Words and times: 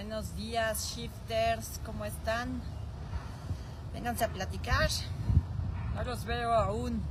Buenos 0.00 0.36
días, 0.36 0.94
shifters, 0.94 1.80
¿cómo 1.84 2.04
están? 2.04 2.62
Vénganse 3.92 4.26
a 4.26 4.28
platicar. 4.28 4.88
No 5.96 6.04
los 6.04 6.24
veo 6.24 6.52
aún. 6.52 7.02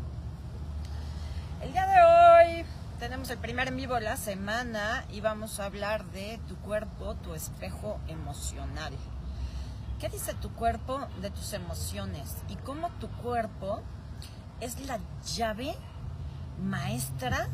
El 1.61 1.73
día 1.73 1.85
de 1.85 2.61
hoy 2.61 2.65
tenemos 2.97 3.29
el 3.29 3.39
primer 3.39 3.67
en 3.67 3.75
vivo 3.75 3.95
de 3.95 4.01
la 4.01 4.15
semana 4.15 5.03
y 5.11 5.19
vamos 5.19 5.59
a 5.59 5.65
hablar 5.65 6.05
de 6.11 6.39
tu 6.47 6.55
cuerpo, 6.55 7.15
tu 7.15 7.33
espejo 7.33 7.99
emocional. 8.07 8.93
¿Qué 9.99 10.07
dice 10.07 10.33
tu 10.35 10.49
cuerpo 10.53 11.09
de 11.21 11.29
tus 11.29 11.51
emociones? 11.51 12.37
Y 12.47 12.55
cómo 12.55 12.89
tu 13.01 13.09
cuerpo 13.09 13.81
es 14.61 14.79
la 14.87 14.97
llave 15.35 15.75
maestra 16.63 17.49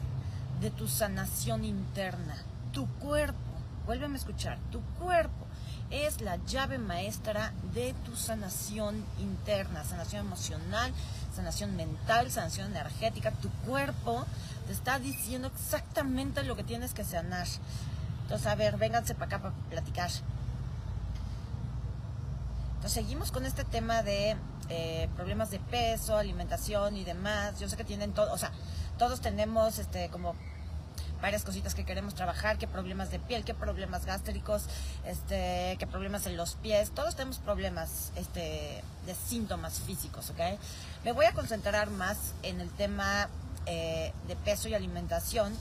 de 0.61 0.69
tu 0.69 0.87
sanación 0.87 1.65
interna. 1.65 2.35
Tu 2.71 2.85
cuerpo, 2.99 3.42
vuélveme 3.85 4.15
a 4.15 4.17
escuchar, 4.17 4.57
tu 4.71 4.81
cuerpo 4.99 5.47
es 5.93 6.21
la 6.21 6.37
llave 6.45 6.79
maestra 6.79 7.53
de 7.73 7.93
tu 8.05 8.15
sanación 8.15 9.05
interna, 9.19 9.83
sanación 9.83 10.25
emocional, 10.25 10.91
sanación 11.35 11.75
mental, 11.75 12.31
sanación 12.31 12.71
energética. 12.71 13.31
Tu 13.31 13.49
cuerpo 13.67 14.25
te 14.65 14.73
está 14.73 14.97
diciendo 14.97 15.51
exactamente 15.53 16.43
lo 16.43 16.55
que 16.55 16.63
tienes 16.63 16.93
que 16.93 17.03
sanar. 17.03 17.47
Entonces, 18.23 18.47
a 18.47 18.55
ver, 18.55 18.77
vénganse 18.77 19.13
para 19.13 19.27
acá 19.27 19.39
para 19.39 19.55
platicar. 19.69 20.09
Entonces, 22.75 22.93
seguimos 22.93 23.31
con 23.31 23.45
este 23.45 23.63
tema 23.63 24.01
de 24.01 24.35
eh, 24.69 25.09
problemas 25.15 25.51
de 25.51 25.59
peso, 25.59 26.17
alimentación 26.17 26.97
y 26.97 27.03
demás. 27.03 27.59
Yo 27.59 27.69
sé 27.69 27.77
que 27.77 27.83
tienen 27.83 28.13
todo, 28.13 28.33
o 28.33 28.37
sea, 28.37 28.51
todos 28.97 29.21
tenemos 29.21 29.77
este 29.77 30.09
como 30.09 30.35
varias 31.23 31.45
cositas 31.45 31.73
que 31.73 31.85
queremos 31.85 32.15
trabajar, 32.15 32.57
qué 32.57 32.67
problemas 32.67 33.09
de 33.09 33.17
piel, 33.17 33.45
qué 33.45 33.53
problemas 33.53 34.05
gástricos, 34.05 34.65
este, 35.05 35.77
qué 35.79 35.87
problemas 35.87 36.27
en 36.27 36.35
los 36.35 36.55
pies, 36.55 36.91
todos 36.91 37.15
tenemos 37.15 37.37
problemas 37.37 38.11
este, 38.17 38.83
de 39.05 39.15
síntomas 39.15 39.79
físicos, 39.79 40.31
¿ok? 40.31 40.59
Me 41.05 41.13
voy 41.13 41.25
a 41.25 41.31
concentrar 41.31 41.89
más 41.91 42.33
en 42.43 42.59
el 42.59 42.69
tema 42.71 43.29
eh, 43.67 44.11
de 44.27 44.35
peso 44.35 44.67
y 44.67 44.73
alimentación, 44.73 45.55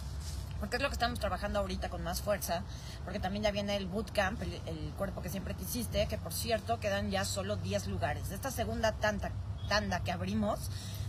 porque 0.59 0.77
es 0.77 0.83
lo 0.83 0.89
que 0.89 0.95
estamos 0.95 1.21
trabajando 1.21 1.61
ahorita 1.61 1.91
con 1.91 2.03
más 2.03 2.23
fuerza, 2.23 2.65
porque 3.05 3.21
también 3.21 3.45
ya 3.45 3.53
viene 3.53 3.77
el 3.77 3.87
bootcamp, 3.87 4.43
el, 4.43 4.61
el 4.67 4.93
cuerpo 4.99 5.23
que 5.23 5.29
siempre 5.29 5.55
quisiste, 5.55 6.09
que 6.09 6.19
por 6.19 6.33
cierto 6.33 6.81
quedan 6.81 7.13
ya 7.13 7.25
solo 7.25 7.55
10 7.55 7.87
lugares. 7.87 8.31
De 8.31 8.35
esta 8.35 8.51
segunda 8.51 8.91
tanda, 8.91 9.31
tanda 9.69 10.01
que 10.01 10.11
abrimos, 10.11 10.59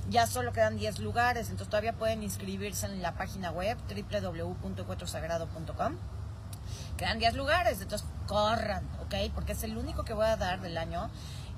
ya 0.10 0.28
solo 0.28 0.52
quedan 0.54 0.78
10 0.78 1.00
lugares, 1.00 1.50
entonces 1.50 1.70
todavía 1.70 1.94
pueden 1.94 2.22
inscribirse 2.24 2.86
en 2.86 3.02
la 3.02 3.16
página 3.16 3.52
web 3.52 3.78
www.encuentrosagrado.com. 3.88 5.98
Quedan 6.98 7.20
10 7.20 7.36
lugares, 7.36 7.82
entonces 7.82 8.08
corran, 8.28 8.90
¿ok? 9.02 9.16
Porque 9.34 9.54
es 9.54 9.64
el 9.64 9.78
único 9.78 10.04
que 10.04 10.14
voy 10.14 10.26
a 10.26 10.38
dar 10.38 10.62
del 10.62 10.78
año. 10.78 11.10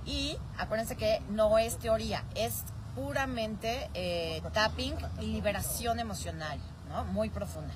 Y 0.06 0.38
acuérdense 0.58 0.96
que 0.96 1.22
no 1.30 1.58
es 1.58 1.78
teoría, 1.78 2.24
es 2.36 2.64
puramente 2.96 3.90
eh, 3.94 4.42
tapping 4.54 4.96
y 5.20 5.26
liberación 5.26 6.00
emocional, 6.00 6.60
¿no? 6.90 7.04
Muy 7.06 7.30
profunda. 7.30 7.74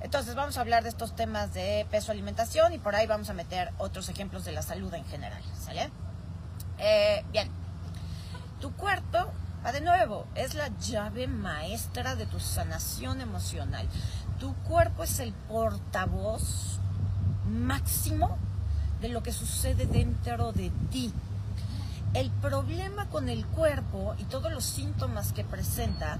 Entonces 0.00 0.34
vamos 0.34 0.58
a 0.58 0.62
hablar 0.62 0.82
de 0.82 0.88
estos 0.88 1.14
temas 1.14 1.54
de 1.54 1.86
peso 1.90 2.10
alimentación 2.10 2.72
y 2.72 2.78
por 2.78 2.96
ahí 2.96 3.06
vamos 3.06 3.30
a 3.30 3.34
meter 3.34 3.72
otros 3.78 4.08
ejemplos 4.08 4.44
de 4.44 4.50
la 4.50 4.62
salud 4.62 4.92
en 4.94 5.04
general, 5.04 5.42
¿sale? 5.58 5.90
Eh, 6.78 7.24
bien, 7.30 7.48
tu 8.60 8.72
cuerpo 8.72 9.30
Va 9.64 9.70
de 9.70 9.80
nuevo, 9.80 10.26
es 10.34 10.54
la 10.54 10.76
llave 10.80 11.28
maestra 11.28 12.16
de 12.16 12.26
tu 12.26 12.40
sanación 12.40 13.20
emocional. 13.20 13.88
Tu 14.40 14.52
cuerpo 14.54 15.04
es 15.04 15.20
el 15.20 15.32
portavoz 15.32 16.80
máximo 17.48 18.38
de 19.00 19.08
lo 19.08 19.22
que 19.22 19.32
sucede 19.32 19.86
dentro 19.86 20.50
de 20.50 20.70
ti. 20.90 21.12
El 22.12 22.32
problema 22.32 23.08
con 23.08 23.28
el 23.28 23.46
cuerpo 23.46 24.16
y 24.18 24.24
todos 24.24 24.50
los 24.50 24.64
síntomas 24.64 25.32
que 25.32 25.44
presenta 25.44 26.18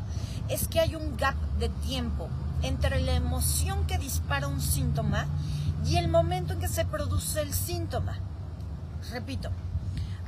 es 0.49 0.69
que 0.69 0.79
hay 0.79 0.95
un 0.95 1.17
gap 1.17 1.35
de 1.59 1.69
tiempo 1.69 2.29
entre 2.63 3.01
la 3.01 3.15
emoción 3.15 3.89
que 3.89 3.99
dispara 3.99 4.47
un 4.47 4.61
síntoma 4.61 5.27
y 5.85 5.97
el 5.97 6.07
momento 6.07 6.53
en 6.53 6.61
que 6.61 6.69
se 6.69 6.85
produce 6.85 7.43
el 7.43 7.53
síntoma. 7.53 8.21
Repito, 9.11 9.51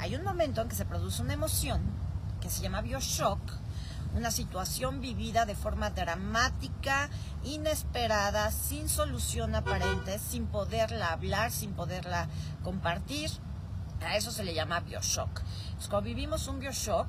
hay 0.01 0.17
un 0.17 0.25
momento 0.25 0.63
en 0.63 0.69
que 0.69 0.75
se 0.75 0.85
produce 0.85 1.23
una 1.23 1.35
emoción 1.35 1.81
que 2.45 2.51
se 2.51 2.61
llama 2.61 2.83
bioshock, 2.83 3.41
una 4.15 4.31
situación 4.31 5.01
vivida 5.01 5.47
de 5.47 5.55
forma 5.55 5.89
dramática, 5.89 7.09
inesperada, 7.43 8.51
sin 8.51 8.91
solución 8.91 9.55
aparente, 9.55 10.19
sin 10.19 10.47
poderla 10.47 11.13
hablar, 11.13 11.51
sin 11.51 11.73
poderla 11.73 12.29
compartir. 12.63 13.31
A 14.07 14.15
eso 14.17 14.31
se 14.31 14.45
le 14.45 14.53
llama 14.53 14.81
bioshock. 14.81 15.41
Cuando 15.89 16.03
vivimos 16.03 16.47
un 16.47 16.61
bioshock, 16.61 17.09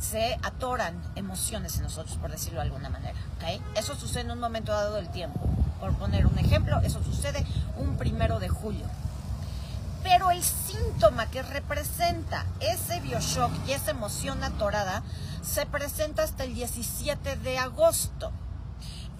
se 0.00 0.36
atoran 0.42 1.00
emociones 1.14 1.76
en 1.76 1.84
nosotros, 1.84 2.16
por 2.16 2.32
decirlo 2.32 2.58
de 2.58 2.66
alguna 2.66 2.88
manera. 2.88 3.14
¿okay? 3.36 3.62
Eso 3.76 3.94
sucede 3.94 4.22
en 4.22 4.32
un 4.32 4.40
momento 4.40 4.72
dado 4.72 4.96
del 4.96 5.10
tiempo. 5.10 5.38
Por 5.78 5.94
poner 5.96 6.26
un 6.26 6.36
ejemplo, 6.40 6.80
eso 6.80 7.04
sucede 7.04 7.46
un 7.76 7.96
primero 7.96 8.40
de 8.40 8.48
julio. 8.48 8.86
Pero 10.02 10.30
el 10.30 10.42
síntoma 10.42 11.30
que 11.30 11.42
representa 11.42 12.44
ese 12.60 13.00
bioshock 13.00 13.52
y 13.66 13.72
esa 13.72 13.92
emoción 13.92 14.42
atorada 14.42 15.02
se 15.42 15.66
presenta 15.66 16.22
hasta 16.22 16.44
el 16.44 16.54
17 16.54 17.36
de 17.36 17.58
agosto. 17.58 18.32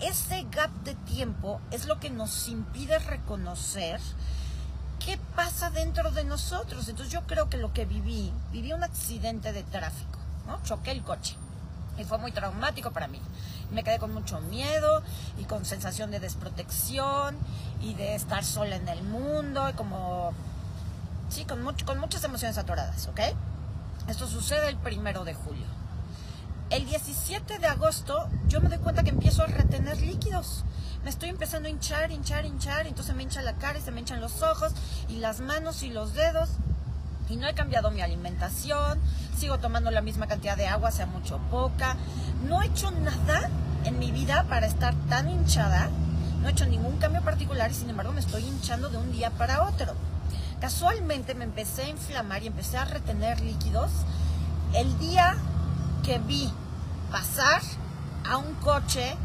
Ese 0.01 0.45
gap 0.51 0.71
de 0.83 0.95
tiempo 0.95 1.61
es 1.71 1.87
lo 1.87 2.01
que 2.01 2.11
nos 2.11 2.49
impide 2.49 2.99
reconocer 2.99 4.01
qué 5.05 5.19
pasa 5.37 5.71
dentro 5.71 6.11
de 6.11 6.25
nosotros. 6.25 6.89
Entonces 6.89 7.13
yo 7.13 7.23
creo 7.27 7.49
que 7.49 7.57
lo 7.57 7.73
que 7.73 7.85
viví, 7.85 8.33
viví 8.51 8.73
un 8.73 8.83
accidente 8.83 9.53
de 9.53 9.63
tráfico, 9.63 10.19
¿no? 10.47 10.61
Choqué 10.65 10.91
el 10.91 11.03
coche. 11.03 11.37
Y 11.99 12.05
fue 12.05 12.19
muy 12.19 12.33
traumático 12.33 12.91
para 12.91 13.07
mí. 13.07 13.21
Me 13.71 13.85
quedé 13.85 13.99
con 13.99 14.13
mucho 14.13 14.41
miedo 14.41 15.03
y 15.39 15.45
con 15.45 15.65
sensación 15.65 16.11
de 16.11 16.21
desprotección 16.21 17.37
y 17.81 17.95
de 17.95 18.15
estar 18.15 18.45
sola 18.45 18.77
en 18.77 18.89
el 18.89 19.03
mundo 19.03 19.69
y 19.69 19.73
como 19.75 20.33
Sí, 21.33 21.47
con, 21.47 21.63
mucho, 21.63 21.87
con 21.87 21.99
muchas 21.99 22.23
emociones 22.25 22.59
atoradas, 22.59 23.09
¿ok? 23.09 23.21
Esto 24.07 24.27
sucede 24.27 24.69
el 24.69 24.77
primero 24.77 25.25
de 25.25 25.33
julio. 25.33 25.65
El 26.69 26.85
17 26.85 27.59
de 27.59 27.67
agosto 27.67 28.29
yo 28.49 28.61
me 28.61 28.69
doy 28.69 28.77
cuenta 28.77 29.03
que 29.03 29.09
empiezo 29.09 29.43
a 29.43 29.47
retener 29.47 29.99
líquidos. 30.03 30.63
Me 31.05 31.09
estoy 31.09 31.31
empezando 31.31 31.69
a 31.69 31.71
hinchar, 31.71 32.13
hinchar, 32.13 32.45
hinchar. 32.45 32.87
Entonces 32.87 33.17
me 33.17 33.23
hincha 33.23 33.41
la 33.41 33.55
cara 33.55 33.79
y 33.79 33.81
se 33.81 33.91
me 33.93 34.01
hinchan 34.01 34.21
los 34.21 34.43
ojos 34.43 34.75
y 35.09 35.17
las 35.17 35.41
manos 35.41 35.83
y 35.83 35.89
los 35.89 36.13
dedos. 36.13 36.51
Y 37.31 37.37
no 37.37 37.49
he 37.49 37.55
cambiado 37.55 37.91
mi 37.91 38.03
alimentación. 38.03 39.01
Sigo 39.35 39.59
tomando 39.59 39.91
la 39.91 40.03
misma 40.03 40.27
cantidad 40.27 40.59
de 40.59 40.69
agua, 40.69 40.91
sea 40.91 41.07
mucho 41.07 41.37
o 41.37 41.51
poca. 41.51 41.97
No 42.47 42.61
he 42.61 42.67
hecho 42.67 42.91
nada 42.91 43.49
en 43.85 43.99
mi 43.99 44.13
vida 44.13 44.45
para 44.51 44.67
estar 44.67 44.95
tan 45.09 45.31
hinchada. 45.31 45.89
No 46.43 46.49
he 46.49 46.51
hecho 46.51 46.67
ningún 46.67 46.99
cambio 46.99 47.23
particular 47.23 47.71
y 47.71 47.75
sin 47.75 47.89
embargo 47.89 48.13
me 48.13 48.21
estoy 48.21 48.45
hinchando 48.45 48.91
de 48.91 48.99
un 48.99 49.13
día 49.13 49.31
para 49.31 49.63
otro 49.63 49.95
casualmente 50.63 51.35
me 51.35 51.43
empecé 51.43 51.83
a 51.83 51.89
inflamar 51.89 52.45
y 52.45 52.47
empecé 52.47 52.79
a 52.79 52.85
retener 52.85 53.41
líquidos 53.41 53.91
el 54.75 54.97
día 55.01 55.35
que 56.05 56.21
vi 56.21 56.49
pasar 57.11 57.61
a 58.31 58.37
un 58.37 58.55
coche 58.55 59.17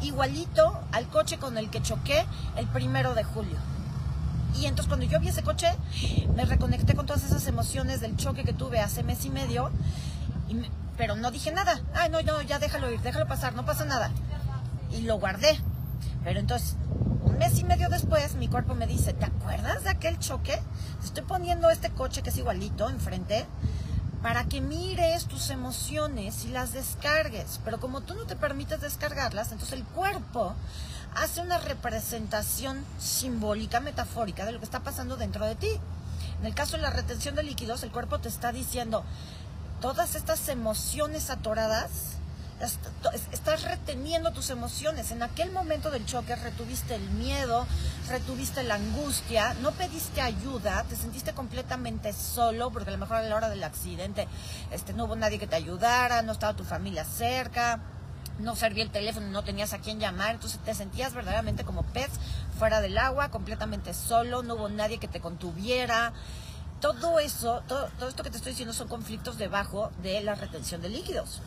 igualito 0.00 0.80
al 0.92 1.06
coche 1.08 1.36
con 1.36 1.58
el 1.58 1.68
que 1.68 1.82
choqué 1.82 2.24
el 2.56 2.66
primero 2.68 3.14
de 3.14 3.24
julio. 3.24 3.58
Y 4.54 4.64
entonces 4.64 4.88
cuando 4.88 5.04
yo 5.04 5.20
vi 5.20 5.28
ese 5.28 5.42
coche, 5.42 5.68
me 6.34 6.46
reconecté 6.46 6.94
con 6.94 7.04
todas 7.04 7.24
esas 7.24 7.46
emociones 7.46 8.00
del 8.00 8.16
choque 8.16 8.44
que 8.44 8.54
tuve 8.54 8.80
hace 8.80 9.02
mes 9.02 9.22
y 9.26 9.28
medio, 9.28 9.70
pero 10.96 11.14
no 11.14 11.30
dije 11.30 11.52
nada. 11.52 11.78
Ay, 11.92 12.08
no, 12.08 12.22
no, 12.22 12.40
ya 12.40 12.58
déjalo 12.58 12.90
ir, 12.90 13.02
déjalo 13.02 13.26
pasar, 13.26 13.54
no 13.54 13.66
pasa 13.66 13.84
nada. 13.84 14.10
Y 14.90 15.02
lo 15.02 15.18
guardé. 15.18 15.60
Pero 16.24 16.40
entonces 16.40 16.76
mes 17.36 17.58
y 17.58 17.64
medio 17.64 17.88
después, 17.88 18.34
mi 18.36 18.48
cuerpo 18.48 18.74
me 18.74 18.86
dice, 18.86 19.12
¿te 19.12 19.26
acuerdas 19.26 19.84
de 19.84 19.90
aquel 19.90 20.18
choque? 20.18 20.58
Te 21.00 21.06
estoy 21.06 21.24
poniendo 21.24 21.70
este 21.70 21.90
coche 21.90 22.22
que 22.22 22.30
es 22.30 22.38
igualito 22.38 22.88
enfrente 22.88 23.46
para 24.22 24.44
que 24.44 24.60
mires 24.60 25.26
tus 25.26 25.50
emociones 25.50 26.44
y 26.44 26.48
las 26.48 26.72
descargues. 26.72 27.60
Pero 27.64 27.78
como 27.78 28.00
tú 28.00 28.14
no 28.14 28.24
te 28.24 28.36
permites 28.36 28.80
descargarlas, 28.80 29.52
entonces 29.52 29.78
el 29.78 29.84
cuerpo 29.84 30.54
hace 31.14 31.40
una 31.40 31.58
representación 31.58 32.82
simbólica, 32.98 33.80
metafórica 33.80 34.46
de 34.46 34.52
lo 34.52 34.58
que 34.58 34.64
está 34.64 34.80
pasando 34.80 35.16
dentro 35.16 35.44
de 35.44 35.56
ti. 35.56 35.70
En 36.40 36.46
el 36.46 36.54
caso 36.54 36.76
de 36.76 36.82
la 36.82 36.90
retención 36.90 37.34
de 37.34 37.42
líquidos, 37.42 37.82
el 37.82 37.90
cuerpo 37.90 38.18
te 38.18 38.28
está 38.28 38.52
diciendo, 38.52 39.04
todas 39.80 40.14
estas 40.14 40.48
emociones 40.48 41.28
atoradas 41.28 42.15
estás 42.60 43.62
reteniendo 43.64 44.32
tus 44.32 44.50
emociones. 44.50 45.10
En 45.10 45.22
aquel 45.22 45.52
momento 45.52 45.90
del 45.90 46.06
choque 46.06 46.34
retuviste 46.36 46.94
el 46.94 47.08
miedo, 47.10 47.66
retuviste 48.08 48.62
la 48.62 48.76
angustia, 48.76 49.54
no 49.60 49.72
pediste 49.72 50.20
ayuda, 50.20 50.84
te 50.88 50.96
sentiste 50.96 51.32
completamente 51.32 52.12
solo, 52.12 52.70
porque 52.70 52.88
a 52.88 52.92
lo 52.92 52.98
mejor 52.98 53.16
a 53.16 53.22
la 53.22 53.36
hora 53.36 53.50
del 53.50 53.62
accidente 53.62 54.26
este, 54.70 54.94
no 54.94 55.04
hubo 55.04 55.16
nadie 55.16 55.38
que 55.38 55.46
te 55.46 55.56
ayudara, 55.56 56.22
no 56.22 56.32
estaba 56.32 56.54
tu 56.54 56.64
familia 56.64 57.04
cerca, 57.04 57.80
no 58.38 58.56
servía 58.56 58.84
el 58.84 58.90
teléfono, 58.90 59.26
no 59.28 59.44
tenías 59.44 59.72
a 59.72 59.78
quién 59.78 60.00
llamar, 60.00 60.34
entonces 60.34 60.58
te 60.60 60.74
sentías 60.74 61.14
verdaderamente 61.14 61.64
como 61.64 61.82
pez 61.82 62.10
fuera 62.58 62.80
del 62.80 62.96
agua, 62.96 63.30
completamente 63.30 63.92
solo, 63.92 64.42
no 64.42 64.54
hubo 64.54 64.68
nadie 64.68 64.98
que 64.98 65.08
te 65.08 65.20
contuviera. 65.20 66.12
Todo 66.80 67.18
eso, 67.18 67.62
todo, 67.66 67.88
todo 67.98 68.08
esto 68.08 68.22
que 68.22 68.30
te 68.30 68.36
estoy 68.36 68.52
diciendo 68.52 68.74
son 68.74 68.88
conflictos 68.88 69.38
debajo 69.38 69.90
de 70.02 70.20
la 70.22 70.34
retención 70.34 70.82
de 70.82 70.90
líquidos. 70.90 71.40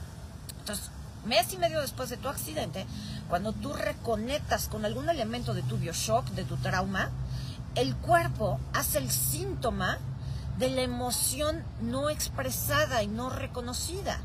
Entonces, 0.59 0.91
mes 1.25 1.53
y 1.53 1.57
medio 1.57 1.81
después 1.81 2.09
de 2.09 2.17
tu 2.17 2.29
accidente, 2.29 2.85
cuando 3.27 3.53
tú 3.53 3.73
reconectas 3.73 4.67
con 4.67 4.85
algún 4.85 5.09
elemento 5.09 5.53
de 5.53 5.63
tu 5.63 5.77
bioshock, 5.77 6.27
de 6.29 6.43
tu 6.43 6.57
trauma, 6.57 7.09
el 7.75 7.95
cuerpo 7.95 8.59
hace 8.73 8.97
el 8.97 9.11
síntoma 9.11 9.99
de 10.57 10.69
la 10.69 10.81
emoción 10.81 11.63
no 11.81 12.09
expresada 12.09 13.01
y 13.03 13.07
no 13.07 13.29
reconocida. 13.29 14.19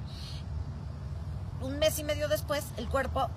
Un 1.60 1.78
mes 1.78 1.98
y 1.98 2.04
medio 2.04 2.28
después, 2.28 2.64
el 2.76 2.88
cuerpo 2.88 3.28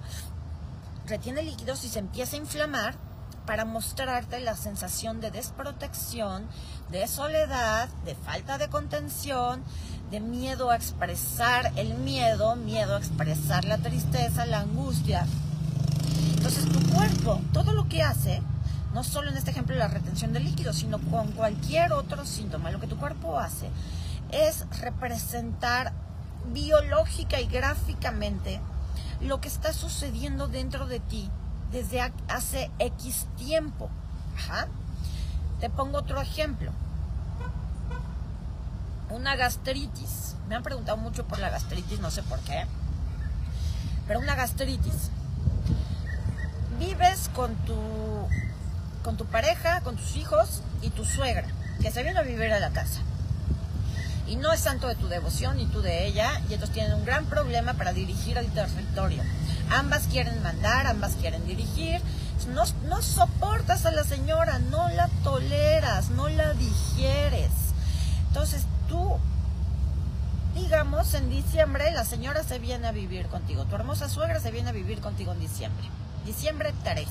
retiene 1.05 1.43
líquidos 1.43 1.83
y 1.83 1.89
se 1.89 1.99
empieza 1.99 2.35
a 2.35 2.39
inflamar 2.39 2.95
para 3.45 3.65
mostrarte 3.65 4.39
la 4.41 4.55
sensación 4.55 5.21
de 5.21 5.31
desprotección, 5.31 6.47
de 6.89 7.07
soledad, 7.07 7.87
de 8.03 8.13
falta 8.15 8.57
de 8.57 8.67
contención, 8.67 9.63
de 10.11 10.19
miedo 10.19 10.71
a 10.71 10.75
expresar 10.75 11.71
el 11.75 11.95
miedo, 11.95 12.55
miedo 12.55 12.95
a 12.95 12.99
expresar 12.99 13.65
la 13.65 13.77
tristeza, 13.77 14.45
la 14.45 14.61
angustia. 14.61 15.25
Entonces 16.35 16.65
tu 16.65 16.79
cuerpo, 16.93 17.41
todo 17.51 17.73
lo 17.73 17.89
que 17.89 18.03
hace, 18.03 18.41
no 18.93 19.03
solo 19.03 19.29
en 19.29 19.37
este 19.37 19.51
ejemplo 19.51 19.75
la 19.75 19.89
retención 19.89 20.31
de 20.31 20.39
líquidos, 20.39 20.77
sino 20.77 20.99
con 20.99 21.31
cualquier 21.33 21.91
otro 21.91 22.25
síntoma, 22.25 22.71
lo 22.71 22.79
que 22.79 22.87
tu 22.87 22.97
cuerpo 22.97 23.37
hace 23.37 23.69
es 24.31 24.65
representar 24.81 25.93
biológica 26.53 27.41
y 27.41 27.47
gráficamente 27.47 28.61
lo 29.19 29.41
que 29.41 29.47
está 29.47 29.73
sucediendo 29.73 30.47
dentro 30.47 30.87
de 30.87 30.99
ti 30.99 31.29
desde 31.71 32.01
hace 32.29 32.71
X 32.79 33.27
tiempo. 33.35 33.89
Te 35.59 35.69
pongo 35.69 35.97
otro 35.97 36.21
ejemplo 36.21 36.71
una 39.09 39.35
gastritis. 39.35 40.35
Me 40.47 40.55
han 40.55 40.63
preguntado 40.63 40.97
mucho 40.97 41.25
por 41.25 41.39
la 41.39 41.49
gastritis, 41.49 41.99
no 41.99 42.11
sé 42.11 42.23
por 42.23 42.39
qué. 42.39 42.65
Pero 44.07 44.19
una 44.19 44.35
gastritis. 44.35 45.11
Vives 46.79 47.29
con 47.33 47.55
tu 47.65 47.75
con 49.03 49.15
tu 49.15 49.25
pareja, 49.25 49.79
con 49.81 49.95
tus 49.95 50.17
hijos 50.17 50.61
y 50.81 50.89
tu 50.89 51.05
suegra, 51.05 51.47
que 51.81 51.91
se 51.91 52.03
viene 52.03 52.19
a 52.19 52.23
vivir 52.23 52.51
a 52.51 52.59
la 52.59 52.71
casa. 52.71 52.99
Y 54.27 54.35
no 54.35 54.51
es 54.51 54.59
santo 54.59 54.89
de 54.89 54.95
tu 54.95 55.07
devoción 55.07 55.55
ni 55.55 55.65
tú 55.65 55.81
de 55.81 56.05
ella, 56.05 56.41
y 56.49 56.53
entonces 56.53 56.73
tienen 56.73 56.93
un 56.93 57.05
gran 57.05 57.23
problema 57.25 57.75
para 57.75 57.93
dirigir 57.93 58.37
el 58.37 58.51
territorio. 58.51 59.23
Ambas 59.71 60.07
quieren 60.07 60.43
mandar, 60.43 60.87
ambas 60.87 61.15
quieren 61.15 61.45
dirigir. 61.47 62.01
No, 62.49 62.63
no 62.89 63.01
soportas 63.01 63.85
a 63.85 63.91
la 63.91 64.03
señora, 64.03 64.59
no 64.59 64.89
la 64.89 65.07
toleras, 65.23 66.09
no 66.09 66.27
la 66.27 66.53
digieres. 66.53 67.51
Entonces 68.27 68.63
tú, 68.87 69.17
digamos, 70.55 71.13
en 71.13 71.29
diciembre 71.29 71.91
la 71.91 72.05
señora 72.05 72.43
se 72.43 72.59
viene 72.59 72.87
a 72.87 72.91
vivir 72.91 73.27
contigo, 73.27 73.65
tu 73.65 73.75
hermosa 73.75 74.09
suegra 74.09 74.39
se 74.39 74.51
viene 74.51 74.69
a 74.69 74.73
vivir 74.73 74.99
contigo 74.99 75.33
en 75.33 75.39
diciembre, 75.39 75.87
diciembre 76.25 76.73
3. 76.83 77.07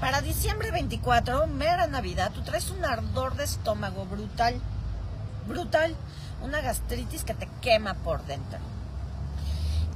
Para 0.00 0.22
diciembre 0.22 0.70
24, 0.70 1.46
mera 1.46 1.86
Navidad, 1.86 2.32
tú 2.32 2.40
traes 2.42 2.70
un 2.70 2.84
ardor 2.84 3.36
de 3.36 3.44
estómago 3.44 4.06
brutal, 4.06 4.54
brutal, 5.46 5.94
una 6.42 6.62
gastritis 6.62 7.24
que 7.24 7.34
te 7.34 7.48
quema 7.60 7.94
por 7.94 8.24
dentro. 8.24 8.58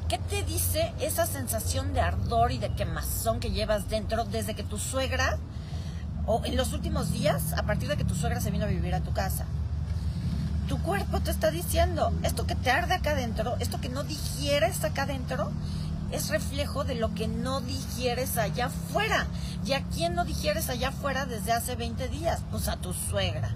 ¿Qué 0.08 0.18
te 0.18 0.42
dice 0.42 0.92
esa 1.00 1.26
sensación 1.26 1.94
de 1.94 2.00
ardor 2.00 2.52
y 2.52 2.58
de 2.58 2.74
quemazón 2.74 3.40
que 3.40 3.50
llevas 3.50 3.88
dentro 3.88 4.24
desde 4.24 4.54
que 4.54 4.62
tu 4.62 4.78
suegra, 4.78 5.38
o 6.26 6.42
en 6.44 6.56
los 6.56 6.74
últimos 6.74 7.10
días, 7.10 7.54
a 7.54 7.62
partir 7.62 7.88
de 7.88 7.96
que 7.96 8.04
tu 8.04 8.14
suegra 8.14 8.40
se 8.40 8.50
vino 8.50 8.64
a 8.64 8.68
vivir 8.68 8.94
a 8.94 9.00
tu 9.00 9.12
casa? 9.12 9.46
Tu 10.68 10.78
cuerpo 10.82 11.20
te 11.20 11.30
está 11.30 11.50
diciendo, 11.50 12.12
esto 12.22 12.46
que 12.46 12.54
te 12.54 12.70
arde 12.70 12.94
acá 12.94 13.10
adentro, 13.10 13.56
esto 13.60 13.80
que 13.80 13.88
no 13.88 14.04
digieres 14.04 14.82
acá 14.84 15.02
adentro, 15.02 15.50
es 16.10 16.28
reflejo 16.28 16.84
de 16.84 16.94
lo 16.94 17.14
que 17.14 17.28
no 17.28 17.60
digieres 17.60 18.38
allá 18.38 18.66
afuera. 18.66 19.26
¿Y 19.66 19.72
a 19.72 19.82
quién 19.82 20.14
no 20.14 20.24
digieres 20.24 20.68
allá 20.68 20.88
afuera 20.88 21.26
desde 21.26 21.52
hace 21.52 21.74
20 21.74 22.08
días? 22.08 22.42
Pues 22.50 22.68
a 22.68 22.76
tu 22.76 22.92
suegra. 22.92 23.50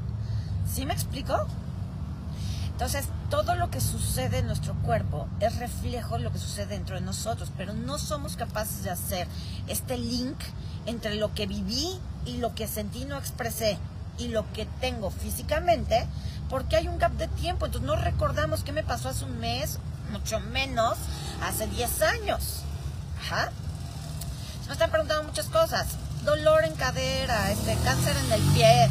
¿Sí 0.70 0.84
me 0.84 0.92
explico? 0.92 1.46
Entonces, 2.72 3.08
todo 3.30 3.56
lo 3.56 3.70
que 3.70 3.80
sucede 3.80 4.38
en 4.38 4.46
nuestro 4.46 4.74
cuerpo 4.82 5.28
es 5.40 5.56
reflejo 5.58 6.16
de 6.16 6.24
lo 6.24 6.32
que 6.32 6.38
sucede 6.38 6.66
dentro 6.66 6.94
de 6.94 7.00
nosotros, 7.00 7.50
pero 7.56 7.74
no 7.74 7.98
somos 7.98 8.36
capaces 8.36 8.84
de 8.84 8.90
hacer 8.90 9.26
este 9.66 9.98
link 9.98 10.38
entre 10.86 11.16
lo 11.16 11.34
que 11.34 11.46
viví 11.46 11.98
y 12.24 12.36
lo 12.38 12.54
que 12.54 12.68
sentí 12.68 13.04
no 13.04 13.18
expresé 13.18 13.78
y 14.18 14.28
lo 14.28 14.50
que 14.52 14.66
tengo 14.80 15.10
físicamente 15.10 16.06
porque 16.48 16.76
hay 16.76 16.88
un 16.88 16.98
gap 16.98 17.12
de 17.12 17.28
tiempo, 17.28 17.66
entonces 17.66 17.86
no 17.86 17.96
recordamos 17.96 18.62
qué 18.62 18.72
me 18.72 18.82
pasó 18.82 19.08
hace 19.08 19.24
un 19.24 19.38
mes, 19.38 19.78
mucho 20.10 20.40
menos 20.40 20.96
hace 21.42 21.66
10 21.66 22.02
años. 22.02 22.62
Ajá. 23.20 23.50
Se 24.62 24.66
me 24.68 24.72
están 24.72 24.90
preguntando 24.90 25.24
muchas 25.24 25.46
cosas. 25.46 25.86
Dolor 26.24 26.64
en 26.64 26.74
cadera, 26.74 27.50
este, 27.50 27.76
cáncer 27.84 28.16
en 28.26 28.32
el 28.32 28.42
pie, 28.54 28.90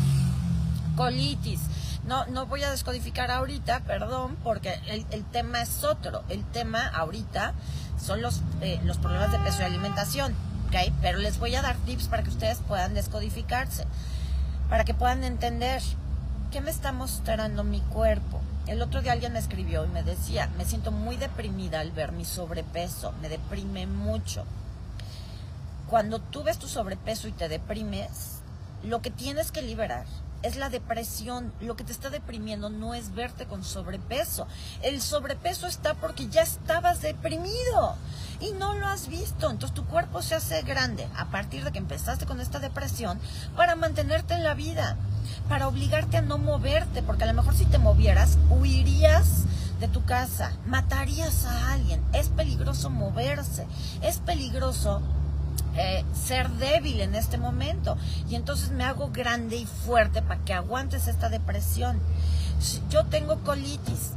colitis. 0.95 1.61
No, 2.05 2.25
no 2.27 2.45
voy 2.45 2.63
a 2.63 2.71
descodificar 2.71 3.31
ahorita, 3.31 3.81
perdón, 3.81 4.37
porque 4.43 4.79
el, 4.87 5.25
tema 5.25 5.61
es 5.61 5.83
otro. 5.83 6.23
El 6.29 6.45
tema 6.45 6.87
ahorita 6.87 7.53
son 8.01 8.21
los, 8.21 8.41
eh, 8.61 8.79
los 8.85 8.97
problemas 8.97 9.31
de 9.31 9.39
peso 9.39 9.61
y 9.61 9.65
alimentación, 9.65 10.33
¿ok? 10.67 10.93
Pero 11.01 11.17
les 11.17 11.37
voy 11.37 11.53
a 11.55 11.61
dar 11.61 11.75
tips 11.77 12.07
para 12.07 12.23
que 12.23 12.29
ustedes 12.29 12.59
puedan 12.65 12.93
descodificarse, 12.93 13.85
para 14.69 14.85
que 14.85 14.93
puedan 14.93 15.25
entender. 15.25 15.81
¿Qué 16.51 16.61
me 16.61 16.71
está 16.71 16.91
mostrando 16.91 17.63
mi 17.63 17.81
cuerpo? 17.81 18.41
El 18.67 18.81
otro 18.81 19.01
día 19.01 19.13
alguien 19.13 19.33
me 19.33 19.39
escribió 19.39 19.85
y 19.85 19.89
me 19.89 20.03
decía, 20.03 20.49
me 20.57 20.65
siento 20.65 20.91
muy 20.91 21.17
deprimida 21.17 21.79
al 21.79 21.91
ver 21.91 22.11
mi 22.11 22.25
sobrepeso, 22.25 23.13
me 23.21 23.29
deprime 23.29 23.85
mucho. 23.85 24.45
Cuando 25.89 26.19
tú 26.19 26.43
ves 26.43 26.57
tu 26.57 26.67
sobrepeso 26.67 27.27
y 27.27 27.31
te 27.31 27.47
deprimes, 27.47 28.39
lo 28.83 29.01
que 29.01 29.09
tienes 29.09 29.51
que 29.51 29.61
liberar 29.61 30.05
es 30.43 30.55
la 30.55 30.69
depresión. 30.69 31.51
Lo 31.61 31.75
que 31.75 31.83
te 31.83 31.91
está 31.91 32.09
deprimiendo 32.09 32.69
no 32.69 32.93
es 32.93 33.13
verte 33.13 33.45
con 33.45 33.63
sobrepeso. 33.63 34.47
El 34.81 35.01
sobrepeso 35.01 35.67
está 35.67 35.93
porque 35.95 36.27
ya 36.27 36.41
estabas 36.41 37.01
deprimido 37.01 37.95
y 38.39 38.51
no 38.51 38.75
lo 38.75 38.87
has 38.87 39.07
visto. 39.07 39.49
Entonces 39.49 39.73
tu 39.73 39.85
cuerpo 39.85 40.21
se 40.21 40.35
hace 40.35 40.61
grande 40.61 41.07
a 41.15 41.25
partir 41.25 41.63
de 41.63 41.71
que 41.71 41.79
empezaste 41.79 42.25
con 42.25 42.41
esta 42.41 42.59
depresión 42.59 43.19
para 43.55 43.75
mantenerte 43.75 44.33
en 44.33 44.43
la 44.43 44.53
vida, 44.53 44.97
para 45.47 45.67
obligarte 45.67 46.17
a 46.17 46.21
no 46.21 46.37
moverte, 46.37 47.01
porque 47.01 47.23
a 47.23 47.27
lo 47.27 47.33
mejor 47.33 47.55
si 47.55 47.65
te 47.65 47.77
movieras, 47.77 48.37
huirías 48.49 49.45
de 49.79 49.87
tu 49.87 50.03
casa, 50.03 50.53
matarías 50.65 51.45
a 51.45 51.73
alguien. 51.73 52.01
Es 52.13 52.29
peligroso 52.29 52.89
moverse, 52.89 53.65
es 54.01 54.17
peligroso 54.17 55.01
eh, 55.75 56.03
ser 56.13 56.49
débil 56.49 57.01
en 57.01 57.15
este 57.15 57.37
momento. 57.37 57.97
Y 58.29 58.35
entonces 58.35 58.71
me 58.71 58.83
hago 58.83 59.09
grande 59.11 59.57
y 59.57 59.65
fuerte 59.65 60.21
para 60.21 60.43
que 60.43 60.53
aguantes 60.53 61.07
esta 61.07 61.29
depresión. 61.29 61.99
Yo 62.89 63.05
tengo 63.05 63.37
colitis. 63.43 64.13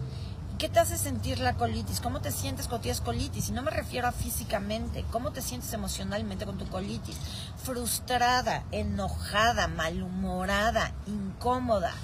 ¿Qué 0.61 0.69
te 0.69 0.79
hace 0.79 0.99
sentir 0.99 1.39
la 1.39 1.55
colitis? 1.55 2.03
¿Cómo 2.03 2.21
te 2.21 2.31
sientes 2.31 2.69
cuando 2.69 2.83
tienes 2.83 3.01
colitis? 3.01 3.49
Y 3.49 3.53
no 3.53 3.63
me 3.63 3.71
refiero 3.71 4.07
a 4.07 4.13
físicamente. 4.13 5.07
¿Cómo 5.11 5.31
te 5.31 5.41
sientes 5.41 5.73
emocionalmente 5.73 6.45
con 6.45 6.59
tu 6.59 6.67
colitis? 6.67 7.17
Frustrada, 7.57 8.65
enojada, 8.71 9.69
malhumorada, 9.69 10.93
incómoda. 11.07 11.95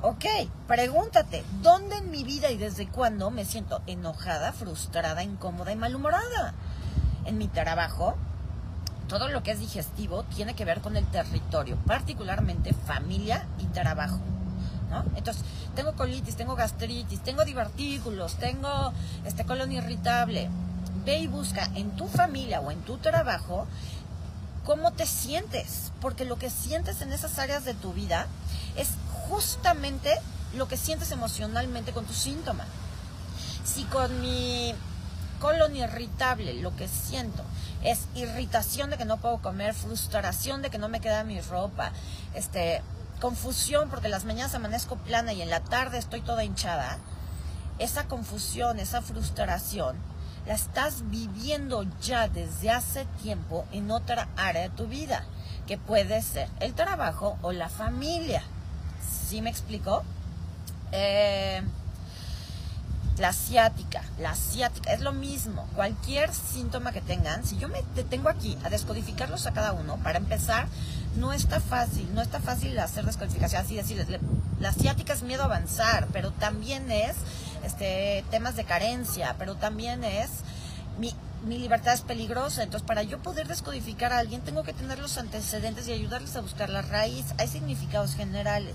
Ok, 0.00 0.24
pregúntate, 0.66 1.44
¿dónde 1.60 1.98
en 1.98 2.10
mi 2.10 2.24
vida 2.24 2.50
y 2.50 2.56
desde 2.56 2.88
cuándo 2.88 3.30
me 3.30 3.44
siento 3.44 3.82
enojada, 3.86 4.54
frustrada, 4.54 5.22
incómoda 5.22 5.72
y 5.72 5.76
malhumorada? 5.76 6.54
En 7.26 7.36
mi 7.36 7.48
trabajo, 7.48 8.16
todo 9.08 9.28
lo 9.28 9.42
que 9.42 9.50
es 9.50 9.60
digestivo 9.60 10.22
tiene 10.34 10.54
que 10.54 10.64
ver 10.64 10.80
con 10.80 10.96
el 10.96 11.04
territorio, 11.04 11.76
particularmente 11.84 12.72
familia 12.72 13.46
y 13.58 13.66
trabajo. 13.66 14.20
¿No? 14.90 15.04
Entonces, 15.16 15.42
tengo 15.74 15.92
colitis, 15.92 16.36
tengo 16.36 16.54
gastritis, 16.56 17.20
tengo 17.20 17.44
divertículos, 17.44 18.34
tengo 18.36 18.92
este 19.24 19.44
colon 19.44 19.72
irritable. 19.72 20.48
Ve 21.04 21.18
y 21.18 21.26
busca 21.26 21.68
en 21.74 21.94
tu 21.96 22.08
familia 22.08 22.60
o 22.60 22.70
en 22.70 22.80
tu 22.80 22.96
trabajo 22.98 23.66
cómo 24.64 24.92
te 24.92 25.06
sientes, 25.06 25.92
porque 26.00 26.24
lo 26.24 26.36
que 26.36 26.50
sientes 26.50 27.00
en 27.00 27.12
esas 27.12 27.38
áreas 27.38 27.64
de 27.64 27.74
tu 27.74 27.92
vida 27.92 28.26
es 28.76 28.88
justamente 29.28 30.10
lo 30.54 30.66
que 30.66 30.76
sientes 30.76 31.12
emocionalmente 31.12 31.92
con 31.92 32.04
tu 32.04 32.12
síntoma. 32.12 32.64
Si 33.64 33.84
con 33.84 34.20
mi 34.20 34.74
colon 35.40 35.76
irritable 35.76 36.54
lo 36.54 36.74
que 36.74 36.88
siento 36.88 37.44
es 37.84 38.08
irritación 38.14 38.90
de 38.90 38.96
que 38.96 39.04
no 39.04 39.18
puedo 39.18 39.38
comer, 39.38 39.74
frustración 39.74 40.62
de 40.62 40.70
que 40.70 40.78
no 40.78 40.88
me 40.88 41.00
queda 41.00 41.24
mi 41.24 41.40
ropa, 41.40 41.92
este, 42.34 42.82
confusión 43.20 43.88
porque 43.88 44.08
las 44.08 44.24
mañanas 44.24 44.54
amanezco 44.54 44.96
plana 44.96 45.32
y 45.32 45.42
en 45.42 45.50
la 45.50 45.60
tarde 45.60 45.98
estoy 45.98 46.20
toda 46.20 46.44
hinchada, 46.44 46.98
esa 47.78 48.08
confusión, 48.08 48.78
esa 48.78 49.02
frustración, 49.02 49.96
la 50.46 50.54
estás 50.54 51.10
viviendo 51.10 51.84
ya 52.00 52.28
desde 52.28 52.70
hace 52.70 53.04
tiempo 53.22 53.64
en 53.72 53.90
otra 53.90 54.28
área 54.36 54.62
de 54.62 54.70
tu 54.70 54.86
vida. 54.86 55.24
que 55.66 55.78
puede 55.78 56.22
ser 56.22 56.48
el 56.60 56.74
trabajo 56.74 57.38
o 57.42 57.50
la 57.50 57.68
familia. 57.68 58.42
¿Sí 59.28 59.42
me 59.42 59.50
explicó? 59.50 60.04
Eh, 60.92 61.60
la 63.18 63.32
ciática, 63.32 64.02
la 64.18 64.34
ciática, 64.34 64.92
es 64.92 65.00
lo 65.00 65.12
mismo. 65.12 65.66
Cualquier 65.74 66.32
síntoma 66.34 66.92
que 66.92 67.00
tengan, 67.00 67.44
si 67.44 67.56
yo 67.56 67.68
me 67.68 67.82
detengo 67.94 68.28
aquí 68.28 68.58
a 68.64 68.68
descodificarlos 68.68 69.46
a 69.46 69.52
cada 69.52 69.72
uno, 69.72 69.96
para 70.02 70.18
empezar, 70.18 70.66
no 71.16 71.32
está 71.32 71.60
fácil, 71.60 72.06
no 72.14 72.20
está 72.20 72.40
fácil 72.40 72.78
hacer 72.78 73.04
descodificación, 73.04 73.62
así 73.62 73.74
decirles. 73.74 74.06
La 74.60 74.72
ciática 74.72 75.14
es 75.14 75.22
miedo 75.22 75.42
a 75.42 75.46
avanzar, 75.46 76.08
pero 76.12 76.30
también 76.30 76.90
es 76.90 77.16
este, 77.64 78.24
temas 78.30 78.56
de 78.56 78.64
carencia, 78.64 79.34
pero 79.38 79.54
también 79.54 80.04
es 80.04 80.30
mi, 80.98 81.14
mi 81.46 81.58
libertad 81.58 81.94
es 81.94 82.02
peligrosa. 82.02 82.62
Entonces, 82.62 82.86
para 82.86 83.02
yo 83.02 83.22
poder 83.22 83.48
descodificar 83.48 84.12
a 84.12 84.18
alguien, 84.18 84.42
tengo 84.42 84.62
que 84.62 84.74
tener 84.74 84.98
los 84.98 85.16
antecedentes 85.16 85.88
y 85.88 85.92
ayudarles 85.92 86.36
a 86.36 86.42
buscar 86.42 86.68
la 86.68 86.82
raíz. 86.82 87.24
Hay 87.38 87.48
significados 87.48 88.14
generales 88.14 88.74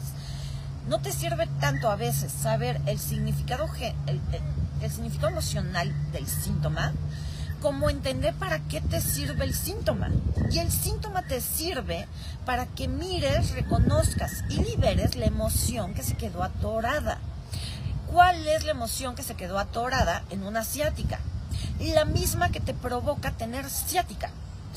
no 0.88 1.00
te 1.00 1.12
sirve 1.12 1.48
tanto 1.60 1.90
a 1.90 1.96
veces 1.96 2.32
saber 2.32 2.82
el 2.86 3.00
significado, 3.00 3.70
el, 4.08 4.92
significado 4.92 5.32
emocional 5.32 5.94
del 6.12 6.28
síntoma 6.28 6.94
como 7.62 7.92
entender 7.92 8.34
para 8.34 8.60
qué 8.60 8.82
te 8.82 9.00
sirve 9.00 9.46
el 9.46 9.54
síntoma. 9.54 10.10
Y 10.50 10.58
el 10.58 10.72
síntoma 10.72 11.22
te 11.22 11.40
sirve 11.42 12.08
para 12.44 12.66
que 12.66 12.88
mires, 12.88 13.52
reconozcas 13.52 14.44
y 14.50 14.58
liberes 14.58 15.16
la 15.16 15.28
emoción 15.28 15.94
que 15.94 16.02
se 16.02 16.16
quedó 16.16 16.44
atorada. 16.44 17.20
¿Cuál 18.12 18.48
es 18.48 18.66
la 18.66 18.72
emoción 18.72 19.16
que 19.16 19.24
se 19.24 19.36
quedó 19.36 19.60
atorada 19.60 20.24
en 20.32 20.44
una 20.44 20.64
ciática? 20.64 21.20
La 21.80 22.06
misma 22.06 22.50
que 22.50 22.60
te 22.60 22.74
provoca 22.74 23.32
tener 23.32 23.70
ciática. 23.70 24.32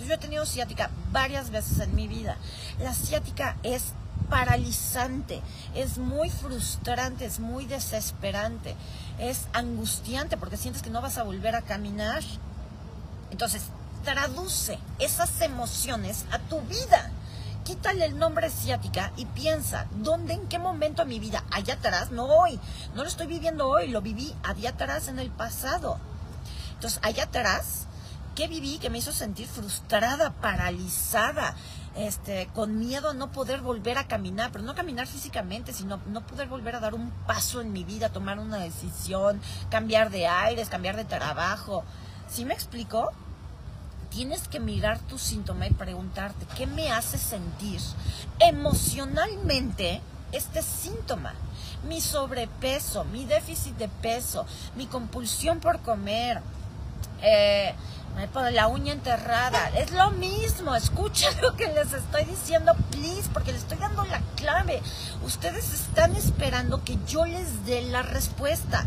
yo 0.06 0.12
he 0.12 0.18
tenido 0.18 0.44
ciática 0.44 0.90
varias 1.11 1.50
veces 1.50 1.78
en 1.80 1.94
mi 1.94 2.06
vida. 2.06 2.37
La 2.80 2.92
ciática 2.92 3.56
es 3.62 3.94
paralizante, 4.28 5.42
es 5.75 5.99
muy 5.99 6.30
frustrante, 6.30 7.25
es 7.25 7.40
muy 7.40 7.66
desesperante, 7.66 8.75
es 9.18 9.47
angustiante 9.52 10.37
porque 10.37 10.56
sientes 10.56 10.83
que 10.83 10.90
no 10.90 11.00
vas 11.00 11.18
a 11.18 11.23
volver 11.23 11.54
a 11.54 11.62
caminar. 11.62 12.23
Entonces, 13.30 13.62
traduce 14.04 14.78
esas 14.99 15.40
emociones 15.40 16.25
a 16.30 16.38
tu 16.38 16.61
vida. 16.62 17.11
Quítale 17.64 18.04
el 18.04 18.18
nombre 18.18 18.50
ciática 18.50 19.12
y 19.16 19.25
piensa, 19.25 19.87
¿dónde, 19.97 20.35
en 20.35 20.47
qué 20.49 20.59
momento 20.59 21.02
de 21.02 21.09
mi 21.09 21.18
vida? 21.18 21.44
Allá 21.50 21.75
atrás, 21.75 22.11
no 22.11 22.26
hoy. 22.26 22.61
No 22.94 23.02
lo 23.02 23.09
estoy 23.09 23.26
viviendo 23.26 23.66
hoy, 23.68 23.88
lo 23.88 24.02
viví 24.02 24.35
allá 24.42 24.71
atrás 24.71 25.09
en 25.09 25.18
el 25.18 25.30
pasado. 25.30 25.99
Entonces, 26.75 27.00
allá 27.02 27.25
atrás, 27.25 27.87
¿qué 28.35 28.49
viví 28.49 28.78
que 28.78 28.90
me 28.90 28.99
hizo 28.99 29.12
sentir 29.12 29.47
frustrada, 29.47 30.35
paralizada? 30.35 31.56
Este, 31.97 32.49
con 32.55 32.79
miedo 32.79 33.11
a 33.11 33.15
no 33.15 33.31
poder 33.31 33.61
volver 33.61 33.99
a 33.99 34.09
caminar, 34.09 34.51
pero 34.53 34.65
no 34.65 34.75
caminar 34.75 35.07
físicamente, 35.07 35.73
sino 35.73 36.01
no 36.07 36.27
poder 36.27 36.49
volver 36.49 36.75
a 36.75 36.81
dar 36.81 36.95
un 36.95 37.11
paso 37.27 37.61
en 37.61 37.73
mi 37.73 37.85
vida, 37.85 38.09
tomar 38.09 38.39
una 38.39 38.59
decisión, 38.59 39.41
cambiar 39.71 40.11
de 40.11 40.27
aires, 40.27 40.69
cambiar 40.69 40.97
de 40.97 41.05
trabajo. 41.05 41.85
¿Sí 42.29 42.45
me 42.45 42.55
explico? 42.55 43.13
Tienes 44.11 44.49
que 44.49 44.61
mirar 44.61 44.99
tu 45.01 45.19
síntoma 45.19 45.67
y 45.67 45.73
preguntarte, 45.73 46.47
¿qué 46.57 46.67
me 46.67 46.91
hace 46.91 47.19
sentir 47.19 47.81
emocionalmente 48.41 50.01
este 50.33 50.63
síntoma? 50.63 51.35
Mi 51.89 52.01
sobrepeso, 52.01 53.05
mi 53.05 53.25
déficit 53.25 53.77
de 53.77 53.89
peso, 53.89 54.47
mi 54.77 54.87
compulsión 54.87 55.61
por 55.61 55.81
comer, 55.81 56.41
eh, 57.23 57.75
me 58.16 58.28
pone 58.28 58.52
la 58.52 58.68
uña 58.68 58.92
enterrada. 58.92 59.71
Es 59.76 59.90
lo 59.92 60.11
mismo. 60.12 60.75
Escuchen 60.75 61.33
lo 61.42 61.56
que 61.56 61.66
les 61.68 61.92
estoy 61.92 62.25
diciendo, 62.25 62.75
please, 62.90 63.28
porque 63.33 63.52
les 63.52 63.62
estoy 63.62 63.78
dando 63.78 64.04
la 64.04 64.21
clave. 64.37 64.80
Ustedes 65.25 65.73
están 65.73 66.14
esperando 66.16 66.85
que 66.85 66.99
yo 67.06 67.25
les 67.26 67.66
dé 67.66 67.83
la 67.83 68.02
respuesta. 68.02 68.87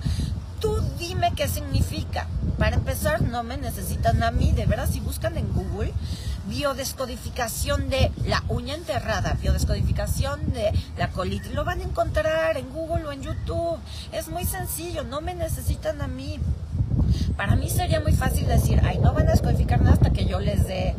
Tú 0.60 0.82
dime 0.98 1.34
qué 1.36 1.48
significa. 1.48 2.28
Para 2.58 2.78
empezar, 2.78 3.22
no 3.22 3.44
me 3.44 3.58
necesitan 3.58 4.24
a 4.24 4.32
mí. 4.32 4.52
De 4.52 4.66
veras, 4.66 4.90
si 4.90 5.00
buscan 5.00 5.38
en 5.38 5.54
Google, 5.54 5.94
biodescodificación 6.48 7.90
de 7.90 8.12
la 8.26 8.44
uña 8.48 8.74
enterrada, 8.74 9.38
biodescodificación 9.40 10.54
de 10.54 10.72
la 10.98 11.10
colitis, 11.10 11.54
lo 11.54 11.66
van 11.66 11.82
a 11.82 11.84
encontrar 11.84 12.58
en 12.58 12.70
Google 12.72 13.06
o 13.06 13.12
en 13.12 13.22
YouTube. 13.22 13.78
Es 14.12 14.30
muy 14.30 14.46
sencillo, 14.46 15.04
no 15.04 15.22
me 15.22 15.36
necesitan 15.36 16.02
a 16.02 16.08
mí. 16.08 16.40
Para 17.36 17.56
mí 17.56 17.70
sería 17.70 18.00
muy 18.00 18.14
fácil 18.14 18.48
decir, 18.48 18.82
ay, 18.84 19.00
no 19.00 19.14
van 19.14 19.28
a 19.28 19.32
descodificar 19.32 19.80
nada 19.80 19.94
hasta 19.94 20.12
que 20.12 20.26
yo 20.26 20.40
les 20.40 20.68
dé 20.68 20.96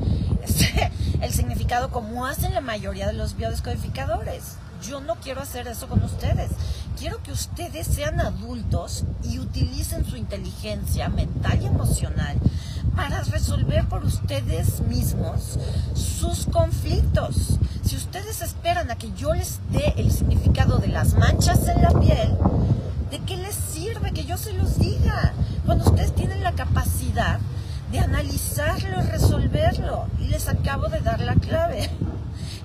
el 1.21 1.33
significado 1.33 1.91
como 1.91 2.27
hacen 2.27 2.55
la 2.55 2.61
mayoría 2.61 3.07
de 3.07 3.13
los 3.13 3.37
biodescodificadores. 3.37 4.57
Yo 4.87 5.01
no 5.01 5.17
quiero 5.17 5.41
hacer 5.41 5.67
eso 5.67 5.89
con 5.89 6.03
ustedes. 6.05 6.51
Quiero 6.99 7.23
que 7.23 7.33
ustedes 7.33 7.87
sean 7.87 8.21
adultos 8.21 9.05
y 9.25 9.39
utilicen 9.39 10.05
su 10.05 10.17
inteligencia 10.17 11.09
mental 11.09 11.61
y 11.63 11.67
emocional 11.67 12.37
para 12.95 13.23
resolver 13.23 13.87
por 13.87 14.05
ustedes 14.05 14.81
mismos 14.81 15.59
sus 15.95 16.47
conflictos. 16.47 17.59
Si 17.85 17.97
ustedes 17.97 18.43
esperan 18.43 18.91
a 18.91 18.97
que 18.97 19.13
yo 19.17 19.35
les 19.35 19.61
dé 19.71 19.95
el 19.97 20.11
significado 20.11 20.79
de 20.79 20.89
las 20.89 21.15
manchas 21.15 21.67
en 21.69 21.83
la 21.83 21.91
piel, 21.91 22.37
¿de 23.11 23.19
qué 23.21 23.37
les 23.37 23.55
que 24.13 24.25
yo 24.25 24.37
se 24.37 24.53
los 24.53 24.79
diga? 24.79 25.33
Cuando 25.67 25.85
ustedes 25.85 26.15
tienen 26.15 26.43
la 26.43 26.53
capacidad 26.53 27.39
de 27.91 27.99
analizarlo 28.01 29.03
resolverlo. 29.03 30.07
Y 30.21 30.29
les 30.29 30.49
acabo 30.49 30.89
de 30.89 31.01
dar 31.01 31.21
la 31.21 31.35
clave. 31.35 31.91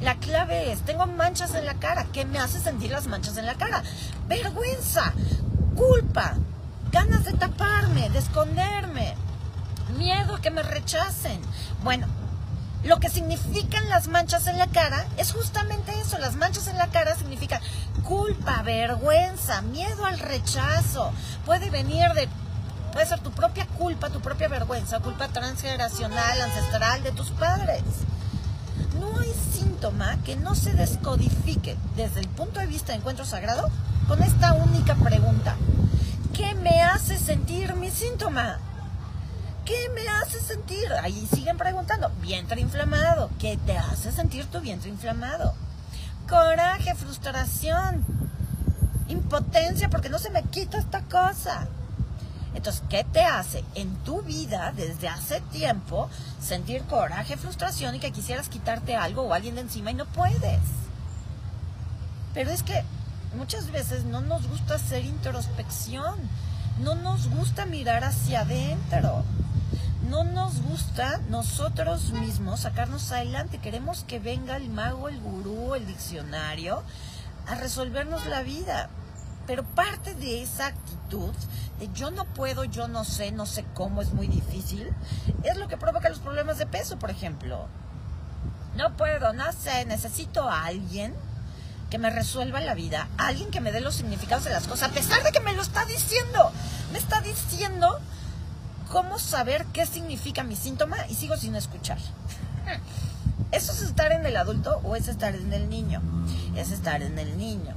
La 0.02 0.16
clave 0.16 0.72
es, 0.72 0.82
tengo 0.82 1.08
manchas 1.08 1.56
en 1.56 1.66
la 1.66 1.76
cara. 1.76 2.08
¿Qué 2.12 2.26
me 2.26 2.40
hace 2.40 2.60
sentir 2.60 2.92
las 2.92 3.08
manchas 3.08 3.38
en 3.38 3.46
la 3.46 3.56
cara? 3.56 3.84
Vergüenza, 4.28 5.14
culpa, 5.76 6.36
ganas 6.92 7.24
de 7.24 7.34
taparme, 7.34 8.10
de 8.10 8.20
esconderme, 8.20 9.16
miedo 9.98 10.36
a 10.36 10.42
que 10.42 10.52
me 10.52 10.62
rechacen. 10.62 11.40
Bueno, 11.84 12.08
lo 12.84 13.00
que 13.00 13.10
significan 13.10 13.88
las 13.90 14.08
manchas 14.08 14.48
en 14.48 14.58
la 14.58 14.68
cara 14.68 15.06
es 15.18 15.32
justamente 15.32 15.92
eso. 16.00 16.18
Las 16.18 16.36
manchas 16.36 16.68
en 16.68 16.78
la 16.78 16.88
cara 16.88 17.16
significan 17.16 17.62
culpa, 18.04 18.62
vergüenza, 18.62 19.62
miedo 19.62 20.06
al 20.06 20.20
rechazo. 20.20 21.12
Puede 21.46 21.70
venir 21.70 22.12
de 22.14 22.28
Puede 22.94 23.08
ser 23.08 23.22
tu 23.22 23.32
propia 23.32 23.66
culpa, 23.66 24.12
tu 24.12 24.22
propia 24.22 24.48
vergüenza, 24.48 25.00
culpa 25.00 25.28
transgeneracional, 25.28 26.40
ancestral 26.40 27.02
de 27.02 27.12
tus 27.12 27.32
padres. 27.32 27.82
No 29.00 29.20
hay 29.20 29.34
síntoma 29.52 30.18
que 30.24 30.36
no 30.36 30.54
se 30.54 30.74
descodifique 30.74 31.76
desde 31.96 32.20
el 32.20 32.28
punto 32.28 32.60
de 32.60 32.68
vista 32.68 32.92
de 32.92 33.00
encuentro 33.00 33.26
sagrado 33.26 33.72
con 34.08 34.22
esta 34.22 34.54
única 34.54 34.94
pregunta. 34.94 35.56
¿Qué 36.36 36.54
me 36.54 36.84
hace 36.84 37.18
sentir 37.18 37.74
mi 37.74 37.90
síntoma? 37.90 38.60
¿Qué 39.66 39.90
me 39.96 40.06
hace 40.10 40.42
sentir? 40.42 40.92
Ahí 41.02 41.26
siguen 41.34 41.58
preguntando. 41.58 42.10
Vientre 42.22 42.60
inflamado. 42.60 43.30
¿Qué 43.40 43.58
te 43.66 43.78
hace 43.78 44.12
sentir 44.12 44.46
tu 44.48 44.60
vientre 44.60 44.90
inflamado? 44.90 45.54
Coraje, 46.28 46.94
frustración, 46.96 48.06
impotencia 49.08 49.90
porque 49.90 50.10
no 50.10 50.20
se 50.20 50.32
me 50.32 50.44
quita 50.44 50.78
esta 50.78 51.02
cosa. 51.04 51.68
Entonces, 52.54 52.84
¿qué 52.90 53.06
te 53.06 53.22
hace 53.22 53.64
en 53.76 53.96
tu 54.04 54.22
vida 54.22 54.74
desde 54.76 55.08
hace 55.08 55.40
tiempo 55.42 56.10
sentir 56.42 56.84
coraje, 56.84 57.38
frustración 57.38 57.96
y 57.96 58.00
que 58.00 58.12
quisieras 58.12 58.50
quitarte 58.50 58.96
algo 58.96 59.24
o 59.24 59.34
alguien 59.34 59.56
de 59.56 59.62
encima 59.62 59.92
y 59.92 59.96
no 59.96 60.06
puedes? 60.06 60.60
Pero 62.34 62.52
es 62.52 62.64
que 62.64 62.84
muchas 63.38 63.72
veces 63.72 64.04
no 64.04 64.22
nos 64.22 64.48
gusta 64.48 64.76
hacer 64.76 65.06
introspección, 65.06 66.20
no 66.80 66.96
nos 66.96 67.30
gusta 67.30 67.66
mirar 67.66 68.04
hacia 68.04 68.42
adentro, 68.42 69.24
no 70.10 70.24
nos 70.24 70.62
gusta 70.62 71.20
nosotros 71.30 72.12
mismos 72.12 72.62
sacarnos 72.62 73.12
adelante, 73.12 73.58
queremos 73.58 74.04
que 74.04 74.20
venga 74.20 74.58
el 74.58 74.70
mago, 74.70 75.10
el 75.10 75.20
gurú, 75.20 75.76
el 75.76 75.86
diccionario 75.86 76.84
a 77.48 77.56
resolvernos 77.56 78.26
la 78.26 78.44
vida. 78.44 78.90
Pero 79.46 79.64
parte 79.64 80.14
de 80.16 80.42
esa 80.42 80.68
actitud 80.68 81.34
de 81.80 81.90
yo 81.94 82.12
no 82.12 82.26
puedo, 82.26 82.64
yo 82.64 82.88
no 82.88 83.04
sé, 83.04 83.32
no 83.32 83.46
sé 83.46 83.66
cómo, 83.74 84.02
es 84.02 84.14
muy 84.14 84.28
difícil, 84.28 84.94
es 85.44 85.58
lo 85.58 85.68
que 85.68 85.78
provoca 85.78 86.10
los 86.10 86.20
problemas 86.20 86.58
de 86.58 86.66
peso, 86.66 86.98
por 86.98 87.10
ejemplo. 87.10 87.68
No 88.76 88.96
puedo, 88.96 89.34
no 89.34 89.52
sé, 89.52 89.86
necesito 89.86 90.50
a 90.50 90.66
alguien 90.66 91.14
que 91.90 91.98
me 92.00 92.10
resuelva 92.10 92.60
la 92.62 92.74
vida, 92.74 93.08
alguien 93.18 93.52
que 93.52 93.62
me 93.62 93.72
dé 93.72 93.82
los 93.82 93.96
significados 93.96 94.46
de 94.46 94.52
las 94.52 94.66
cosas, 94.66 94.90
a 94.90 94.94
pesar 94.94 95.22
de 95.24 95.32
que 95.32 95.42
me 95.42 95.54
lo 95.54 95.62
está 95.62 95.86
diciendo. 95.86 96.52
Me 96.92 96.98
está 96.98 97.22
diciendo 97.22 98.00
cómo 98.92 99.20
saber 99.20 99.66
qué 99.74 99.86
significa 99.86 100.44
mi 100.44 100.56
síntoma 100.56 100.98
y 101.10 101.16
sigo 101.16 101.38
sin 101.38 101.56
escuchar. 101.56 101.98
¿Eso 103.52 103.72
es 103.72 103.82
estar 103.82 104.12
en 104.12 104.26
el 104.26 104.36
adulto 104.38 104.82
o 104.84 104.96
es 104.96 105.08
estar 105.08 105.36
en 105.36 105.54
el 105.54 105.70
niño? 105.70 106.02
Es 106.56 106.72
estar 106.72 107.02
en 107.02 107.20
el 107.20 107.38
niño. 107.38 107.76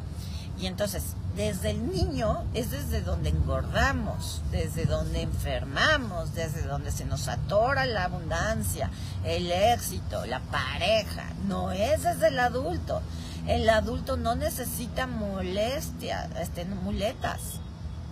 Y 0.58 0.66
entonces, 0.66 1.14
desde 1.36 1.70
el 1.70 1.92
niño 1.92 2.44
es 2.54 2.70
desde 2.70 3.02
donde 3.02 3.28
engordamos, 3.28 4.40
desde 4.50 4.86
donde 4.86 5.20
enfermamos, 5.20 6.34
desde 6.34 6.62
donde 6.62 6.90
se 6.90 7.04
nos 7.04 7.28
atora 7.28 7.84
la 7.84 8.04
abundancia, 8.04 8.90
el 9.24 9.52
éxito, 9.52 10.24
la 10.24 10.40
pareja. 10.40 11.24
No 11.46 11.72
es 11.72 12.04
desde 12.04 12.28
el 12.28 12.38
adulto. 12.38 13.02
El 13.46 13.68
adulto 13.68 14.16
no 14.16 14.34
necesita 14.34 15.06
molestia, 15.06 16.28
este, 16.40 16.64
muletas. 16.64 17.60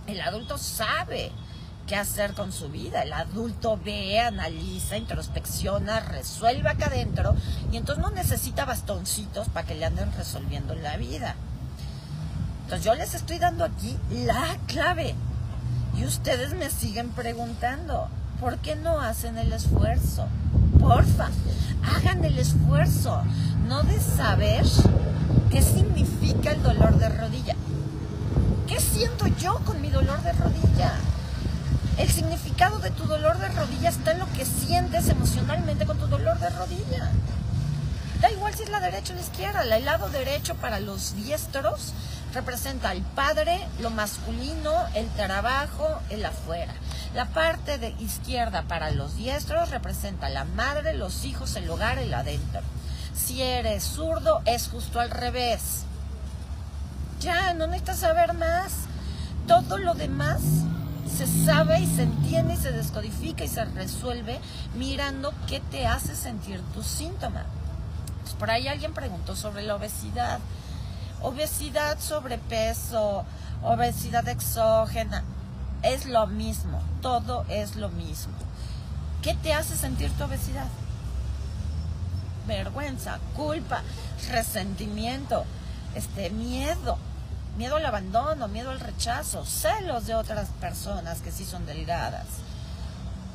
El 0.06 0.20
adulto 0.20 0.58
sabe 0.58 1.32
qué 1.86 1.96
hacer 1.96 2.34
con 2.34 2.52
su 2.52 2.68
vida. 2.68 3.02
El 3.02 3.12
adulto 3.12 3.78
ve, 3.82 4.20
analiza, 4.20 4.96
introspecciona, 4.96 6.00
resuelve 6.00 6.68
acá 6.68 6.86
adentro 6.86 7.34
y 7.70 7.76
entonces 7.76 8.02
no 8.02 8.10
necesita 8.10 8.64
bastoncitos 8.64 9.48
para 9.48 9.66
que 9.66 9.74
le 9.74 9.84
anden 9.84 10.12
resolviendo 10.16 10.74
la 10.74 10.96
vida. 10.96 11.34
Entonces 12.64 12.84
yo 12.84 12.94
les 12.94 13.14
estoy 13.14 13.38
dando 13.38 13.64
aquí 13.64 13.96
la 14.10 14.56
clave 14.66 15.14
y 15.96 16.04
ustedes 16.04 16.54
me 16.54 16.70
siguen 16.70 17.10
preguntando, 17.10 18.08
¿por 18.40 18.58
qué 18.58 18.74
no 18.76 19.00
hacen 19.00 19.38
el 19.38 19.52
esfuerzo? 19.52 20.26
Porfa, 20.80 21.28
hagan 21.96 22.24
el 22.24 22.38
esfuerzo, 22.38 23.22
no 23.68 23.82
de 23.82 24.00
saber 24.00 24.64
qué 25.50 25.62
significa 25.62 26.52
el 26.52 26.62
dolor 26.62 26.98
de 26.98 27.08
rodilla. 27.10 27.54
¿Qué 28.66 28.80
siento 28.80 29.26
yo 29.26 29.58
con 29.66 29.80
mi 29.80 29.90
dolor 29.90 30.20
de 30.22 30.32
rodilla? 30.32 30.94
El 31.96 32.10
significado 32.10 32.80
de 32.80 32.90
tu 32.90 33.04
dolor 33.04 33.38
de 33.38 33.48
rodilla 33.50 33.88
está 33.88 34.10
en 34.10 34.18
lo 34.18 34.32
que 34.32 34.44
sientes 34.44 35.08
emocionalmente 35.08 35.86
con 35.86 35.96
tu 35.96 36.08
dolor 36.08 36.38
de 36.40 36.50
rodilla. 36.50 37.08
Da 38.20 38.32
igual 38.32 38.52
si 38.52 38.64
es 38.64 38.70
la 38.70 38.80
derecha 38.80 39.12
o 39.12 39.16
la 39.16 39.22
izquierda. 39.22 39.62
El 39.62 39.84
lado 39.84 40.08
derecho 40.08 40.56
para 40.56 40.80
los 40.80 41.14
diestros 41.14 41.92
representa 42.34 42.90
al 42.90 43.02
padre, 43.02 43.64
lo 43.78 43.90
masculino, 43.90 44.72
el 44.94 45.08
trabajo, 45.10 46.00
el 46.10 46.24
afuera. 46.24 46.74
La 47.14 47.26
parte 47.26 47.78
de 47.78 47.90
izquierda 48.00 48.62
para 48.62 48.90
los 48.90 49.14
diestros 49.14 49.70
representa 49.70 50.28
la 50.28 50.44
madre, 50.44 50.94
los 50.94 51.24
hijos, 51.24 51.54
el 51.54 51.70
hogar, 51.70 51.98
el 51.98 52.12
adentro. 52.12 52.62
Si 53.14 53.40
eres 53.40 53.84
zurdo, 53.84 54.42
es 54.46 54.66
justo 54.66 54.98
al 54.98 55.10
revés. 55.10 55.84
Ya, 57.20 57.54
no 57.54 57.68
necesitas 57.68 57.98
saber 57.98 58.34
más. 58.34 58.72
Todo 59.46 59.78
lo 59.78 59.94
demás 59.94 60.40
se 61.14 61.26
sabe 61.28 61.78
y 61.78 61.86
se 61.86 62.02
entiende 62.02 62.54
y 62.54 62.56
se 62.56 62.72
descodifica 62.72 63.44
y 63.44 63.48
se 63.48 63.64
resuelve 63.64 64.40
mirando 64.76 65.32
qué 65.46 65.60
te 65.60 65.86
hace 65.86 66.16
sentir 66.16 66.60
tu 66.74 66.82
síntoma. 66.82 67.44
Por 68.38 68.50
ahí 68.50 68.66
alguien 68.66 68.92
preguntó 68.92 69.36
sobre 69.36 69.62
la 69.62 69.76
obesidad. 69.76 70.40
Obesidad, 71.22 72.00
sobrepeso, 72.00 73.24
obesidad 73.62 74.28
exógena, 74.28 75.22
es 75.82 76.06
lo 76.06 76.26
mismo, 76.26 76.82
todo 77.00 77.46
es 77.48 77.76
lo 77.76 77.90
mismo. 77.90 78.34
¿Qué 79.22 79.34
te 79.34 79.54
hace 79.54 79.76
sentir 79.76 80.10
tu 80.12 80.24
obesidad? 80.24 80.66
Vergüenza, 82.48 83.20
culpa, 83.36 83.82
resentimiento, 84.30 85.44
este 85.94 86.28
miedo, 86.30 86.98
miedo 87.56 87.76
al 87.76 87.86
abandono, 87.86 88.48
miedo 88.48 88.70
al 88.70 88.80
rechazo, 88.80 89.44
celos 89.44 90.06
de 90.06 90.14
otras 90.14 90.48
personas 90.60 91.20
que 91.20 91.30
sí 91.30 91.44
son 91.44 91.66
delgadas, 91.66 92.26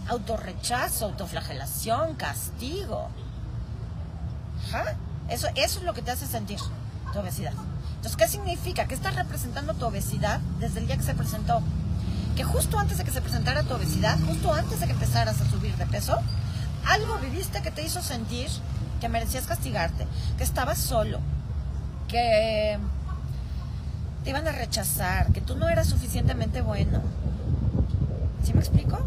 autorrechazo, 0.07 1.05
autoflagelación, 1.05 2.15
castigo. 2.15 3.09
Eso, 5.29 5.47
eso 5.55 5.79
es 5.79 5.85
lo 5.85 5.93
que 5.93 6.01
te 6.01 6.11
hace 6.11 6.27
sentir 6.27 6.59
tu 7.13 7.19
obesidad. 7.19 7.53
Entonces, 7.95 8.17
¿qué 8.17 8.27
significa? 8.27 8.85
Que 8.85 8.95
estás 8.95 9.15
representando 9.15 9.73
tu 9.73 9.85
obesidad 9.85 10.39
desde 10.59 10.79
el 10.79 10.87
día 10.87 10.97
que 10.97 11.03
se 11.03 11.13
presentó. 11.13 11.61
Que 12.35 12.43
justo 12.43 12.79
antes 12.79 12.97
de 12.97 13.03
que 13.03 13.11
se 13.11 13.21
presentara 13.21 13.63
tu 13.63 13.73
obesidad, 13.73 14.17
justo 14.25 14.53
antes 14.53 14.79
de 14.79 14.85
que 14.85 14.93
empezaras 14.93 15.41
a 15.41 15.49
subir 15.49 15.75
de 15.75 15.85
peso, 15.85 16.17
algo 16.87 17.17
viviste 17.17 17.61
que 17.61 17.71
te 17.71 17.83
hizo 17.83 18.01
sentir 18.01 18.49
que 19.01 19.09
merecías 19.09 19.45
castigarte, 19.45 20.07
que 20.37 20.43
estabas 20.43 20.77
solo, 20.77 21.19
que 22.07 22.79
te 24.29 24.33
iban 24.33 24.47
a 24.47 24.51
rechazar, 24.51 25.33
que 25.33 25.41
tú 25.41 25.55
no 25.55 25.67
eras 25.69 25.87
suficientemente 25.87 26.61
bueno. 26.61 27.01
¿Sí 28.43 28.53
me 28.53 28.59
explico? 28.59 28.99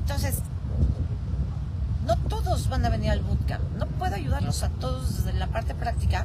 Entonces, 0.00 0.36
no 2.06 2.16
todos 2.16 2.70
van 2.70 2.86
a 2.86 2.88
venir 2.88 3.10
al 3.10 3.20
bootcamp. 3.20 3.62
No 3.76 3.84
puedo 3.84 4.14
ayudarlos 4.14 4.62
a 4.62 4.70
todos 4.70 5.16
desde 5.26 5.38
la 5.38 5.48
parte 5.48 5.74
práctica 5.74 6.24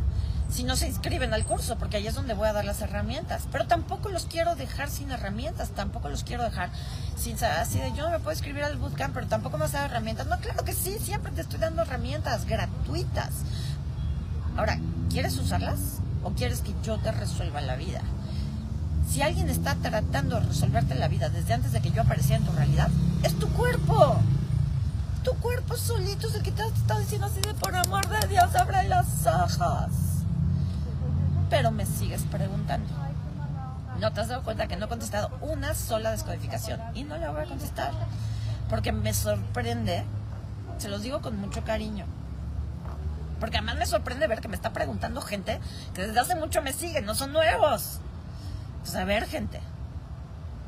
si 0.50 0.64
no 0.64 0.78
se 0.78 0.88
inscriben 0.88 1.34
al 1.34 1.44
curso, 1.44 1.78
porque 1.78 1.98
ahí 1.98 2.08
es 2.08 2.16
donde 2.16 2.36
voy 2.36 2.48
a 2.48 2.54
dar 2.54 2.64
las 2.64 2.80
herramientas. 2.80 3.50
Pero 3.52 3.68
tampoco 3.68 4.08
los 4.08 4.26
quiero 4.26 4.56
dejar 4.56 4.90
sin 4.90 5.12
herramientas, 5.12 5.72
tampoco 5.72 6.08
los 6.08 6.24
quiero 6.24 6.44
dejar 6.44 6.70
sin 7.18 7.36
así 7.44 7.80
de 7.80 7.92
yo 7.92 8.06
no 8.06 8.12
me 8.12 8.20
puedo 8.20 8.32
inscribir 8.32 8.64
al 8.64 8.78
bootcamp, 8.78 9.14
pero 9.14 9.28
tampoco 9.28 9.58
me 9.58 9.66
vas 9.66 9.76
a 9.76 9.84
herramientas. 9.84 10.28
No, 10.28 10.40
claro 10.40 10.64
que 10.64 10.72
sí, 10.72 10.98
siempre 11.02 11.34
te 11.34 11.42
estoy 11.42 11.60
dando 11.60 11.82
herramientas 11.82 12.46
gratuitas. 12.46 13.34
Ahora, 14.56 14.80
¿quieres 15.10 15.38
usarlas 15.38 16.00
o 16.24 16.32
quieres 16.32 16.62
que 16.62 16.74
yo 16.84 16.98
te 16.98 17.12
resuelva 17.12 17.62
la 17.62 17.76
vida? 17.76 18.02
Si 19.10 19.22
alguien 19.22 19.50
está 19.50 19.76
tratando 19.76 20.40
de 20.40 20.48
resolverte 20.48 20.96
la 20.96 21.08
vida 21.08 21.30
desde 21.30 21.54
antes 21.54 21.72
de 21.72 21.82
que 21.82 21.92
yo 21.92 22.02
apareciera 22.02 22.38
en 22.38 22.46
tu 22.46 22.52
realidad, 22.54 22.90
es 23.24 23.38
tu 23.38 23.48
cuerpo. 23.50 24.18
Tu 25.24 25.34
cuerpo 25.36 25.78
solito 25.78 26.28
es 26.28 26.36
el 26.36 26.44
que 26.44 26.52
te 26.52 26.64
está 26.64 27.00
diciendo 27.00 27.28
así 27.28 27.40
de 27.42 27.54
por 27.54 27.76
amor 27.76 28.08
de 28.08 28.28
Dios, 28.28 28.56
abre 28.56 28.88
las 28.88 29.26
ojos. 29.28 29.92
Pero 31.50 31.72
me 31.72 31.86
sigues 31.86 32.24
preguntando. 32.24 32.90
¿No 34.00 34.12
te 34.12 34.22
has 34.22 34.28
dado 34.28 34.44
cuenta 34.44 34.68
que 34.68 34.76
no 34.76 34.86
he 34.86 34.90
contestado 34.90 35.30
una 35.42 35.76
sola 35.76 36.12
descodificación? 36.12 36.82
Y 36.96 37.04
no 37.04 37.18
la 37.18 37.32
voy 37.32 37.44
a 37.44 37.46
contestar. 37.46 37.92
Porque 38.70 38.92
me 38.92 39.14
sorprende, 39.14 40.04
se 40.78 40.90
los 40.90 41.04
digo 41.04 41.22
con 41.22 41.38
mucho 41.38 41.64
cariño, 41.64 42.06
porque 43.44 43.58
además 43.58 43.76
me 43.76 43.86
sorprende 43.86 44.26
ver 44.26 44.40
que 44.40 44.48
me 44.48 44.56
está 44.56 44.72
preguntando 44.72 45.20
gente 45.20 45.60
que 45.94 46.08
desde 46.08 46.18
hace 46.18 46.34
mucho 46.34 46.62
me 46.62 46.72
sigue, 46.72 47.02
no 47.02 47.14
son 47.14 47.34
nuevos. 47.34 48.00
Pues 48.84 48.96
a 48.96 49.04
ver, 49.04 49.28
gente, 49.28 49.60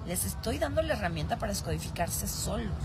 les 0.06 0.26
estoy 0.26 0.60
dando 0.60 0.82
la 0.82 0.96
herramienta 0.96 1.38
para 1.38 1.54
descodificarse 1.54 2.28
solos. 2.28 2.76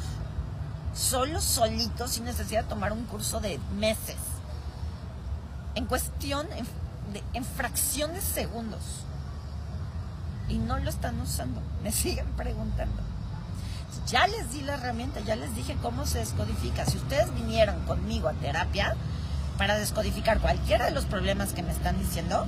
Solos, 0.95 1.43
solitos, 1.43 2.13
sin 2.13 2.25
necesidad 2.25 2.63
de 2.63 2.69
tomar 2.69 2.93
un 2.93 3.05
curso 3.07 3.41
de 3.41 3.59
meses. 3.81 4.15
En 5.75 5.87
cuestión, 5.87 6.47
en, 6.53 6.69
en 7.33 7.45
fracción 7.45 8.13
de 8.15 8.21
segundos. 8.21 9.03
Y 10.49 10.59
no 10.59 10.79
lo 10.79 10.89
están 10.89 11.21
usando. 11.21 11.61
Me 11.83 11.91
siguen 11.91 12.27
preguntando. 12.37 13.03
Ya 14.07 14.29
les 14.29 14.53
di 14.53 14.61
la 14.61 14.75
herramienta, 14.75 15.19
ya 15.19 15.35
les 15.35 15.53
dije 15.57 15.77
cómo 15.83 16.07
se 16.07 16.21
descodifica. 16.21 16.87
Si 16.87 16.97
ustedes 16.97 17.35
vinieron 17.35 17.85
conmigo 17.87 18.29
a 18.29 18.35
terapia, 18.35 18.97
para 19.61 19.77
descodificar 19.77 20.41
cualquiera 20.41 20.87
de 20.87 20.91
los 20.91 21.05
problemas 21.05 21.53
que 21.53 21.63
me 21.63 21.71
están 21.71 21.99
diciendo, 21.99 22.47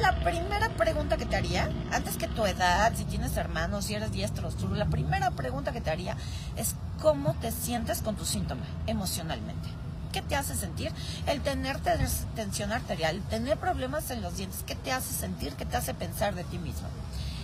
la 0.00 0.14
primera 0.20 0.68
pregunta 0.68 1.16
que 1.16 1.26
te 1.26 1.34
haría, 1.34 1.68
antes 1.90 2.16
que 2.16 2.28
tu 2.28 2.46
edad, 2.46 2.92
si 2.94 3.02
tienes 3.02 3.36
hermanos, 3.36 3.86
si 3.86 3.94
eres 3.94 4.12
diestro 4.12 4.48
o 4.48 4.74
la 4.76 4.86
primera 4.86 5.32
pregunta 5.32 5.72
que 5.72 5.80
te 5.80 5.90
haría 5.90 6.16
es 6.56 6.76
cómo 7.02 7.34
te 7.34 7.50
sientes 7.50 8.02
con 8.02 8.14
tu 8.14 8.24
síntoma 8.24 8.62
emocionalmente. 8.86 9.68
¿Qué 10.12 10.22
te 10.22 10.36
hace 10.36 10.54
sentir? 10.54 10.92
El 11.26 11.40
tener 11.40 11.78
tensión 12.36 12.70
arterial, 12.70 13.20
tener 13.30 13.58
problemas 13.58 14.08
en 14.12 14.22
los 14.22 14.36
dientes, 14.36 14.62
¿qué 14.64 14.76
te 14.76 14.92
hace 14.92 15.12
sentir? 15.12 15.54
¿Qué 15.54 15.66
te 15.66 15.76
hace 15.76 15.92
pensar 15.92 16.36
de 16.36 16.44
ti 16.44 16.58
mismo? 16.58 16.86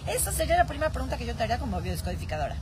Esa 0.07 0.31
sería 0.31 0.57
la 0.57 0.66
primera 0.66 0.92
pregunta 0.92 1.16
que 1.16 1.27
yo 1.27 1.35
te 1.35 1.42
haría 1.42 1.59
como 1.59 1.81
biodescodificadora. 1.81 2.55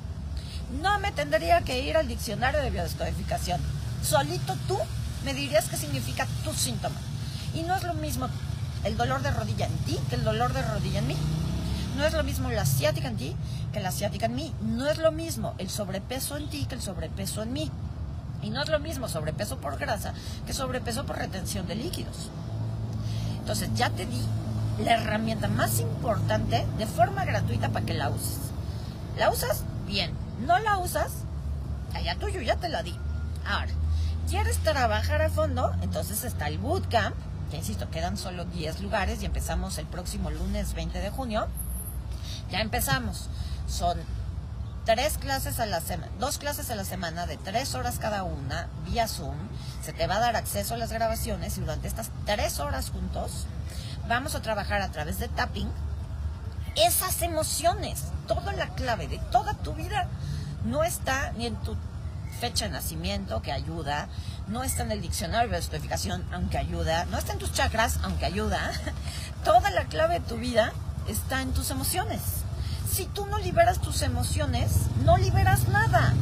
No 0.81 0.99
me 0.99 1.13
tendría 1.13 1.61
que 1.61 1.83
ir 1.83 1.99
al 1.99 2.09
diccionario 2.09 2.63
de 2.63 2.71
biodescodificación. 2.71 3.61
Solito 4.03 4.57
tú 4.67 4.79
me 5.25 5.35
dirías 5.35 5.69
qué 5.69 5.77
significa 5.77 6.27
tu 6.45 6.53
síntoma. 6.53 6.97
Y 7.55 7.63
no 7.63 7.75
es 7.75 7.83
lo 7.83 7.95
mismo 7.95 8.29
el 8.85 8.97
dolor 8.97 9.23
de 9.23 9.31
rodilla 9.31 9.67
en 9.67 9.77
ti 9.79 9.99
que 10.09 10.17
el 10.17 10.25
dolor 10.25 10.53
de 10.53 10.63
rodilla 10.63 11.01
en 11.01 11.07
mí. 11.07 11.17
No 11.97 12.05
es 12.05 12.13
lo 12.13 12.23
mismo 12.23 12.51
la 12.51 12.63
asiática 12.63 13.09
en 13.09 13.17
ti 13.17 13.37
que 13.73 13.81
la 13.81 13.89
asiática 13.89 14.27
en 14.27 14.35
mí. 14.35 14.55
No 14.63 14.87
es 14.87 14.99
lo 14.99 15.11
mismo 15.13 15.55
el 15.59 15.69
sobrepeso 15.69 16.37
en 16.37 16.49
ti 16.49 16.67
que 16.67 16.77
el 16.77 16.83
sobrepeso 16.83 17.43
en 17.43 17.53
mí. 17.53 17.71
Y 18.43 18.51
no 18.51 18.63
es 18.63 18.69
lo 18.69 18.79
mismo 18.79 19.09
sobrepeso 19.09 19.59
por 19.59 19.79
grasa 19.79 20.15
que 20.47 20.53
sobrepeso 20.53 21.05
por 21.05 21.19
retención 21.19 21.67
de 21.67 21.75
líquidos. 21.75 22.31
Entonces 23.41 23.71
ya 23.75 23.91
te 23.91 24.07
di 24.07 24.21
la 24.85 24.93
herramienta 24.93 25.49
más 25.49 25.81
importante 25.81 26.65
de 26.79 26.87
forma 26.87 27.25
gratuita 27.25 27.71
para 27.71 27.85
que 27.85 27.95
la 27.95 28.11
uses. 28.11 28.39
¿La 29.17 29.31
usas? 29.31 29.65
Bien. 29.87 30.13
¿No 30.47 30.59
la 30.61 30.79
usas? 30.79 31.11
Allá 31.95 32.17
tuyo, 32.17 32.41
ya 32.41 32.57
te 32.57 32.69
la 32.69 32.83
di. 32.83 32.95
Ahora, 33.45 33.73
quieres 34.29 34.59
trabajar 34.59 35.23
a 35.23 35.31
fondo, 35.31 35.75
entonces 35.81 36.23
está 36.23 36.49
el 36.49 36.59
bootcamp, 36.59 37.17
que 37.51 37.57
insisto, 37.57 37.91
quedan 37.91 38.19
solo 38.19 38.45
10 38.45 38.81
lugares 38.81 39.23
y 39.23 39.27
empezamos 39.27 39.79
el 39.79 39.87
próximo 39.87 40.31
lunes 40.31 40.75
20 40.75 40.99
de 41.01 41.11
junio. 41.11 41.49
Ya 42.51 42.61
empezamos. 42.61 43.29
Son 43.67 43.99
tres 44.85 45.17
clases 45.17 45.61
a 45.61 45.67
la 45.67 45.81
semana, 45.81 46.13
dos 46.19 46.39
clases 46.39 46.71
a 46.71 46.75
la 46.75 46.85
semana 46.85 47.27
de 47.27 47.39
tres 47.39 47.75
horas 47.75 47.99
cada 47.99 48.23
una, 48.23 48.69
vía 48.85 49.09
Zoom. 49.09 49.37
Se 49.83 49.95
te 49.95 50.07
va 50.07 50.17
a 50.17 50.21
dar 50.21 50.37
acceso 50.37 50.75
a 50.75 50.79
las 50.79 50.93
grabaciones 50.93 51.57
y 51.57 51.61
durante 51.63 51.89
estas 51.89 52.11
tres 52.27 52.61
horas 52.61 52.91
juntos 52.91 53.47
vamos 54.09 54.35
a 54.35 54.43
trabajar 54.43 54.83
a 54.83 54.91
través 54.91 55.19
de 55.19 55.29
tapping 55.29 55.71
esas 56.77 57.23
emociones. 57.23 58.05
Toda 58.27 58.53
la 58.53 58.69
clave 58.75 59.09
de 59.09 59.19
toda 59.31 59.55
tu 59.55 59.73
vida 59.73 60.07
no 60.65 60.85
está 60.85 61.33
ni 61.33 61.47
en 61.47 61.57
tu 61.57 61.77
fecha 62.39 62.67
de 62.67 62.71
nacimiento, 62.71 63.43
que 63.43 63.53
ayuda, 63.53 64.09
no 64.47 64.63
está 64.63 64.83
en 64.85 64.93
el 64.93 65.03
diccionario 65.03 65.51
de 65.51 65.61
codificación, 65.61 66.25
aunque 66.33 66.57
ayuda, 66.57 67.05
no 67.07 67.19
está 67.19 67.33
en 67.33 67.39
tus 67.39 67.53
chakras, 67.53 67.99
aunque 68.03 68.25
ayuda. 68.25 68.73
Toda 69.45 69.71
la 69.71 69.85
clave 69.85 70.21
de 70.21 70.27
tu 70.27 70.37
vida 70.37 70.73
está 71.09 71.43
en 71.43 71.53
tus 71.53 71.71
emociones. 71.71 72.21
Si 72.91 73.07
tú 73.07 73.27
no 73.27 73.39
liberas 73.39 73.81
tus 73.81 74.03
emociones, 74.03 74.73
no 75.05 75.19
liberas 75.19 75.69
nada. 75.69 76.15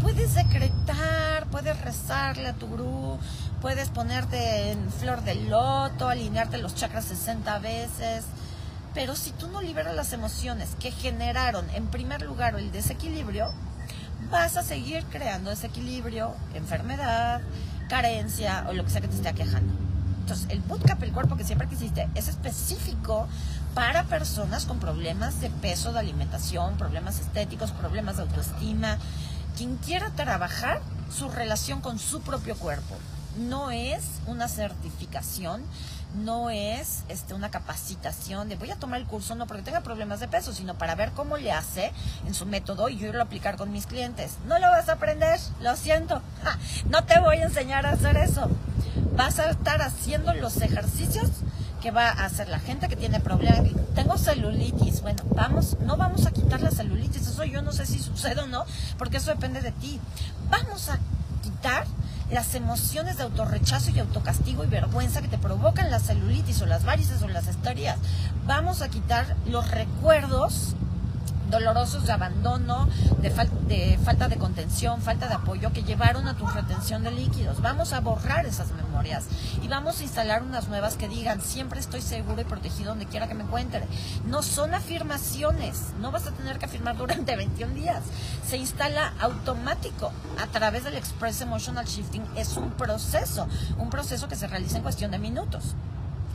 Puedes 0.00 0.34
decretar, 0.34 1.46
puedes 1.50 1.80
rezarle 1.80 2.48
a 2.48 2.52
tu 2.54 2.66
gurú, 2.66 3.18
puedes 3.60 3.88
ponerte 3.88 4.70
en 4.70 4.90
flor 4.92 5.22
de 5.22 5.34
loto, 5.34 6.08
alinearte 6.08 6.58
los 6.58 6.74
chakras 6.74 7.06
60 7.06 7.58
veces. 7.58 8.24
Pero 8.94 9.16
si 9.16 9.32
tú 9.32 9.48
no 9.48 9.60
liberas 9.60 9.94
las 9.94 10.12
emociones 10.12 10.76
que 10.78 10.92
generaron 10.92 11.68
en 11.70 11.88
primer 11.88 12.22
lugar 12.22 12.54
el 12.54 12.70
desequilibrio, 12.70 13.52
vas 14.30 14.56
a 14.56 14.62
seguir 14.62 15.04
creando 15.04 15.50
desequilibrio, 15.50 16.34
enfermedad, 16.54 17.40
carencia 17.88 18.66
o 18.68 18.72
lo 18.72 18.84
que 18.84 18.90
sea 18.90 19.00
que 19.00 19.08
te 19.08 19.16
esté 19.16 19.32
quejando. 19.34 19.72
Entonces, 20.20 20.46
el 20.48 20.60
bootcamp, 20.60 21.02
el 21.02 21.12
cuerpo 21.12 21.36
que 21.36 21.44
siempre 21.44 21.68
quisiste, 21.68 22.08
es 22.14 22.28
específico 22.28 23.28
para 23.74 24.04
personas 24.04 24.64
con 24.64 24.78
problemas 24.78 25.40
de 25.40 25.50
peso, 25.50 25.92
de 25.92 25.98
alimentación, 25.98 26.76
problemas 26.78 27.20
estéticos, 27.20 27.72
problemas 27.72 28.16
de 28.16 28.22
autoestima. 28.22 28.98
Quien 29.56 29.76
quiera 29.76 30.10
trabajar 30.10 30.80
su 31.10 31.28
relación 31.28 31.80
con 31.80 31.98
su 31.98 32.22
propio 32.22 32.56
cuerpo. 32.56 32.96
No 33.38 33.70
es 33.70 34.04
una 34.26 34.48
certificación, 34.48 35.62
no 36.14 36.50
es 36.50 37.04
este, 37.08 37.34
una 37.34 37.50
capacitación 37.50 38.48
de 38.48 38.56
voy 38.56 38.70
a 38.70 38.76
tomar 38.76 39.00
el 39.00 39.06
curso 39.06 39.34
no 39.34 39.46
porque 39.46 39.62
tenga 39.62 39.80
problemas 39.80 40.20
de 40.20 40.28
peso, 40.28 40.52
sino 40.52 40.74
para 40.74 40.94
ver 40.94 41.10
cómo 41.12 41.36
le 41.36 41.52
hace 41.52 41.92
en 42.26 42.34
su 42.34 42.46
método 42.46 42.88
y 42.88 42.98
yo 42.98 43.08
irlo 43.08 43.20
a 43.20 43.24
aplicar 43.24 43.56
con 43.56 43.72
mis 43.72 43.86
clientes. 43.86 44.36
No 44.46 44.58
lo 44.58 44.68
vas 44.68 44.88
a 44.88 44.92
aprender, 44.92 45.38
lo 45.60 45.76
siento. 45.76 46.22
no 46.88 47.04
te 47.04 47.18
voy 47.20 47.38
a 47.38 47.44
enseñar 47.44 47.86
a 47.86 47.90
hacer 47.90 48.16
eso. 48.16 48.48
Vas 49.16 49.38
a 49.38 49.50
estar 49.50 49.82
haciendo 49.82 50.32
los 50.34 50.60
ejercicios 50.60 51.30
que 51.82 51.90
va 51.90 52.08
a 52.08 52.24
hacer 52.24 52.48
la 52.48 52.58
gente 52.58 52.88
que 52.88 52.96
tiene 52.96 53.20
problemas. 53.20 53.70
Tengo 53.94 54.16
celulitis. 54.16 55.02
Bueno, 55.02 55.22
vamos, 55.34 55.76
no 55.80 55.96
vamos 55.96 56.26
a 56.26 56.30
quitar 56.30 56.62
la 56.62 56.70
celulitis. 56.70 57.26
Eso 57.26 57.44
yo 57.44 57.60
no 57.60 57.72
sé 57.72 57.86
si 57.86 57.98
sucede 57.98 58.40
o 58.40 58.46
no, 58.46 58.64
porque 58.98 59.18
eso 59.18 59.30
depende 59.30 59.60
de 59.60 59.72
ti. 59.72 60.00
Vamos 60.48 60.88
a 60.88 60.98
quitar 61.42 61.86
las 62.34 62.56
emociones 62.56 63.16
de 63.16 63.22
autorrechazo 63.22 63.92
y 63.92 64.00
autocastigo 64.00 64.64
y 64.64 64.66
vergüenza 64.66 65.22
que 65.22 65.28
te 65.28 65.38
provocan 65.38 65.92
la 65.92 66.00
celulitis 66.00 66.60
o 66.62 66.66
las 66.66 66.84
varices 66.84 67.22
o 67.22 67.28
las 67.28 67.46
estrías. 67.46 67.96
Vamos 68.44 68.82
a 68.82 68.88
quitar 68.88 69.36
los 69.46 69.70
recuerdos 69.70 70.74
dolorosos 71.50 72.06
de 72.06 72.12
abandono, 72.12 72.88
de, 73.20 73.30
de, 73.68 73.98
falta 74.04 74.28
de 74.28 74.36
contención, 74.36 75.00
falta 75.02 75.28
de 75.28 75.34
apoyo 75.34 75.72
que 75.72 75.82
llevaron 75.82 76.28
a 76.28 76.34
tu 76.34 76.46
retención 76.46 77.02
de 77.02 77.10
líquidos. 77.10 77.60
Vamos 77.60 77.92
a 77.92 78.00
borrar 78.00 78.46
esas 78.46 78.72
memorias 78.72 79.26
y 79.62 79.68
vamos 79.68 80.00
a 80.00 80.02
instalar 80.02 80.42
unas 80.42 80.68
nuevas 80.68 80.96
que 80.96 81.08
digan, 81.08 81.40
siempre 81.40 81.80
estoy 81.80 82.00
seguro 82.00 82.40
y 82.40 82.44
protegido 82.44 82.90
donde 82.90 83.06
quiera 83.06 83.28
que 83.28 83.34
me 83.34 83.44
encuentre. 83.44 83.84
No 84.26 84.42
son 84.42 84.74
afirmaciones, 84.74 85.92
no 86.00 86.10
vas 86.10 86.26
a 86.26 86.32
tener 86.32 86.58
que 86.58 86.66
afirmar 86.66 86.96
durante 86.96 87.36
21 87.36 87.74
días. 87.74 88.02
Se 88.46 88.56
instala 88.56 89.12
automático 89.20 90.12
a 90.42 90.46
través 90.46 90.84
del 90.84 90.94
Express 90.94 91.40
Emotional 91.40 91.84
Shifting. 91.86 92.24
Es 92.36 92.56
un 92.56 92.70
proceso, 92.70 93.46
un 93.78 93.90
proceso 93.90 94.28
que 94.28 94.36
se 94.36 94.46
realiza 94.46 94.76
en 94.76 94.82
cuestión 94.82 95.10
de 95.10 95.18
minutos. 95.18 95.74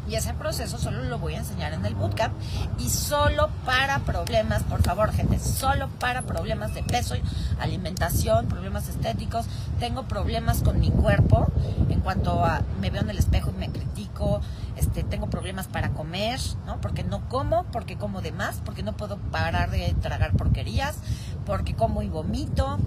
Y 0.10 0.16
ese 0.16 0.34
proceso 0.34 0.80
solo 0.80 1.04
lo 1.04 1.20
voy 1.20 1.36
a 1.36 1.38
enseñar 1.38 1.72
en 1.74 1.86
el 1.86 1.94
bootcamp 1.94 2.34
y 2.80 2.90
solo 2.90 3.50
para 3.64 4.00
problemas, 4.00 4.64
por 4.64 4.82
favor, 4.82 5.12
gente, 5.12 5.38
solo 5.38 5.88
para 6.00 6.24
problemas 6.24 6.74
de 6.74 6.82
peso, 6.82 7.14
alimentación, 7.60 8.48
problemas 8.48 8.90
estéticos. 8.90 9.46
Tengo 9.80 10.08
problemas 10.08 10.64
con 10.64 10.80
mi 10.80 10.90
cuerpo 10.90 11.52
en 11.90 12.00
cuanto 12.00 12.44
a 12.44 12.64
me 12.82 12.90
veo 12.90 13.04
en 13.04 13.12
el 13.12 13.20
espejo 13.20 13.52
y 13.52 13.60
me 13.60 13.70
critico, 13.70 14.42
este, 14.78 15.04
tengo 15.04 15.30
problemas 15.30 15.68
para 15.68 15.92
comer, 15.92 16.40
¿no? 16.66 16.82
Porque 16.82 17.04
no 17.04 17.30
como, 17.30 17.66
porque 17.66 17.96
como 17.96 18.22
de 18.22 18.32
más, 18.32 18.62
porque 18.66 18.82
no 18.82 18.94
puedo 18.94 19.18
parar 19.18 19.70
de 19.70 19.94
tragar 20.02 20.32
porquerías, 20.32 20.98
porque 21.46 21.76
como 21.76 22.02
y 22.02 22.10
vomito. 22.10 22.80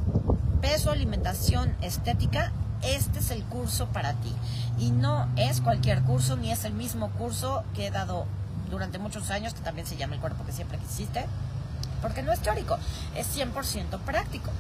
Peso, 0.61 0.91
alimentación, 0.91 1.77
estética 1.83 2.53
este 2.83 3.21
es 3.21 3.31
el 3.31 3.43
curso 3.45 3.87
para 3.89 4.15
ti. 4.15 4.33
Y 4.79 4.91
no 4.91 5.29
es 5.37 5.61
cualquier 5.61 6.03
curso, 6.03 6.37
ni 6.37 6.51
es 6.51 6.65
el 6.65 6.75
mismo 6.75 7.11
curso 7.11 7.65
que 7.75 7.87
he 7.87 7.91
dado 7.91 8.27
durante 8.71 8.99
muchos 8.99 9.31
años, 9.31 9.55
que 9.55 9.61
también 9.61 9.87
se 9.87 9.97
llama 9.97 10.15
el 10.15 10.21
cuerpo 10.21 10.45
que 10.45 10.53
siempre 10.53 10.79
quisiste, 10.79 11.27
porque 12.01 12.23
no 12.23 12.33
es 12.33 12.41
teórico, 12.41 12.79
es 13.15 13.37
100% 13.37 13.99
práctico. 14.01 14.51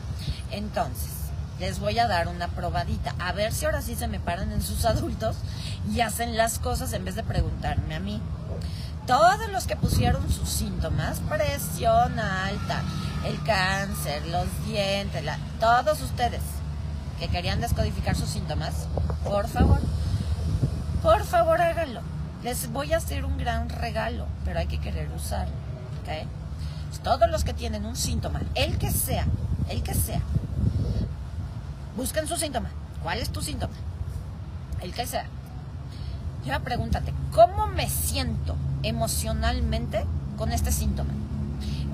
Entonces, 0.50 1.11
les 1.58 1.80
voy 1.80 1.98
a 1.98 2.06
dar 2.06 2.28
una 2.28 2.48
probadita, 2.48 3.14
a 3.18 3.32
ver 3.32 3.52
si 3.52 3.64
ahora 3.64 3.82
sí 3.82 3.94
se 3.94 4.08
me 4.08 4.20
paran 4.20 4.52
en 4.52 4.62
sus 4.62 4.85
adultos 4.85 5.37
y 5.92 6.00
hacen 6.00 6.37
las 6.37 6.58
cosas 6.58 6.92
en 6.92 7.04
vez 7.04 7.14
de 7.14 7.22
preguntarme 7.22 7.94
a 7.94 8.00
mí. 8.00 8.20
Todos 9.06 9.50
los 9.50 9.66
que 9.66 9.76
pusieron 9.76 10.30
sus 10.30 10.48
síntomas, 10.48 11.20
presión 11.28 12.18
alta, 12.18 12.82
el 13.26 13.42
cáncer, 13.42 14.26
los 14.26 14.46
dientes, 14.66 15.24
todos 15.58 16.00
ustedes, 16.00 16.40
que 17.22 17.28
querían 17.28 17.61
descodificar 17.61 18.16
sus 18.16 18.30
síntomas, 18.30 18.88
por 19.22 19.46
favor, 19.46 19.80
por 21.04 21.22
favor 21.22 21.61
háganlo. 21.61 22.00
Les 22.42 22.72
voy 22.72 22.92
a 22.92 22.96
hacer 22.96 23.24
un 23.24 23.38
gran 23.38 23.68
regalo, 23.68 24.26
pero 24.44 24.58
hay 24.58 24.66
que 24.66 24.80
querer 24.80 25.08
usarlo. 25.14 25.54
¿okay? 26.02 26.26
Todos 27.04 27.30
los 27.30 27.44
que 27.44 27.54
tienen 27.54 27.87
un 27.87 27.94
síntoma, 27.94 28.40
el 28.56 28.76
que 28.76 28.90
sea, 28.90 29.24
el 29.68 29.85
que 29.85 29.94
sea, 29.94 30.20
busquen 31.96 32.26
su 32.26 32.37
síntoma. 32.37 32.70
¿Cuál 33.04 33.18
es 33.18 33.30
tu 33.30 33.40
síntoma? 33.40 33.74
El 34.80 34.92
que 34.92 35.06
sea. 35.06 35.26
Ya 36.44 36.58
pregúntate, 36.58 37.14
¿cómo 37.32 37.68
me 37.68 37.88
siento 37.88 38.56
emocionalmente 38.82 40.04
con 40.37 40.50
este 40.50 40.72
síntoma? 40.72 41.12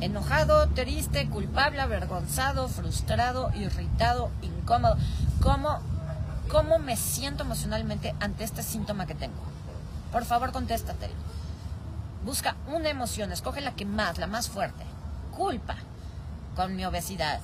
enojado, 0.00 0.68
triste, 0.68 1.28
culpable, 1.28 1.80
avergonzado, 1.80 2.68
frustrado, 2.68 3.50
irritado, 3.54 4.30
incómodo. 4.42 4.57
¿Cómo, 4.68 5.78
¿Cómo 6.50 6.78
me 6.78 6.96
siento 6.96 7.42
emocionalmente 7.42 8.14
ante 8.20 8.44
este 8.44 8.62
síntoma 8.62 9.06
que 9.06 9.14
tengo? 9.14 9.40
Por 10.12 10.26
favor, 10.26 10.52
contéstate. 10.52 11.08
Busca 12.24 12.54
una 12.66 12.90
emoción, 12.90 13.32
escoge 13.32 13.62
la 13.62 13.74
que 13.74 13.86
más, 13.86 14.18
la 14.18 14.26
más 14.26 14.50
fuerte. 14.50 14.84
Culpa 15.34 15.76
con 16.54 16.76
mi 16.76 16.84
obesidad. 16.84 17.40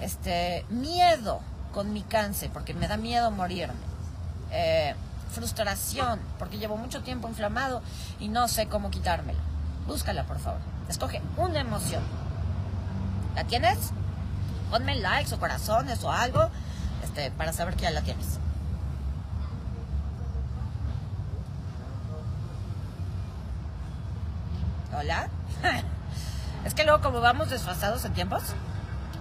Este, 0.00 0.66
miedo 0.68 1.40
con 1.72 1.92
mi 1.92 2.02
cáncer, 2.02 2.50
porque 2.52 2.74
me 2.74 2.88
da 2.88 2.96
miedo 2.96 3.30
morirme. 3.30 3.74
Eh, 4.50 4.96
frustración, 5.30 6.18
porque 6.40 6.58
llevo 6.58 6.76
mucho 6.76 7.02
tiempo 7.02 7.28
inflamado 7.28 7.82
y 8.18 8.28
no 8.28 8.48
sé 8.48 8.66
cómo 8.66 8.90
quitármelo. 8.90 9.38
Búscala, 9.86 10.24
por 10.24 10.40
favor. 10.40 10.60
Escoge 10.88 11.22
una 11.36 11.60
emoción. 11.60 12.02
¿La 13.36 13.44
tienes? 13.44 13.92
Ponme 14.70 14.96
likes 14.96 15.32
o 15.34 15.38
corazones 15.38 16.02
o 16.02 16.10
algo 16.10 16.50
este, 17.14 17.30
para 17.30 17.52
saber 17.52 17.76
que 17.76 17.82
ya 17.82 17.92
la 17.92 18.00
tienes. 18.00 18.26
Hola. 24.98 25.28
es 26.64 26.74
que 26.74 26.82
luego 26.82 27.00
como 27.02 27.20
vamos 27.20 27.50
desfasados 27.50 28.04
en 28.04 28.14
tiempos, 28.14 28.42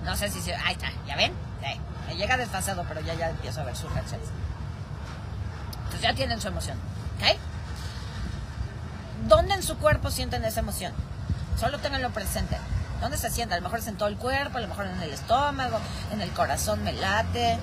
no 0.04 0.16
sé 0.16 0.30
si 0.30 0.42
se... 0.42 0.56
Ahí 0.56 0.74
está, 0.74 0.92
¿ya 1.06 1.16
ven? 1.16 1.34
me 2.08 2.16
llega 2.16 2.36
desfasado, 2.36 2.84
pero 2.88 3.00
ya, 3.02 3.14
ya 3.14 3.30
empiezo 3.30 3.62
a 3.62 3.64
ver 3.64 3.76
sus 3.76 3.92
reacciones. 3.94 4.28
Entonces 5.76 6.02
ya 6.02 6.14
tienen 6.16 6.42
su 6.42 6.48
emoción, 6.48 6.78
¿ok? 7.18 7.38
¿Dónde 9.28 9.54
en 9.54 9.64
su 9.64 9.78
cuerpo 9.78 10.10
sienten 10.10 10.44
esa 10.44 10.60
emoción? 10.62 10.94
Solo 11.58 11.80
tenganlo 11.80 12.10
presente. 12.10 12.58
¿Dónde 13.00 13.18
se 13.18 13.30
siente? 13.30 13.54
A 13.54 13.58
lo 13.58 13.64
mejor 13.64 13.80
es 13.80 13.88
en 13.88 13.98
todo 13.98 14.10
el 14.10 14.18
cuerpo, 14.18 14.58
a 14.58 14.62
lo 14.62 14.68
mejor 14.68 14.88
en 14.88 15.02
el 15.02 15.14
estómago, 15.14 15.80
en 16.12 16.22
el 16.22 16.32
corazón 16.32 16.84
me 16.84 16.92
late. 16.92 17.60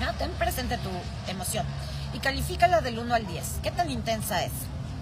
No, 0.00 0.12
ten 0.14 0.30
presente 0.32 0.78
tu 0.78 0.90
emoción. 1.30 1.64
Y 2.12 2.18
califícala 2.18 2.80
del 2.80 2.98
1 2.98 3.14
al 3.14 3.26
10. 3.26 3.60
¿Qué 3.62 3.70
tan 3.70 3.90
intensa 3.90 4.42
es? 4.44 4.52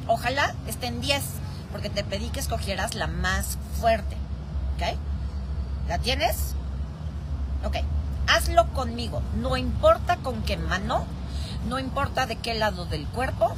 Ojalá 0.06 0.54
esté 0.66 0.86
en 0.86 1.00
10, 1.00 1.22
porque 1.72 1.90
te 1.90 2.04
pedí 2.04 2.28
que 2.30 2.40
escogieras 2.40 2.94
la 2.94 3.06
más 3.06 3.58
fuerte. 3.80 4.16
¿Ok? 4.76 4.96
¿La 5.88 5.98
tienes? 5.98 6.54
Ok. 7.64 7.76
Hazlo 8.28 8.68
conmigo. 8.72 9.22
No 9.36 9.56
importa 9.56 10.16
con 10.16 10.42
qué 10.42 10.56
mano, 10.56 11.04
no 11.68 11.78
importa 11.78 12.26
de 12.26 12.36
qué 12.36 12.54
lado 12.54 12.86
del 12.86 13.06
cuerpo, 13.06 13.54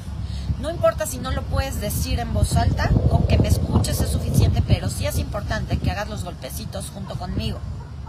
no 0.61 0.71
importa 0.71 1.07
si 1.07 1.19
no 1.19 1.31
lo 1.31 1.43
puedes 1.43 1.81
decir 1.81 2.21
en 2.21 2.33
voz 2.33 2.57
alta, 2.57 2.89
con 3.11 3.27
que 3.27 3.39
me 3.39 3.49
escuches 3.49 4.01
es 4.01 4.11
suficiente, 4.11 4.63
pero 4.67 4.89
sí 4.89 5.07
es 5.07 5.19
importante 5.19 5.79
que 5.79 5.91
hagas 5.91 6.09
los 6.09 6.25
golpecitos 6.25 6.91
junto 6.91 7.17
conmigo. 7.17 7.59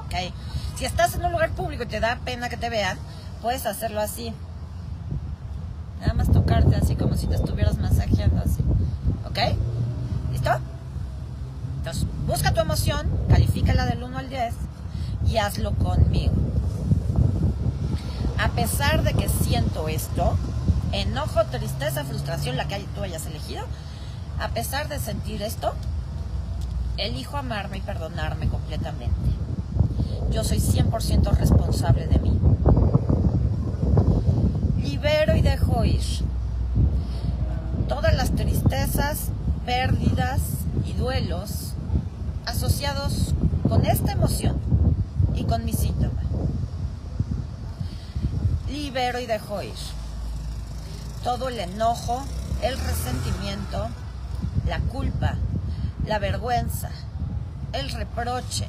¿okay? 0.06 0.34
Si 0.76 0.86
estás 0.86 1.16
en 1.16 1.26
un 1.26 1.32
lugar 1.32 1.52
público 1.52 1.84
y 1.84 1.88
te 1.88 2.00
da 2.00 2.18
pena 2.26 2.50
que 2.50 2.58
te 2.58 2.70
vean, 2.70 2.98
puedes 3.42 3.66
hacerlo 3.66 4.02
así. 4.02 4.34
Nada 6.00 6.14
más 6.14 6.32
tocarte 6.32 6.76
así 6.76 6.96
como 6.96 7.16
si 7.16 7.28
te 7.28 7.36
estuvieras 7.36 7.78
masajeando 7.78 8.42
así. 8.42 8.64
¿Ok? 9.26 9.40
¿Listo? 10.32 10.52
Entonces, 11.78 12.08
emoción, 12.64 13.08
califícala 13.30 13.86
del 13.86 14.04
1 14.04 14.18
al 14.18 14.30
10 14.30 14.54
y 15.28 15.38
hazlo 15.38 15.74
conmigo. 15.76 16.34
A 18.40 18.50
pesar 18.50 19.04
de 19.04 19.14
que 19.14 19.30
siento 19.30 19.88
esto, 19.88 20.38
enojo, 20.92 21.44
tristeza, 21.46 22.04
frustración, 22.04 22.58
la 22.58 22.68
que 22.68 22.80
tú 22.96 23.04
hayas 23.04 23.26
elegido, 23.26 23.64
a 24.40 24.50
pesar 24.50 24.88
de 24.90 25.00
sentir 25.00 25.42
esto, 25.42 25.74
elijo 26.98 27.38
amarme 27.38 27.78
y 27.78 27.82
perdonarme 27.82 28.48
completamente. 28.48 29.43
Yo 30.34 30.44
soy 30.44 30.58
100% 30.58 31.32
responsable 31.38 32.08
de 32.08 32.18
mí. 32.18 32.40
Libero 34.82 35.36
y 35.36 35.44
dejo 35.44 35.86
ir 35.86 36.02
todas 37.88 38.16
las 38.16 38.32
tristezas, 38.32 39.28
pérdidas 39.64 40.42
y 40.88 40.94
duelos 40.94 41.74
asociados 42.48 43.36
con 43.70 43.86
esta 43.86 44.14
emoción 44.14 44.60
y 45.36 45.44
con 45.44 45.66
mi 45.66 45.74
síntoma. 45.74 46.24
Libero 48.72 49.20
y 49.20 49.28
dejo 49.28 49.62
ir 49.62 49.76
todo 51.24 51.50
el 51.50 51.60
enojo, 51.60 52.24
el 52.64 52.76
resentimiento, 52.80 53.88
la 54.68 54.80
culpa, 54.80 55.36
la 56.08 56.18
vergüenza, 56.18 56.90
el 57.72 57.92
reproche 57.92 58.66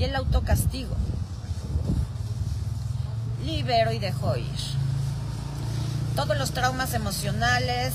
y 0.00 0.04
el 0.04 0.16
autocastigo. 0.16 0.96
Libero 3.44 3.92
y 3.92 3.98
dejo 3.98 4.34
ir. 4.34 4.46
Todos 6.16 6.38
los 6.38 6.52
traumas 6.52 6.94
emocionales, 6.94 7.92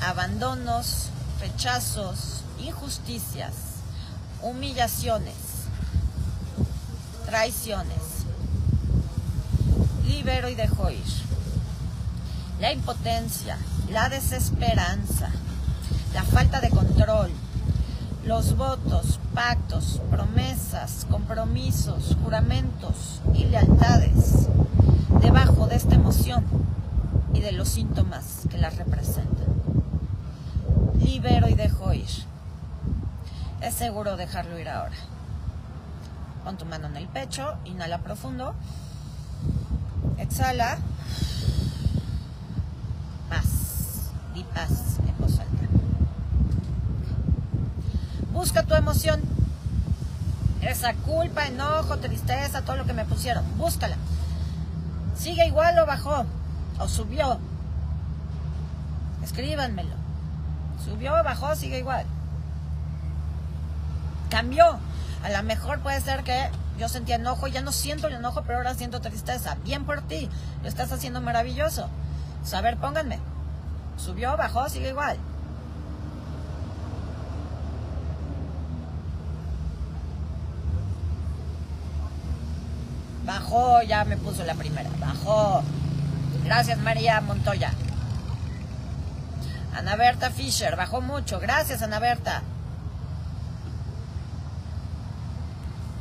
abandonos, 0.00 1.10
rechazos, 1.40 2.42
injusticias, 2.60 3.54
humillaciones, 4.40 5.34
traiciones. 7.26 7.98
Libero 10.06 10.48
y 10.48 10.54
dejo 10.54 10.90
ir. 10.90 11.04
La 12.60 12.72
impotencia, 12.72 13.58
la 13.90 14.08
desesperanza, 14.08 15.30
la 16.14 16.22
falta 16.22 16.60
de 16.60 16.70
control, 16.70 17.32
los 18.28 18.58
votos, 18.58 19.18
pactos, 19.32 20.02
promesas, 20.10 21.06
compromisos, 21.10 22.14
juramentos 22.22 23.22
y 23.32 23.46
lealtades 23.46 24.48
debajo 25.22 25.66
de 25.66 25.76
esta 25.76 25.94
emoción 25.94 26.44
y 27.32 27.40
de 27.40 27.52
los 27.52 27.70
síntomas 27.70 28.42
que 28.50 28.58
la 28.58 28.68
representan. 28.68 29.46
Libero 31.00 31.48
y 31.48 31.54
dejo 31.54 31.94
ir. 31.94 32.04
Es 33.62 33.72
seguro 33.72 34.18
dejarlo 34.18 34.58
ir 34.58 34.68
ahora. 34.68 34.96
Pon 36.44 36.58
tu 36.58 36.66
mano 36.66 36.88
en 36.88 36.98
el 36.98 37.08
pecho, 37.08 37.54
inhala 37.64 38.00
profundo, 38.00 38.54
exhala, 40.18 40.76
paz, 43.30 44.10
di 44.34 44.44
paz 44.44 44.98
en 45.06 45.16
voz 45.18 45.38
alta. 45.38 45.57
Busca 48.38 48.62
tu 48.62 48.76
emoción, 48.76 49.20
esa 50.62 50.94
culpa, 50.94 51.46
enojo, 51.46 51.96
tristeza, 51.96 52.62
todo 52.62 52.76
lo 52.76 52.84
que 52.84 52.92
me 52.92 53.04
pusieron, 53.04 53.44
búscala. 53.58 53.96
Sigue 55.16 55.44
igual 55.48 55.76
o 55.80 55.86
bajó, 55.86 56.24
o 56.78 56.86
subió. 56.86 57.40
Escríbanmelo. 59.24 59.96
Subió, 60.84 61.14
bajó, 61.24 61.56
sigue 61.56 61.80
igual. 61.80 62.06
Cambió. 64.30 64.78
A 65.24 65.30
lo 65.30 65.42
mejor 65.42 65.80
puede 65.80 66.00
ser 66.00 66.22
que 66.22 66.48
yo 66.78 66.88
sentía 66.88 67.16
enojo, 67.16 67.48
ya 67.48 67.62
no 67.62 67.72
siento 67.72 68.06
el 68.06 68.14
enojo, 68.14 68.42
pero 68.42 68.58
ahora 68.58 68.76
siento 68.76 69.00
tristeza. 69.00 69.56
Bien 69.64 69.84
por 69.84 70.02
ti. 70.02 70.30
Lo 70.62 70.68
estás 70.68 70.92
haciendo 70.92 71.20
maravilloso. 71.20 71.88
A 72.54 72.60
ver, 72.60 72.76
pónganme. 72.76 73.18
Subió, 73.96 74.36
bajó, 74.36 74.68
sigue 74.68 74.90
igual. 74.90 75.18
Bajó, 83.28 83.82
ya 83.82 84.06
me 84.06 84.16
puso 84.16 84.42
la 84.42 84.54
primera. 84.54 84.88
Bajó. 84.98 85.62
Gracias, 86.46 86.78
María 86.78 87.20
Montoya. 87.20 87.74
Ana 89.76 89.96
Berta 89.96 90.30
Fisher, 90.30 90.76
bajó 90.76 91.02
mucho. 91.02 91.38
Gracias, 91.38 91.82
Ana 91.82 91.98
Berta. 91.98 92.40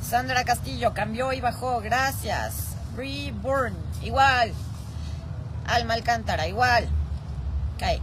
Sandra 0.01 0.45
Castillo, 0.45 0.93
cambió 0.93 1.33
y 1.33 1.41
bajó. 1.41 1.81
Gracias. 1.81 2.77
Reborn, 2.95 3.75
igual. 4.03 4.53
Alma 5.67 5.95
Alcántara, 5.95 6.47
igual. 6.47 6.87
Ok. 7.75 8.01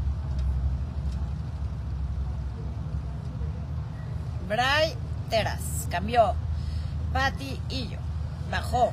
Bray 4.51 4.95
Teras, 5.31 5.89
cambió. 5.91 6.35
Patty 7.15 7.59
Illo, 7.71 7.99
bajó. 8.51 8.93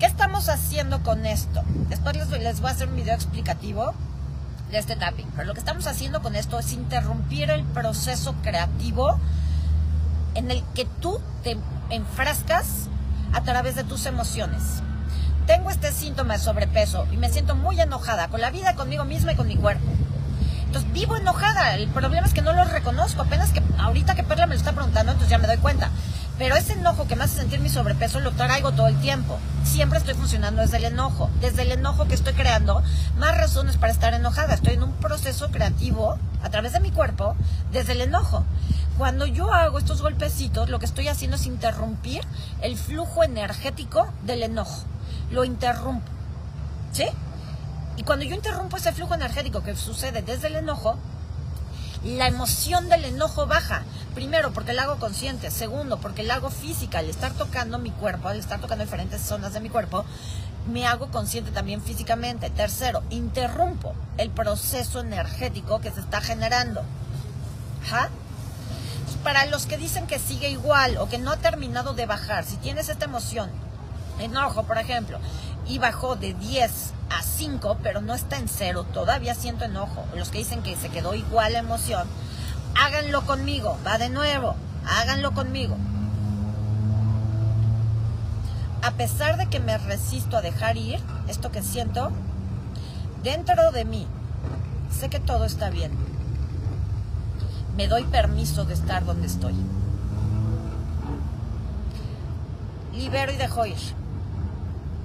¿Qué 0.00 0.06
estamos 0.06 0.48
haciendo 0.48 1.02
con 1.02 1.26
esto? 1.26 1.62
Después 1.88 2.16
les, 2.16 2.28
les 2.30 2.60
voy 2.60 2.70
a 2.70 2.72
hacer 2.72 2.88
un 2.88 2.96
video 2.96 3.14
explicativo 3.14 3.94
de 4.72 4.78
este 4.78 4.96
tapping. 4.96 5.26
Pero 5.36 5.46
lo 5.46 5.54
que 5.54 5.60
estamos 5.60 5.86
haciendo 5.86 6.22
con 6.22 6.34
esto 6.34 6.58
es 6.58 6.72
interrumpir 6.72 7.50
el 7.50 7.62
proceso 7.64 8.34
creativo 8.42 9.20
en 10.34 10.50
el 10.50 10.64
que 10.74 10.86
tú 10.86 11.20
te 11.44 11.56
enfrascas 11.90 12.88
a 13.32 13.42
través 13.42 13.76
de 13.76 13.84
tus 13.84 14.06
emociones 14.06 14.82
tengo 15.50 15.70
este 15.70 15.90
síntoma 15.90 16.34
de 16.34 16.38
sobrepeso 16.38 17.08
y 17.10 17.16
me 17.16 17.28
siento 17.28 17.56
muy 17.56 17.80
enojada 17.80 18.28
con 18.28 18.40
la 18.40 18.50
vida, 18.50 18.76
conmigo 18.76 19.04
misma 19.04 19.32
y 19.32 19.36
con 19.36 19.48
mi 19.48 19.56
cuerpo. 19.56 19.84
Entonces 20.66 20.92
vivo 20.92 21.16
enojada. 21.16 21.74
El 21.74 21.88
problema 21.88 22.24
es 22.24 22.32
que 22.32 22.40
no 22.40 22.52
lo 22.52 22.64
reconozco. 22.64 23.22
Apenas 23.22 23.50
que 23.50 23.60
ahorita 23.76 24.14
que 24.14 24.22
Perla 24.22 24.46
me 24.46 24.54
lo 24.54 24.60
está 24.60 24.70
preguntando, 24.72 25.10
entonces 25.10 25.28
ya 25.28 25.38
me 25.38 25.48
doy 25.48 25.56
cuenta. 25.56 25.90
Pero 26.40 26.56
ese 26.56 26.72
enojo 26.72 27.06
que 27.06 27.16
me 27.16 27.24
hace 27.24 27.36
sentir 27.36 27.60
mi 27.60 27.68
sobrepeso 27.68 28.18
lo 28.18 28.32
traigo 28.32 28.72
todo 28.72 28.88
el 28.88 28.98
tiempo. 29.00 29.38
Siempre 29.62 29.98
estoy 29.98 30.14
funcionando 30.14 30.62
desde 30.62 30.78
el 30.78 30.84
enojo. 30.86 31.28
Desde 31.42 31.62
el 31.62 31.72
enojo 31.72 32.08
que 32.08 32.14
estoy 32.14 32.32
creando, 32.32 32.82
más 33.18 33.36
razones 33.36 33.76
para 33.76 33.92
estar 33.92 34.14
enojada. 34.14 34.54
Estoy 34.54 34.72
en 34.72 34.82
un 34.82 34.94
proceso 34.94 35.50
creativo 35.50 36.18
a 36.42 36.48
través 36.48 36.72
de 36.72 36.80
mi 36.80 36.90
cuerpo 36.92 37.36
desde 37.72 37.92
el 37.92 38.00
enojo. 38.00 38.44
Cuando 38.96 39.26
yo 39.26 39.52
hago 39.52 39.78
estos 39.78 40.00
golpecitos, 40.00 40.70
lo 40.70 40.78
que 40.78 40.86
estoy 40.86 41.08
haciendo 41.08 41.36
es 41.36 41.44
interrumpir 41.44 42.22
el 42.62 42.78
flujo 42.78 43.22
energético 43.22 44.10
del 44.24 44.42
enojo 44.42 44.86
lo 45.30 45.44
interrumpo. 45.44 46.10
¿Sí? 46.92 47.06
Y 47.96 48.02
cuando 48.02 48.24
yo 48.24 48.34
interrumpo 48.34 48.76
ese 48.76 48.92
flujo 48.92 49.14
energético 49.14 49.62
que 49.62 49.76
sucede 49.76 50.22
desde 50.22 50.48
el 50.48 50.56
enojo, 50.56 50.96
la 52.04 52.26
emoción 52.26 52.88
del 52.88 53.04
enojo 53.04 53.46
baja. 53.46 53.82
Primero, 54.14 54.52
porque 54.52 54.72
la 54.72 54.82
hago 54.82 54.98
consciente. 54.98 55.50
Segundo, 55.50 55.98
porque 55.98 56.22
la 56.22 56.34
hago 56.34 56.50
física. 56.50 56.98
Al 56.98 57.10
estar 57.10 57.32
tocando 57.32 57.78
mi 57.78 57.90
cuerpo, 57.90 58.28
al 58.28 58.38
estar 58.38 58.60
tocando 58.60 58.84
diferentes 58.84 59.20
zonas 59.20 59.52
de 59.52 59.60
mi 59.60 59.68
cuerpo, 59.68 60.04
me 60.70 60.86
hago 60.86 61.10
consciente 61.10 61.50
también 61.50 61.82
físicamente. 61.82 62.50
Tercero, 62.50 63.02
interrumpo 63.10 63.94
el 64.18 64.30
proceso 64.30 65.00
energético 65.00 65.80
que 65.80 65.90
se 65.90 66.00
está 66.00 66.20
generando. 66.20 66.82
Para 69.22 69.46
los 69.46 69.66
que 69.66 69.76
dicen 69.76 70.06
que 70.06 70.18
sigue 70.18 70.50
igual 70.50 70.96
o 70.98 71.08
que 71.08 71.18
no 71.18 71.30
ha 71.32 71.36
terminado 71.36 71.92
de 71.92 72.06
bajar, 72.06 72.44
si 72.44 72.56
tienes 72.56 72.88
esta 72.88 73.04
emoción 73.04 73.50
enojo, 74.18 74.64
por 74.64 74.78
ejemplo, 74.78 75.18
y 75.70 75.78
bajó 75.78 76.16
de 76.16 76.34
10 76.34 76.94
a 77.10 77.22
5, 77.22 77.78
pero 77.80 78.00
no 78.00 78.12
está 78.12 78.38
en 78.38 78.48
cero, 78.48 78.84
todavía 78.92 79.36
siento 79.36 79.64
enojo. 79.64 80.04
Los 80.16 80.30
que 80.30 80.38
dicen 80.38 80.64
que 80.64 80.74
se 80.74 80.88
quedó 80.88 81.14
igual 81.14 81.52
la 81.52 81.60
emoción, 81.60 82.08
háganlo 82.74 83.24
conmigo, 83.24 83.78
va 83.86 83.96
de 83.96 84.08
nuevo, 84.08 84.56
háganlo 84.84 85.32
conmigo. 85.32 85.76
A 88.82 88.90
pesar 88.92 89.36
de 89.36 89.46
que 89.46 89.60
me 89.60 89.78
resisto 89.78 90.36
a 90.36 90.42
dejar 90.42 90.76
ir 90.76 90.98
esto 91.28 91.52
que 91.52 91.62
siento, 91.62 92.10
dentro 93.22 93.70
de 93.70 93.84
mí, 93.84 94.08
sé 94.90 95.08
que 95.08 95.20
todo 95.20 95.44
está 95.44 95.70
bien. 95.70 95.92
Me 97.76 97.86
doy 97.86 98.02
permiso 98.04 98.64
de 98.64 98.74
estar 98.74 99.04
donde 99.04 99.28
estoy. 99.28 99.54
Libero 102.92 103.30
y 103.30 103.36
dejo 103.36 103.66
ir 103.66 103.99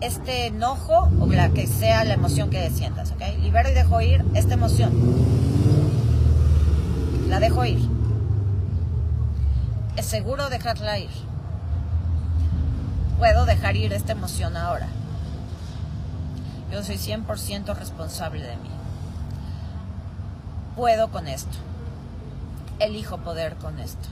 este 0.02 0.48
enojo 0.48 1.10
o 1.20 1.26
la 1.28 1.50
que 1.50 1.68
sea 1.68 2.04
la 2.04 2.14
emoción 2.14 2.50
que 2.50 2.70
sientas, 2.70 3.12
¿ok? 3.12 3.22
Libero 3.42 3.70
y 3.70 3.74
dejo 3.74 4.02
ir 4.02 4.24
esta 4.34 4.54
emoción. 4.54 4.92
La 7.30 7.40
dejo 7.40 7.66
ir. 7.66 7.80
Es 9.96 10.06
seguro 10.06 10.50
dejarla 10.50 11.00
ir. 11.00 11.10
Puedo 13.18 13.46
dejar 13.46 13.78
ir 13.78 13.94
esta 13.94 14.12
emoción 14.12 14.58
ahora. 14.58 14.88
Yo 16.72 16.84
soy 16.84 16.98
100% 16.98 17.76
responsable 17.76 18.44
de 18.44 18.58
mí. 18.58 18.70
Puedo 20.76 21.10
con 21.10 21.28
esto. 21.28 21.58
elijo 22.80 23.18
poder 23.20 23.56
con 23.56 23.80
esto. 23.80 24.10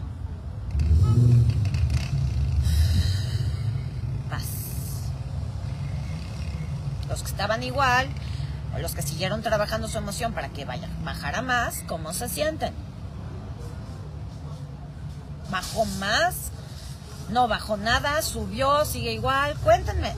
Paz. 4.29 4.45
Los 7.13 7.21
que 7.21 7.29
estaban 7.29 7.61
igual, 7.61 8.09
o 8.75 8.79
los 8.79 8.95
que 8.95 9.03
siguieron 9.03 9.43
trabajando 9.43 9.87
su 9.87 9.99
emoción 9.99 10.33
para 10.33 10.49
que 10.49 10.65
vaya, 10.65 10.89
bajara 11.03 11.43
más, 11.43 11.83
¿cómo 11.85 12.11
se 12.11 12.27
sienten? 12.27 12.73
¿Bajó 15.51 15.85
más? 15.99 16.33
¿No 17.29 17.47
bajó 17.47 17.77
nada? 17.77 18.19
¿Subió? 18.23 18.83
¿Sigue 18.85 19.13
igual? 19.13 19.55
Cuéntenme. 19.59 20.15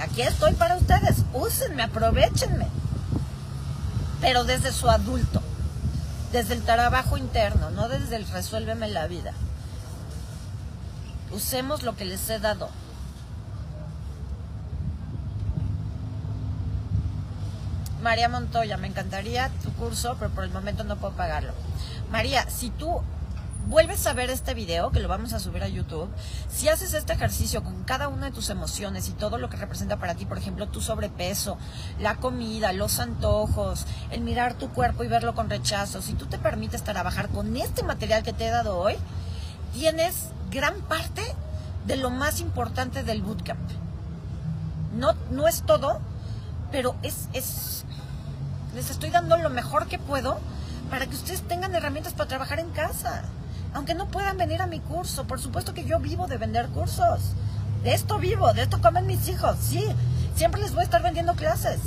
Aquí 0.00 0.22
estoy 0.22 0.52
para 0.52 0.76
ustedes. 0.76 1.24
Úsenme, 1.32 1.82
aprovechenme. 1.82 2.68
Pero 4.20 4.44
desde 4.44 4.70
su 4.70 4.88
adulto. 4.88 5.42
Desde 6.30 6.54
el 6.54 6.62
trabajo 6.62 7.16
interno, 7.16 7.70
no 7.70 7.88
desde 7.88 8.14
el 8.14 8.28
resuélveme 8.28 8.86
la 8.86 9.08
vida. 9.08 9.32
Usemos 11.32 11.82
lo 11.82 11.96
que 11.96 12.04
les 12.04 12.30
he 12.30 12.38
dado. 12.38 12.70
María 18.04 18.28
Montoya, 18.28 18.76
me 18.76 18.86
encantaría 18.86 19.48
tu 19.62 19.72
curso, 19.72 20.16
pero 20.18 20.30
por 20.30 20.44
el 20.44 20.50
momento 20.50 20.84
no 20.84 20.96
puedo 20.96 21.14
pagarlo. 21.14 21.52
María, 22.12 22.48
si 22.50 22.68
tú 22.68 23.00
vuelves 23.66 24.06
a 24.06 24.12
ver 24.12 24.28
este 24.28 24.52
video, 24.52 24.90
que 24.90 25.00
lo 25.00 25.08
vamos 25.08 25.32
a 25.32 25.40
subir 25.40 25.62
a 25.62 25.68
YouTube, 25.68 26.10
si 26.50 26.68
haces 26.68 26.92
este 26.92 27.14
ejercicio 27.14 27.64
con 27.64 27.82
cada 27.84 28.08
una 28.08 28.26
de 28.26 28.32
tus 28.32 28.50
emociones 28.50 29.08
y 29.08 29.12
todo 29.12 29.38
lo 29.38 29.48
que 29.48 29.56
representa 29.56 29.96
para 29.96 30.14
ti, 30.16 30.26
por 30.26 30.36
ejemplo, 30.36 30.68
tu 30.68 30.82
sobrepeso, 30.82 31.56
la 31.98 32.16
comida, 32.16 32.74
los 32.74 33.00
antojos, 33.00 33.86
el 34.10 34.20
mirar 34.20 34.52
tu 34.52 34.68
cuerpo 34.68 35.02
y 35.02 35.08
verlo 35.08 35.34
con 35.34 35.48
rechazo, 35.48 36.02
si 36.02 36.12
tú 36.12 36.26
te 36.26 36.36
permites 36.36 36.84
trabajar 36.84 37.30
con 37.30 37.56
este 37.56 37.84
material 37.84 38.22
que 38.22 38.34
te 38.34 38.44
he 38.44 38.50
dado 38.50 38.78
hoy, 38.78 38.96
tienes 39.72 40.28
gran 40.50 40.78
parte 40.82 41.22
de 41.86 41.96
lo 41.96 42.10
más 42.10 42.40
importante 42.40 43.02
del 43.02 43.22
bootcamp. 43.22 43.70
No, 44.94 45.14
no 45.30 45.48
es 45.48 45.62
todo, 45.62 46.02
pero 46.74 46.96
es, 47.04 47.28
es, 47.32 47.84
les 48.74 48.90
estoy 48.90 49.10
dando 49.10 49.36
lo 49.36 49.48
mejor 49.48 49.86
que 49.86 50.00
puedo 50.00 50.40
para 50.90 51.06
que 51.06 51.14
ustedes 51.14 51.42
tengan 51.42 51.72
herramientas 51.72 52.14
para 52.14 52.26
trabajar 52.26 52.58
en 52.58 52.68
casa. 52.70 53.22
Aunque 53.74 53.94
no 53.94 54.08
puedan 54.08 54.38
venir 54.38 54.60
a 54.60 54.66
mi 54.66 54.80
curso, 54.80 55.24
por 55.24 55.40
supuesto 55.40 55.72
que 55.72 55.84
yo 55.84 56.00
vivo 56.00 56.26
de 56.26 56.36
vender 56.36 56.66
cursos. 56.70 57.20
De 57.84 57.94
esto 57.94 58.18
vivo, 58.18 58.52
de 58.54 58.62
esto 58.62 58.80
comen 58.80 59.06
mis 59.06 59.28
hijos, 59.28 59.56
sí. 59.60 59.86
Siempre 60.34 60.60
les 60.60 60.72
voy 60.72 60.80
a 60.80 60.84
estar 60.86 61.00
vendiendo 61.00 61.36
clases. 61.36 61.78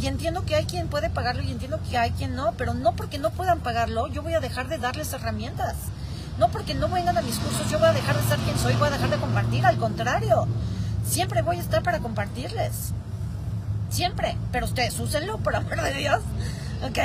Y 0.00 0.08
entiendo 0.08 0.44
que 0.44 0.56
hay 0.56 0.64
quien 0.64 0.88
puede 0.88 1.08
pagarlo 1.08 1.42
y 1.42 1.52
entiendo 1.52 1.78
que 1.88 1.96
hay 1.96 2.10
quien 2.10 2.34
no, 2.34 2.50
pero 2.58 2.74
no 2.74 2.96
porque 2.96 3.20
no 3.20 3.30
puedan 3.30 3.60
pagarlo, 3.60 4.08
yo 4.08 4.24
voy 4.24 4.34
a 4.34 4.40
dejar 4.40 4.66
de 4.66 4.78
darles 4.78 5.12
herramientas. 5.12 5.76
No 6.40 6.48
porque 6.48 6.74
no 6.74 6.88
vengan 6.88 7.16
a 7.16 7.22
mis 7.22 7.38
cursos, 7.38 7.70
yo 7.70 7.78
voy 7.78 7.90
a 7.90 7.92
dejar 7.92 8.16
de 8.16 8.28
ser 8.28 8.40
quien 8.40 8.58
soy, 8.58 8.74
voy 8.74 8.88
a 8.88 8.90
dejar 8.90 9.10
de 9.10 9.18
compartir, 9.18 9.64
al 9.64 9.76
contrario. 9.76 10.48
Siempre 11.04 11.42
voy 11.42 11.58
a 11.58 11.60
estar 11.60 11.84
para 11.84 12.00
compartirles. 12.00 12.92
Siempre. 13.92 14.38
Pero 14.50 14.64
ustedes 14.64 14.98
úsenlo, 14.98 15.38
por 15.38 15.54
amor 15.54 15.82
de 15.82 15.92
Dios. 15.92 16.20
¿Ok? 16.82 16.98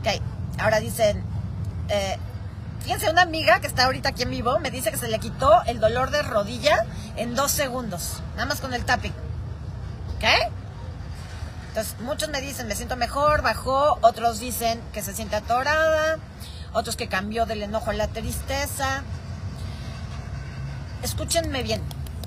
Ok. 0.00 0.22
Ahora 0.58 0.80
dicen, 0.80 1.24
eh, 1.88 2.18
fíjense, 2.82 3.10
una 3.10 3.22
amiga 3.22 3.60
que 3.60 3.66
está 3.66 3.86
ahorita 3.86 4.10
aquí 4.10 4.22
en 4.22 4.30
vivo 4.30 4.58
me 4.58 4.70
dice 4.70 4.90
que 4.90 4.98
se 4.98 5.08
le 5.08 5.18
quitó 5.18 5.62
el 5.64 5.80
dolor 5.80 6.10
de 6.10 6.22
rodilla 6.22 6.84
en 7.16 7.34
dos 7.34 7.50
segundos. 7.50 8.20
Nada 8.34 8.46
más 8.46 8.60
con 8.60 8.74
el 8.74 8.84
tapping. 8.84 9.14
¿Ok? 10.16 10.24
Entonces, 11.68 11.98
muchos 12.00 12.28
me 12.28 12.42
dicen, 12.42 12.66
me 12.66 12.76
siento 12.76 12.96
mejor, 12.96 13.40
bajó. 13.40 13.98
Otros 14.02 14.40
dicen 14.40 14.78
que 14.92 15.02
se 15.02 15.14
siente 15.14 15.36
atorada. 15.36 16.18
Otros 16.74 16.96
que 16.96 17.08
cambió 17.08 17.46
del 17.46 17.62
enojo 17.62 17.90
a 17.90 17.94
la 17.94 18.08
tristeza. 18.08 19.02
Escúchenme 21.02 21.62
bien. 21.62 21.80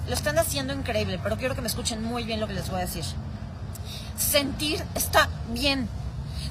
Lo 0.07 0.13
están 0.13 0.37
haciendo 0.37 0.73
increíble, 0.73 1.19
pero 1.21 1.37
quiero 1.37 1.55
que 1.55 1.61
me 1.61 1.67
escuchen 1.67 2.03
muy 2.03 2.23
bien 2.23 2.39
lo 2.39 2.47
que 2.47 2.53
les 2.53 2.69
voy 2.69 2.79
a 2.79 2.81
decir. 2.81 3.05
Sentir 4.17 4.83
está 4.95 5.29
bien. 5.53 5.87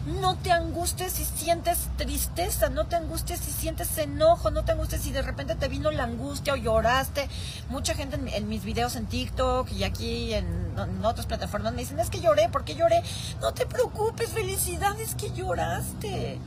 No 0.06 0.36
te 0.36 0.50
angusties 0.50 1.12
si 1.12 1.24
sientes 1.24 1.88
tristeza, 1.96 2.68
no 2.70 2.86
te 2.86 2.96
angusties 2.96 3.38
si 3.38 3.52
sientes 3.52 3.96
enojo, 3.98 4.50
no 4.50 4.64
te 4.64 4.72
angusties 4.72 5.02
si 5.02 5.12
de 5.12 5.22
repente 5.22 5.54
te 5.54 5.68
vino 5.68 5.92
la 5.92 6.04
angustia 6.04 6.54
o 6.54 6.56
lloraste. 6.56 7.28
Mucha 7.68 7.94
gente 7.94 8.18
en, 8.34 8.48
mis 8.48 8.64
videos 8.64 8.96
en 8.96 9.06
TikTok 9.06 9.70
y 9.70 9.84
aquí 9.84 10.34
en, 10.34 10.74
en, 10.76 11.04
otras 11.04 11.26
plataformas 11.26 11.72
me 11.72 11.82
dicen, 11.82 12.00
es 12.00 12.10
que 12.10 12.20
lloré, 12.20 12.48
¿por 12.48 12.64
qué 12.64 12.74
lloré? 12.74 13.02
No 13.40 13.54
te 13.54 13.64
preocupes, 13.64 14.30
felicidades 14.30 15.14
que 15.14 15.30
lloraste. 15.30 16.40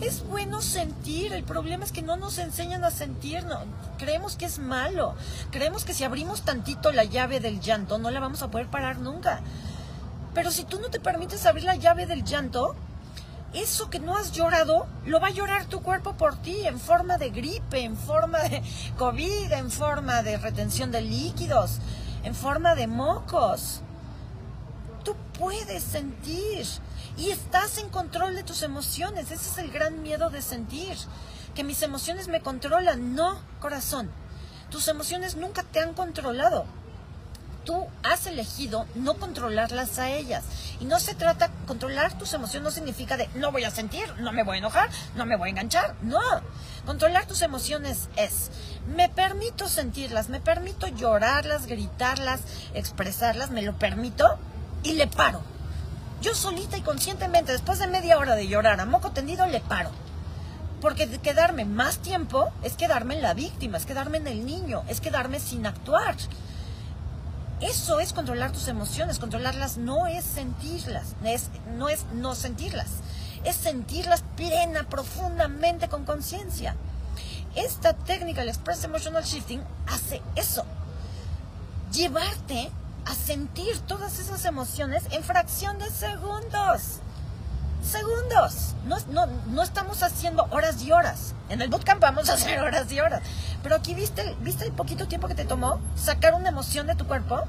Es 0.00 0.24
bueno 0.28 0.62
sentir, 0.62 1.32
el 1.32 1.42
problema 1.42 1.84
es 1.84 1.90
que 1.90 2.02
no 2.02 2.16
nos 2.16 2.38
enseñan 2.38 2.84
a 2.84 2.92
sentir, 2.92 3.44
creemos 3.98 4.36
que 4.36 4.44
es 4.44 4.60
malo, 4.60 5.16
creemos 5.50 5.84
que 5.84 5.92
si 5.92 6.04
abrimos 6.04 6.42
tantito 6.42 6.92
la 6.92 7.02
llave 7.02 7.40
del 7.40 7.60
llanto 7.60 7.98
no 7.98 8.10
la 8.12 8.20
vamos 8.20 8.42
a 8.42 8.48
poder 8.48 8.68
parar 8.68 8.98
nunca. 8.98 9.40
Pero 10.34 10.52
si 10.52 10.62
tú 10.62 10.78
no 10.78 10.88
te 10.88 11.00
permites 11.00 11.46
abrir 11.46 11.64
la 11.64 11.74
llave 11.74 12.06
del 12.06 12.22
llanto, 12.22 12.76
eso 13.54 13.90
que 13.90 13.98
no 13.98 14.16
has 14.16 14.30
llorado, 14.30 14.86
lo 15.04 15.18
va 15.18 15.28
a 15.28 15.32
llorar 15.32 15.64
tu 15.64 15.82
cuerpo 15.82 16.12
por 16.12 16.36
ti 16.36 16.64
en 16.64 16.78
forma 16.78 17.18
de 17.18 17.30
gripe, 17.30 17.82
en 17.82 17.96
forma 17.96 18.38
de 18.40 18.62
COVID, 18.98 19.50
en 19.50 19.70
forma 19.70 20.22
de 20.22 20.38
retención 20.38 20.92
de 20.92 21.00
líquidos, 21.00 21.78
en 22.22 22.36
forma 22.36 22.76
de 22.76 22.86
mocos. 22.86 23.80
Tú 25.02 25.16
puedes 25.36 25.82
sentir 25.82 26.66
y 27.18 27.30
estás 27.30 27.78
en 27.78 27.88
control 27.88 28.36
de 28.36 28.44
tus 28.44 28.62
emociones. 28.62 29.30
Ese 29.30 29.50
es 29.50 29.58
el 29.58 29.70
gran 29.70 30.02
miedo 30.02 30.30
de 30.30 30.40
sentir. 30.40 30.96
Que 31.54 31.64
mis 31.64 31.82
emociones 31.82 32.28
me 32.28 32.40
controlan. 32.40 33.16
No, 33.16 33.40
corazón. 33.60 34.08
Tus 34.70 34.86
emociones 34.86 35.36
nunca 35.36 35.64
te 35.64 35.80
han 35.80 35.94
controlado. 35.94 36.64
Tú 37.64 37.86
has 38.02 38.26
elegido 38.26 38.86
no 38.94 39.14
controlarlas 39.14 39.98
a 39.98 40.10
ellas. 40.10 40.44
Y 40.80 40.84
no 40.84 41.00
se 41.00 41.14
trata, 41.14 41.50
controlar 41.66 42.16
tus 42.16 42.32
emociones 42.32 42.62
no 42.62 42.70
significa 42.70 43.16
de 43.16 43.28
no 43.34 43.50
voy 43.50 43.64
a 43.64 43.70
sentir, 43.70 44.06
no 44.20 44.32
me 44.32 44.44
voy 44.44 44.56
a 44.56 44.58
enojar, 44.58 44.88
no 45.16 45.26
me 45.26 45.36
voy 45.36 45.48
a 45.48 45.50
enganchar. 45.50 45.96
No. 46.02 46.20
Controlar 46.86 47.26
tus 47.26 47.42
emociones 47.42 48.08
es, 48.16 48.50
me 48.94 49.08
permito 49.08 49.68
sentirlas, 49.68 50.28
me 50.28 50.40
permito 50.40 50.86
llorarlas, 50.86 51.66
gritarlas, 51.66 52.40
expresarlas, 52.74 53.50
me 53.50 53.62
lo 53.62 53.76
permito 53.76 54.38
y 54.84 54.92
le 54.92 55.08
paro 55.08 55.42
yo 56.20 56.34
solita 56.34 56.76
y 56.76 56.82
conscientemente, 56.82 57.52
después 57.52 57.78
de 57.78 57.86
media 57.86 58.18
hora 58.18 58.34
de 58.34 58.48
llorar 58.48 58.80
a 58.80 58.86
moco 58.86 59.12
tendido, 59.12 59.46
le 59.46 59.60
paro. 59.60 59.90
Porque 60.80 61.08
quedarme 61.18 61.64
más 61.64 61.98
tiempo 61.98 62.50
es 62.62 62.74
quedarme 62.74 63.14
en 63.14 63.22
la 63.22 63.34
víctima, 63.34 63.78
es 63.78 63.86
quedarme 63.86 64.18
en 64.18 64.26
el 64.26 64.46
niño, 64.46 64.84
es 64.88 65.00
quedarme 65.00 65.40
sin 65.40 65.66
actuar. 65.66 66.16
Eso 67.60 67.98
es 67.98 68.12
controlar 68.12 68.52
tus 68.52 68.68
emociones. 68.68 69.18
Controlarlas 69.18 69.78
no 69.78 70.06
es 70.06 70.24
sentirlas, 70.24 71.14
es, 71.24 71.50
no 71.76 71.88
es 71.88 72.04
no 72.14 72.34
sentirlas. 72.34 72.86
Es 73.44 73.56
sentirlas 73.56 74.22
plena, 74.36 74.84
profundamente, 74.88 75.88
con 75.88 76.04
conciencia. 76.04 76.76
Esta 77.54 77.92
técnica, 77.92 78.42
el 78.42 78.48
Express 78.48 78.84
Emotional 78.84 79.24
Shifting, 79.24 79.62
hace 79.88 80.22
eso. 80.36 80.64
Llevarte 81.92 82.70
a 83.08 83.14
sentir 83.14 83.78
todas 83.80 84.18
esas 84.18 84.44
emociones 84.44 85.02
en 85.10 85.24
fracción 85.24 85.78
de 85.78 85.90
segundos. 85.90 87.00
Segundos. 87.82 88.74
No, 88.86 88.98
no, 89.10 89.26
no 89.46 89.62
estamos 89.62 90.02
haciendo 90.02 90.46
horas 90.50 90.82
y 90.82 90.92
horas. 90.92 91.34
En 91.48 91.62
el 91.62 91.70
bootcamp 91.70 92.02
vamos 92.02 92.28
a 92.28 92.34
hacer 92.34 92.60
horas 92.60 92.92
y 92.92 93.00
horas. 93.00 93.22
Pero 93.62 93.76
aquí 93.76 93.94
viste, 93.94 94.36
viste 94.40 94.66
el 94.66 94.72
poquito 94.72 95.08
tiempo 95.08 95.26
que 95.26 95.34
te 95.34 95.46
tomó 95.46 95.80
sacar 95.96 96.34
una 96.34 96.50
emoción 96.50 96.86
de 96.86 96.96
tu 96.96 97.06
cuerpo. 97.06 97.44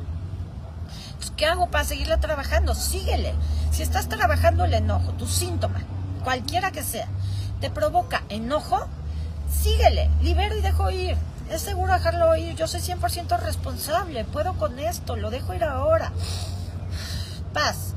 ¿Qué 1.36 1.46
hago 1.46 1.68
para 1.68 1.84
seguirla 1.84 2.22
trabajando? 2.22 2.74
Síguele. 2.74 3.34
Si 3.72 3.84
estás 3.84 4.08
trabajando 4.08 4.64
el 4.64 4.74
enojo, 4.74 5.12
tu 5.14 5.28
síntoma, 5.28 5.82
cualquiera 6.24 6.72
que 6.72 6.84
sea, 6.84 7.08
te 7.60 7.70
provoca 7.70 8.24
enojo, 8.30 8.88
síguele. 9.52 10.10
Libero 10.22 10.56
y 10.56 10.62
dejo 10.62 10.90
ir 10.90 11.18
es 11.50 11.62
seguro 11.62 11.94
dejarlo 11.94 12.36
ir, 12.36 12.56
yo 12.56 12.68
soy 12.68 12.82
100% 12.82 13.40
responsable, 13.40 14.24
puedo 14.26 14.54
con 14.54 14.78
esto, 14.80 15.16
lo 15.16 15.30
dejo 15.32 15.54
ir 15.54 15.64
ahora. 15.64 16.12
Paz. 17.54 17.94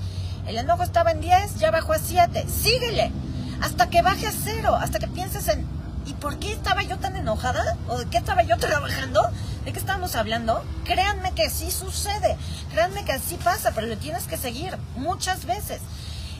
El 0.46 0.56
enojo 0.56 0.82
estaba 0.82 1.12
en 1.12 1.20
10, 1.20 1.58
ya 1.58 1.70
bajó 1.70 1.92
a 1.92 1.98
7. 1.98 2.46
Síguele. 2.48 3.12
Hasta 3.60 3.90
que 3.90 4.02
baje 4.02 4.26
a 4.26 4.32
0, 4.32 4.74
hasta 4.74 4.98
que 4.98 5.06
pienses 5.06 5.46
en, 5.48 5.66
¿y 6.06 6.14
por 6.14 6.38
qué 6.38 6.52
estaba 6.52 6.82
yo 6.82 6.98
tan 6.98 7.14
enojada? 7.14 7.76
¿O 7.88 7.98
de 7.98 8.06
qué 8.06 8.18
estaba 8.18 8.42
yo 8.42 8.56
trabajando? 8.58 9.22
¿De 9.64 9.72
qué 9.72 9.78
estábamos 9.78 10.16
hablando? 10.16 10.64
Créanme 10.84 11.32
que 11.32 11.48
sí 11.48 11.70
sucede, 11.70 12.36
créanme 12.72 13.04
que 13.04 13.12
así 13.12 13.36
pasa, 13.36 13.70
pero 13.72 13.86
lo 13.86 13.96
tienes 13.96 14.24
que 14.24 14.36
seguir 14.36 14.76
muchas 14.96 15.44
veces. 15.44 15.80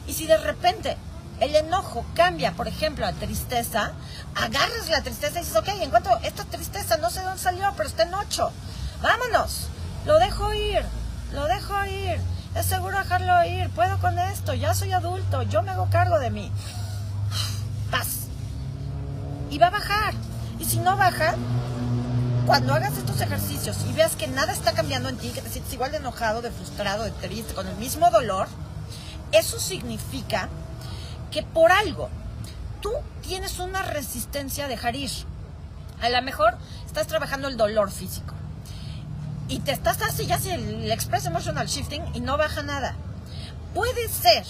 Y 0.09 0.15
si 0.15 0.27
de 0.27 0.39
repente 0.39 0.97
el 1.43 1.57
enojo 1.57 2.07
cambia, 2.15 2.53
por 2.53 2.69
ejemplo, 2.69 3.05
a 3.05 3.13
tristeza, 3.13 3.91
agarras 4.37 4.89
la 4.89 5.03
tristeza 5.03 5.41
y 5.41 5.43
dices, 5.43 5.57
ok, 5.57 5.69
encuentro 5.81 6.17
esta 6.23 6.45
tristeza, 6.45 6.99
no 6.99 7.11
sé 7.11 7.21
dónde 7.21 7.41
salió, 7.41 7.73
pero 7.77 7.89
está 7.89 8.05
en 8.05 8.15
ocho. 8.15 8.53
Vámonos, 9.03 9.67
lo 10.07 10.19
dejo 10.21 10.55
ir, 10.55 10.85
lo 11.33 11.47
dejo 11.47 11.85
ir. 11.87 12.21
Es 12.55 12.67
seguro 12.67 12.97
dejarlo 12.97 13.45
ir, 13.45 13.71
puedo 13.71 13.99
con 13.99 14.17
esto, 14.21 14.55
ya 14.55 14.73
soy 14.73 14.93
adulto, 14.93 15.43
yo 15.43 15.63
me 15.63 15.73
hago 15.73 15.89
cargo 15.91 16.21
de 16.21 16.31
mí. 16.31 16.53
Paz. 17.91 18.29
y 19.51 19.59
va 19.59 19.67
a 19.67 19.71
bajar. 19.71 20.15
Y 20.61 20.65
si 20.65 20.79
no 20.79 20.97
baja, 20.97 21.35
cuando 22.47 22.73
hagas 22.73 22.97
estos 22.97 23.21
ejercicios 23.21 23.79
y 23.91 23.93
veas 23.95 24.15
que 24.15 24.29
nada 24.29 24.53
está 24.53 24.75
cambiando 24.75 25.09
en 25.09 25.17
ti, 25.17 25.31
que 25.31 25.43
te 25.43 25.51
sientes 25.51 25.73
igual 25.73 25.91
de 25.91 25.97
enojado, 25.97 26.41
de 26.41 26.53
frustrado, 26.53 27.03
de 27.03 27.11
triste, 27.11 27.53
con 27.53 27.67
el 27.67 27.77
mismo 27.77 28.11
dolor, 28.11 28.47
eso 29.33 29.59
significa 29.59 30.49
que 31.33 31.43
por 31.43 31.73
algo 31.73 32.09
tú 32.81 32.93
tienes 33.23 33.59
una 33.59 33.83
resistencia 33.83 34.67
a 34.67 34.69
dejar 34.69 34.95
ir. 34.95 35.11
A 36.01 36.11
lo 36.11 36.23
mejor 36.23 36.57
estás 36.87 37.09
trabajando 37.09 37.49
el 37.49 37.57
dolor 37.57 37.91
físico 37.91 38.35
y 39.49 39.59
te 39.61 39.73
estás 39.73 40.01
así 40.03 40.27
ya 40.27 40.37
el 40.37 40.91
Express 40.91 41.27
Emotional 41.27 41.67
Shifting 41.67 42.03
y 42.15 42.21
no 42.21 42.37
baja 42.37 42.63
nada. 42.63 42.95
Puede 43.75 44.09
ser 44.09 44.45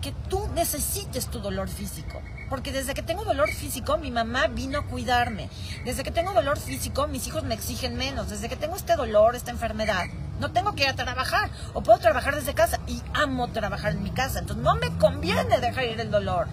que 0.00 0.12
tú 0.28 0.48
necesites 0.54 1.26
tu 1.26 1.40
dolor 1.40 1.68
físico. 1.68 2.20
Porque 2.48 2.70
desde 2.70 2.94
que 2.94 3.02
tengo 3.02 3.24
dolor 3.24 3.50
físico, 3.50 3.98
mi 3.98 4.12
mamá 4.12 4.46
vino 4.46 4.78
a 4.78 4.86
cuidarme. 4.86 5.48
Desde 5.84 6.04
que 6.04 6.12
tengo 6.12 6.32
dolor 6.32 6.58
físico, 6.58 7.08
mis 7.08 7.26
hijos 7.26 7.42
me 7.42 7.54
exigen 7.54 7.96
menos. 7.96 8.30
Desde 8.30 8.48
que 8.48 8.56
tengo 8.56 8.76
este 8.76 8.94
dolor, 8.94 9.34
esta 9.34 9.50
enfermedad, 9.50 10.06
no 10.40 10.52
tengo 10.52 10.74
que 10.74 10.84
ir 10.84 10.88
a 10.90 10.94
trabajar. 10.94 11.50
O 11.74 11.82
puedo 11.82 11.98
trabajar 11.98 12.34
desde 12.34 12.54
casa. 12.54 12.80
Y 12.86 13.02
amo 13.14 13.48
trabajar 13.48 13.92
en 13.92 14.02
mi 14.02 14.10
casa. 14.10 14.40
Entonces 14.40 14.62
no 14.64 14.74
me 14.76 14.96
conviene 14.98 15.60
dejar 15.60 15.84
ir 15.84 16.00
el 16.00 16.10
dolor. 16.10 16.46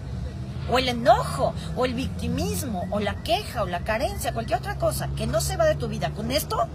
O 0.70 0.78
el 0.78 0.88
enojo, 0.88 1.54
o 1.76 1.84
el 1.84 1.94
victimismo, 1.94 2.86
o 2.90 2.98
la 2.98 3.16
queja, 3.16 3.62
o 3.62 3.66
la 3.66 3.80
carencia, 3.80 4.32
cualquier 4.32 4.60
otra 4.60 4.76
cosa 4.76 5.08
que 5.14 5.26
no 5.26 5.40
se 5.40 5.56
va 5.56 5.66
de 5.66 5.74
tu 5.74 5.88
vida. 5.88 6.10
Con 6.10 6.30
esto 6.30 6.66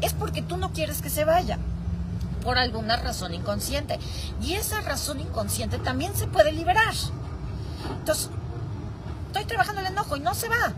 es 0.00 0.12
porque 0.12 0.42
tú 0.42 0.56
no 0.56 0.72
quieres 0.72 1.02
que 1.02 1.10
se 1.10 1.24
vaya 1.24 1.58
por 2.42 2.58
alguna 2.58 2.96
razón 2.96 3.34
inconsciente. 3.34 3.98
Y 4.42 4.54
esa 4.54 4.80
razón 4.80 5.20
inconsciente 5.20 5.78
también 5.78 6.16
se 6.16 6.26
puede 6.26 6.52
liberar. 6.52 6.94
Entonces, 7.98 8.30
estoy 9.26 9.44
trabajando 9.44 9.80
el 9.82 9.88
enojo 9.88 10.16
y 10.16 10.20
no 10.20 10.34
se 10.34 10.48
va. 10.48 10.72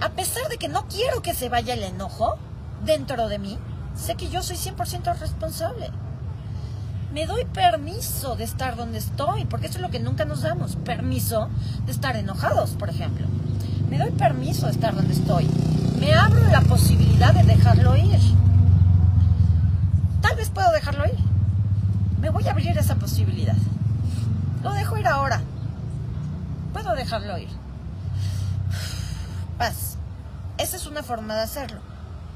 A 0.00 0.10
pesar 0.10 0.48
de 0.48 0.58
que 0.58 0.68
no 0.68 0.86
quiero 0.88 1.22
que 1.22 1.34
se 1.34 1.48
vaya 1.48 1.74
el 1.74 1.82
enojo 1.82 2.38
dentro 2.84 3.28
de 3.28 3.38
mí, 3.38 3.58
sé 3.96 4.14
que 4.14 4.28
yo 4.28 4.42
soy 4.42 4.56
100% 4.56 5.18
responsable. 5.18 5.90
Me 7.12 7.26
doy 7.26 7.44
permiso 7.46 8.36
de 8.36 8.44
estar 8.44 8.76
donde 8.76 8.98
estoy, 8.98 9.46
porque 9.46 9.66
eso 9.66 9.76
es 9.76 9.82
lo 9.82 9.90
que 9.90 10.00
nunca 10.00 10.24
nos 10.24 10.42
damos, 10.42 10.76
permiso 10.76 11.48
de 11.86 11.92
estar 11.92 12.16
enojados, 12.16 12.72
por 12.72 12.90
ejemplo. 12.90 13.26
Me 13.88 13.98
doy 13.98 14.10
permiso 14.10 14.66
de 14.66 14.72
estar 14.72 14.94
donde 14.94 15.14
estoy. 15.14 15.48
Me 15.98 16.12
abro 16.14 16.46
la 16.50 16.60
posibilidad 16.60 17.32
de 17.32 17.44
dejarlo 17.44 17.96
ir. 17.96 18.20
Tal 20.20 20.36
vez 20.36 20.50
puedo 20.50 20.70
dejarlo 20.72 21.06
ir. 21.06 21.18
Me 22.20 22.30
voy 22.30 22.46
a 22.48 22.50
abrir 22.50 22.76
esa 22.76 22.96
posibilidad. 22.96 23.56
Lo 24.62 24.72
dejo 24.72 24.98
ir 24.98 25.06
ahora. 25.06 25.40
Puedo 26.72 26.94
dejarlo 26.94 27.38
ir. 27.38 27.48
Paz. 29.56 29.96
Esa 30.58 30.76
es 30.76 30.86
una 30.86 31.02
forma 31.02 31.34
de 31.34 31.42
hacerlo, 31.42 31.80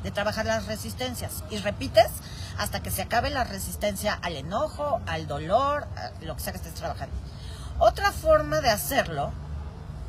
de 0.03 0.11
trabajar 0.11 0.47
las 0.47 0.67
resistencias. 0.67 1.45
Y 1.51 1.59
repites 1.59 2.11
hasta 2.59 2.81
que 2.81 2.91
se 2.91 3.03
acabe 3.03 3.31
la 3.31 3.45
resistencia 3.45 4.19
al 4.21 4.37
enojo, 4.37 5.01
al 5.07 5.27
dolor, 5.27 5.87
lo 6.23 6.37
que 6.37 6.43
sea 6.43 6.53
que 6.53 6.59
estés 6.59 6.75
trabajando. 6.75 7.15
Otra 7.79 8.13
forma 8.13 8.61
de 8.61 8.71
hacerlo 8.71 9.33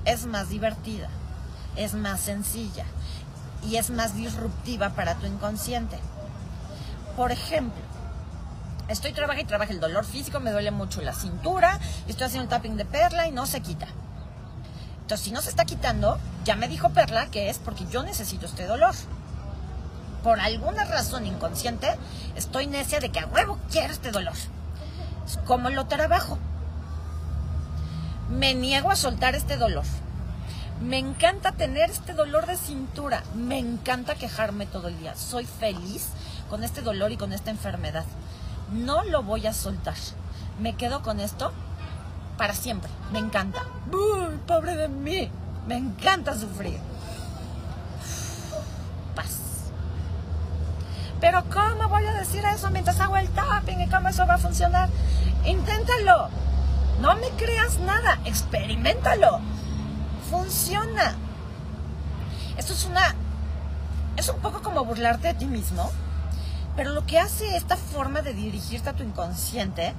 es 0.06 0.26
más 0.26 0.50
divertida, 0.50 1.08
es 1.76 1.94
más 1.94 2.20
sencilla 2.20 2.86
y 3.64 3.78
es 3.78 3.90
más 3.90 4.16
disruptiva 4.16 4.90
para 4.90 5.16
tu 5.16 5.28
inconsciente. 5.28 5.98
Por 7.16 7.32
ejemplo, 7.32 7.82
estoy 8.88 9.14
trabajando 9.14 9.44
y 9.44 9.48
trabajo 9.48 9.72
el 9.72 9.80
dolor 9.80 10.06
físico, 10.06 10.40
me 10.40 10.52
duele 10.52 10.72
mucho 10.72 11.02
la 11.02 11.14
cintura, 11.14 11.80
estoy 12.08 12.28
haciendo 12.28 12.44
un 12.44 12.50
tapping 12.50 12.78
de 12.78 12.86
perla 12.86 13.28
y 13.28 13.32
no 13.32 13.46
se 13.46 13.62
quita. 13.62 13.88
Entonces, 15.12 15.26
si 15.26 15.32
no 15.32 15.42
se 15.42 15.50
está 15.50 15.66
quitando, 15.66 16.20
ya 16.46 16.56
me 16.56 16.70
dijo 16.70 16.90
Perla 16.92 17.26
que 17.26 17.50
es 17.50 17.60
porque 17.60 17.86
yo 17.88 18.02
necesito 18.02 18.46
este 18.46 18.66
dolor. 18.66 18.96
Por 20.24 20.40
alguna 20.40 20.86
razón 20.86 21.26
inconsciente, 21.26 21.96
estoy 22.36 22.68
necia 22.68 23.00
de 23.00 23.10
que 23.10 23.20
a 23.20 23.28
huevo 23.28 23.58
quiero 23.72 23.92
este 23.92 24.12
dolor. 24.12 24.36
¿Cómo 25.46 25.70
lo 25.70 25.88
trabajo? 25.88 26.38
Me 28.30 28.54
niego 28.54 28.92
a 28.92 28.96
soltar 28.96 29.36
este 29.36 29.58
dolor. 29.58 29.84
Me 30.82 30.98
encanta 30.98 31.52
tener 31.52 31.90
este 31.90 32.14
dolor 32.14 32.46
de 32.48 32.58
cintura. 32.58 33.24
Me 33.36 33.60
encanta 33.60 34.16
quejarme 34.16 34.66
todo 34.66 34.88
el 34.88 34.98
día. 35.00 35.16
Soy 35.16 35.46
feliz 35.46 36.10
con 36.50 36.64
este 36.64 36.82
dolor 36.82 37.12
y 37.12 37.18
con 37.18 37.34
esta 37.34 37.52
enfermedad. 37.52 38.06
No 38.72 39.04
lo 39.04 39.24
voy 39.24 39.48
a 39.48 39.54
soltar. 39.54 39.96
Me 40.60 40.76
quedo 40.76 41.02
con 41.02 41.20
esto 41.20 41.52
para 42.38 42.54
siempre. 42.54 42.90
Me 43.12 43.20
encanta. 43.20 43.64
¡Uy, 43.92 44.38
pobre 44.48 44.76
de 44.76 44.88
mí! 44.88 45.30
Me 45.68 45.78
encanta 45.78 46.38
sufrir. 46.38 46.80
Paz. 49.16 49.38
Pero 51.22 51.44
¿cómo 51.50 51.88
voy 51.88 52.06
a 52.06 52.14
decir 52.14 52.44
eso 52.44 52.70
mientras 52.72 53.00
hago 53.00 53.16
el 53.16 53.30
tapping 53.30 53.80
y 53.80 53.88
cómo 53.88 54.10
eso 54.10 54.28
va 54.28 54.34
a 54.34 54.38
funcionar? 54.38 54.90
Inténtalo. 55.46 56.30
No 57.00 57.16
me 57.16 57.30
creas 57.38 57.80
nada. 57.80 58.20
Experimentalo. 58.26 59.40
Funciona. 60.30 61.16
Esto 62.58 62.74
es 62.74 62.86
una... 62.86 63.16
Es 64.18 64.28
un 64.28 64.40
poco 64.42 64.62
como 64.62 64.84
burlarte 64.84 65.30
de 65.30 65.34
ti 65.36 65.46
mismo 65.46 65.90
pero 66.76 66.92
lo 66.92 67.06
que 67.06 67.20
hace 67.20 67.58
esta 67.58 67.76
forma 67.76 68.22
de 68.22 68.34
dirigirte 68.34 68.90
a 68.90 68.94
tu 68.94 69.04
inconsciente 69.04 69.94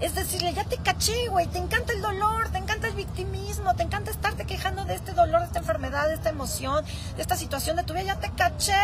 es 0.00 0.14
decirle, 0.14 0.52
ya 0.52 0.62
te 0.62 0.76
caché, 0.76 1.28
güey, 1.28 1.48
te 1.48 1.58
encanta 1.58 1.92
el 1.92 2.00
dolor, 2.00 2.50
te 2.50 2.58
encanta 2.58 2.86
el 2.86 2.94
victimismo, 2.94 3.74
te 3.74 3.82
encanta 3.82 4.12
estarte 4.12 4.44
quejando 4.44 4.84
de 4.84 4.94
este 4.94 5.12
dolor, 5.12 5.40
de 5.40 5.46
esta 5.46 5.58
enfermedad, 5.58 6.06
de 6.06 6.14
esta 6.14 6.28
emoción, 6.28 6.84
de 7.16 7.22
esta 7.22 7.34
situación 7.34 7.76
de 7.76 7.82
tu 7.82 7.94
vida, 7.94 8.04
ya 8.04 8.20
te 8.20 8.30
caché. 8.30 8.74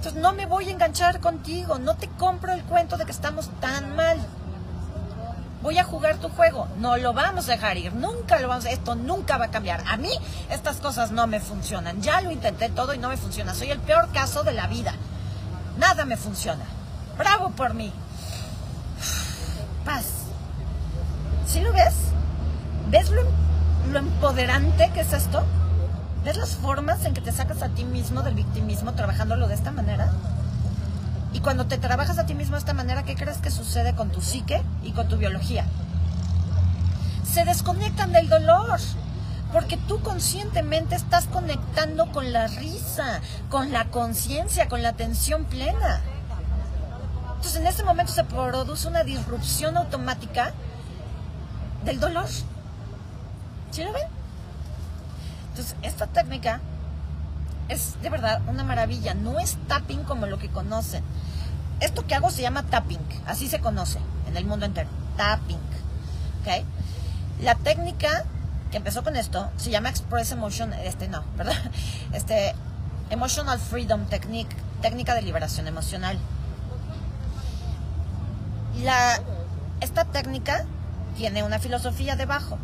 Entonces 0.00 0.22
no 0.22 0.32
me 0.32 0.46
voy 0.46 0.66
a 0.66 0.70
enganchar 0.70 1.20
contigo, 1.20 1.78
no 1.78 1.94
te 1.94 2.08
compro 2.08 2.54
el 2.54 2.62
cuento 2.62 2.96
de 2.96 3.04
que 3.04 3.12
estamos 3.12 3.50
tan 3.60 3.94
mal. 3.96 4.18
Voy 5.60 5.76
a 5.76 5.84
jugar 5.84 6.16
tu 6.16 6.30
juego, 6.30 6.68
no 6.78 6.96
lo 6.96 7.12
vamos 7.12 7.50
a 7.50 7.52
dejar 7.52 7.76
ir, 7.76 7.92
nunca 7.92 8.40
lo 8.40 8.48
vamos 8.48 8.64
a, 8.64 8.70
esto 8.70 8.94
nunca 8.94 9.36
va 9.36 9.44
a 9.44 9.50
cambiar. 9.50 9.84
A 9.86 9.98
mí 9.98 10.08
estas 10.48 10.78
cosas 10.78 11.10
no 11.10 11.26
me 11.26 11.38
funcionan, 11.38 12.00
ya 12.00 12.22
lo 12.22 12.30
intenté 12.30 12.70
todo 12.70 12.94
y 12.94 12.98
no 12.98 13.10
me 13.10 13.18
funciona, 13.18 13.52
soy 13.52 13.72
el 13.72 13.78
peor 13.78 14.10
caso 14.10 14.42
de 14.42 14.54
la 14.54 14.68
vida. 14.68 14.94
Nada 15.76 16.06
me 16.06 16.16
funciona. 16.16 16.64
Bravo 17.18 17.50
por 17.50 17.74
mí. 17.74 17.92
Paz. 19.84 20.06
¿Sí 21.46 21.60
lo 21.60 21.74
ves? 21.74 21.92
¿Ves 22.88 23.10
lo, 23.10 23.98
empoderante 23.98 24.90
que 24.94 25.02
es 25.02 25.12
esto? 25.12 25.44
¿Ves 26.24 26.36
las 26.36 26.56
formas 26.56 27.04
en 27.06 27.14
que 27.14 27.22
te 27.22 27.32
sacas 27.32 27.62
a 27.62 27.70
ti 27.70 27.84
mismo 27.84 28.20
del 28.22 28.34
victimismo 28.34 28.92
trabajándolo 28.92 29.48
de 29.48 29.54
esta 29.54 29.70
manera? 29.70 30.12
Y 31.32 31.40
cuando 31.40 31.66
te 31.66 31.78
trabajas 31.78 32.18
a 32.18 32.26
ti 32.26 32.34
mismo 32.34 32.56
de 32.56 32.60
esta 32.60 32.74
manera, 32.74 33.04
¿qué 33.04 33.14
crees 33.14 33.38
que 33.38 33.50
sucede 33.50 33.94
con 33.94 34.10
tu 34.10 34.20
psique 34.20 34.62
y 34.82 34.92
con 34.92 35.08
tu 35.08 35.16
biología? 35.16 35.64
Se 37.24 37.44
desconectan 37.44 38.12
del 38.12 38.28
dolor. 38.28 38.78
Porque 39.52 39.76
tú 39.76 40.00
conscientemente 40.00 40.94
estás 40.94 41.26
conectando 41.26 42.12
con 42.12 42.32
la 42.32 42.46
risa, 42.46 43.20
con 43.48 43.72
la 43.72 43.86
conciencia, 43.86 44.68
con 44.68 44.82
la 44.82 44.90
atención 44.90 45.44
plena. 45.44 46.00
Entonces 47.34 47.56
en 47.56 47.66
ese 47.66 47.82
momento 47.82 48.12
se 48.12 48.22
produce 48.22 48.86
una 48.86 49.02
disrupción 49.02 49.76
automática 49.76 50.52
del 51.84 51.98
dolor. 51.98 52.28
¿Sí 53.72 53.82
lo 53.82 53.92
ven? 53.92 54.19
Entonces 55.60 55.76
esta 55.82 56.06
técnica 56.06 56.58
es 57.68 58.00
de 58.00 58.08
verdad 58.08 58.40
una 58.46 58.64
maravilla. 58.64 59.12
No 59.12 59.38
es 59.38 59.58
tapping 59.68 60.04
como 60.04 60.24
lo 60.24 60.38
que 60.38 60.48
conocen. 60.48 61.04
Esto 61.80 62.06
que 62.06 62.14
hago 62.14 62.30
se 62.30 62.40
llama 62.40 62.62
tapping, 62.62 63.00
así 63.26 63.46
se 63.46 63.60
conoce 63.60 63.98
en 64.26 64.38
el 64.38 64.46
mundo 64.46 64.64
entero. 64.64 64.88
Tapping. 65.18 65.58
¿Ok? 66.40 66.64
La 67.42 67.56
técnica 67.56 68.24
que 68.70 68.78
empezó 68.78 69.04
con 69.04 69.16
esto, 69.16 69.50
se 69.58 69.70
llama 69.70 69.90
Express 69.90 70.32
Emotion, 70.32 70.72
este 70.72 71.08
no, 71.08 71.24
¿verdad? 71.36 71.56
Este, 72.14 72.54
Emotional 73.10 73.58
Freedom 73.58 74.06
Technique, 74.06 74.56
técnica 74.80 75.14
de 75.14 75.22
liberación 75.22 75.66
emocional. 75.66 76.18
La, 78.82 79.20
esta 79.80 80.04
técnica 80.06 80.64
tiene 81.16 81.42
una 81.42 81.58
filosofía 81.58 82.16
debajo. 82.16 82.58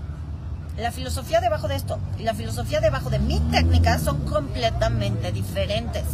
La 0.77 0.93
filosofía 0.93 1.41
debajo 1.41 1.69
de 1.69 1.77
esto 1.77 1.99
y 2.19 2.25
la 2.25 2.35
filosofía 2.35 2.81
debajo 2.81 3.09
de 3.09 3.19
mi 3.19 3.41
técnica 3.41 3.99
son 3.99 4.19
completamente 4.27 5.33
diferentes. 5.33 6.05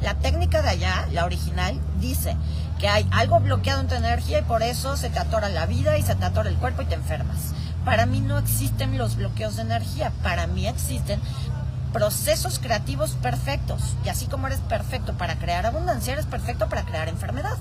La 0.00 0.14
técnica 0.14 0.62
de 0.62 0.68
allá, 0.68 1.08
la 1.10 1.24
original, 1.24 1.80
dice 1.98 2.36
que 2.78 2.88
hay 2.88 3.08
algo 3.10 3.40
bloqueado 3.40 3.80
en 3.80 3.88
tu 3.88 3.96
energía 3.96 4.38
y 4.38 4.42
por 4.42 4.62
eso 4.62 4.96
se 4.96 5.10
te 5.10 5.18
atora 5.18 5.48
la 5.48 5.66
vida 5.66 5.98
y 5.98 6.02
se 6.02 6.14
te 6.14 6.24
atora 6.24 6.48
el 6.48 6.56
cuerpo 6.56 6.82
y 6.82 6.86
te 6.86 6.94
enfermas. 6.94 7.52
Para 7.84 8.06
mí 8.06 8.20
no 8.20 8.38
existen 8.38 8.96
los 8.96 9.16
bloqueos 9.16 9.56
de 9.56 9.62
energía, 9.62 10.12
para 10.22 10.46
mí 10.46 10.68
existen 10.68 11.20
procesos 11.92 12.60
creativos 12.60 13.12
perfectos. 13.20 13.96
Y 14.04 14.08
así 14.08 14.26
como 14.26 14.46
eres 14.46 14.60
perfecto 14.60 15.14
para 15.14 15.34
crear 15.36 15.66
abundancia, 15.66 16.12
eres 16.12 16.26
perfecto 16.26 16.68
para 16.68 16.84
crear 16.84 17.08
enfermedad. 17.08 17.56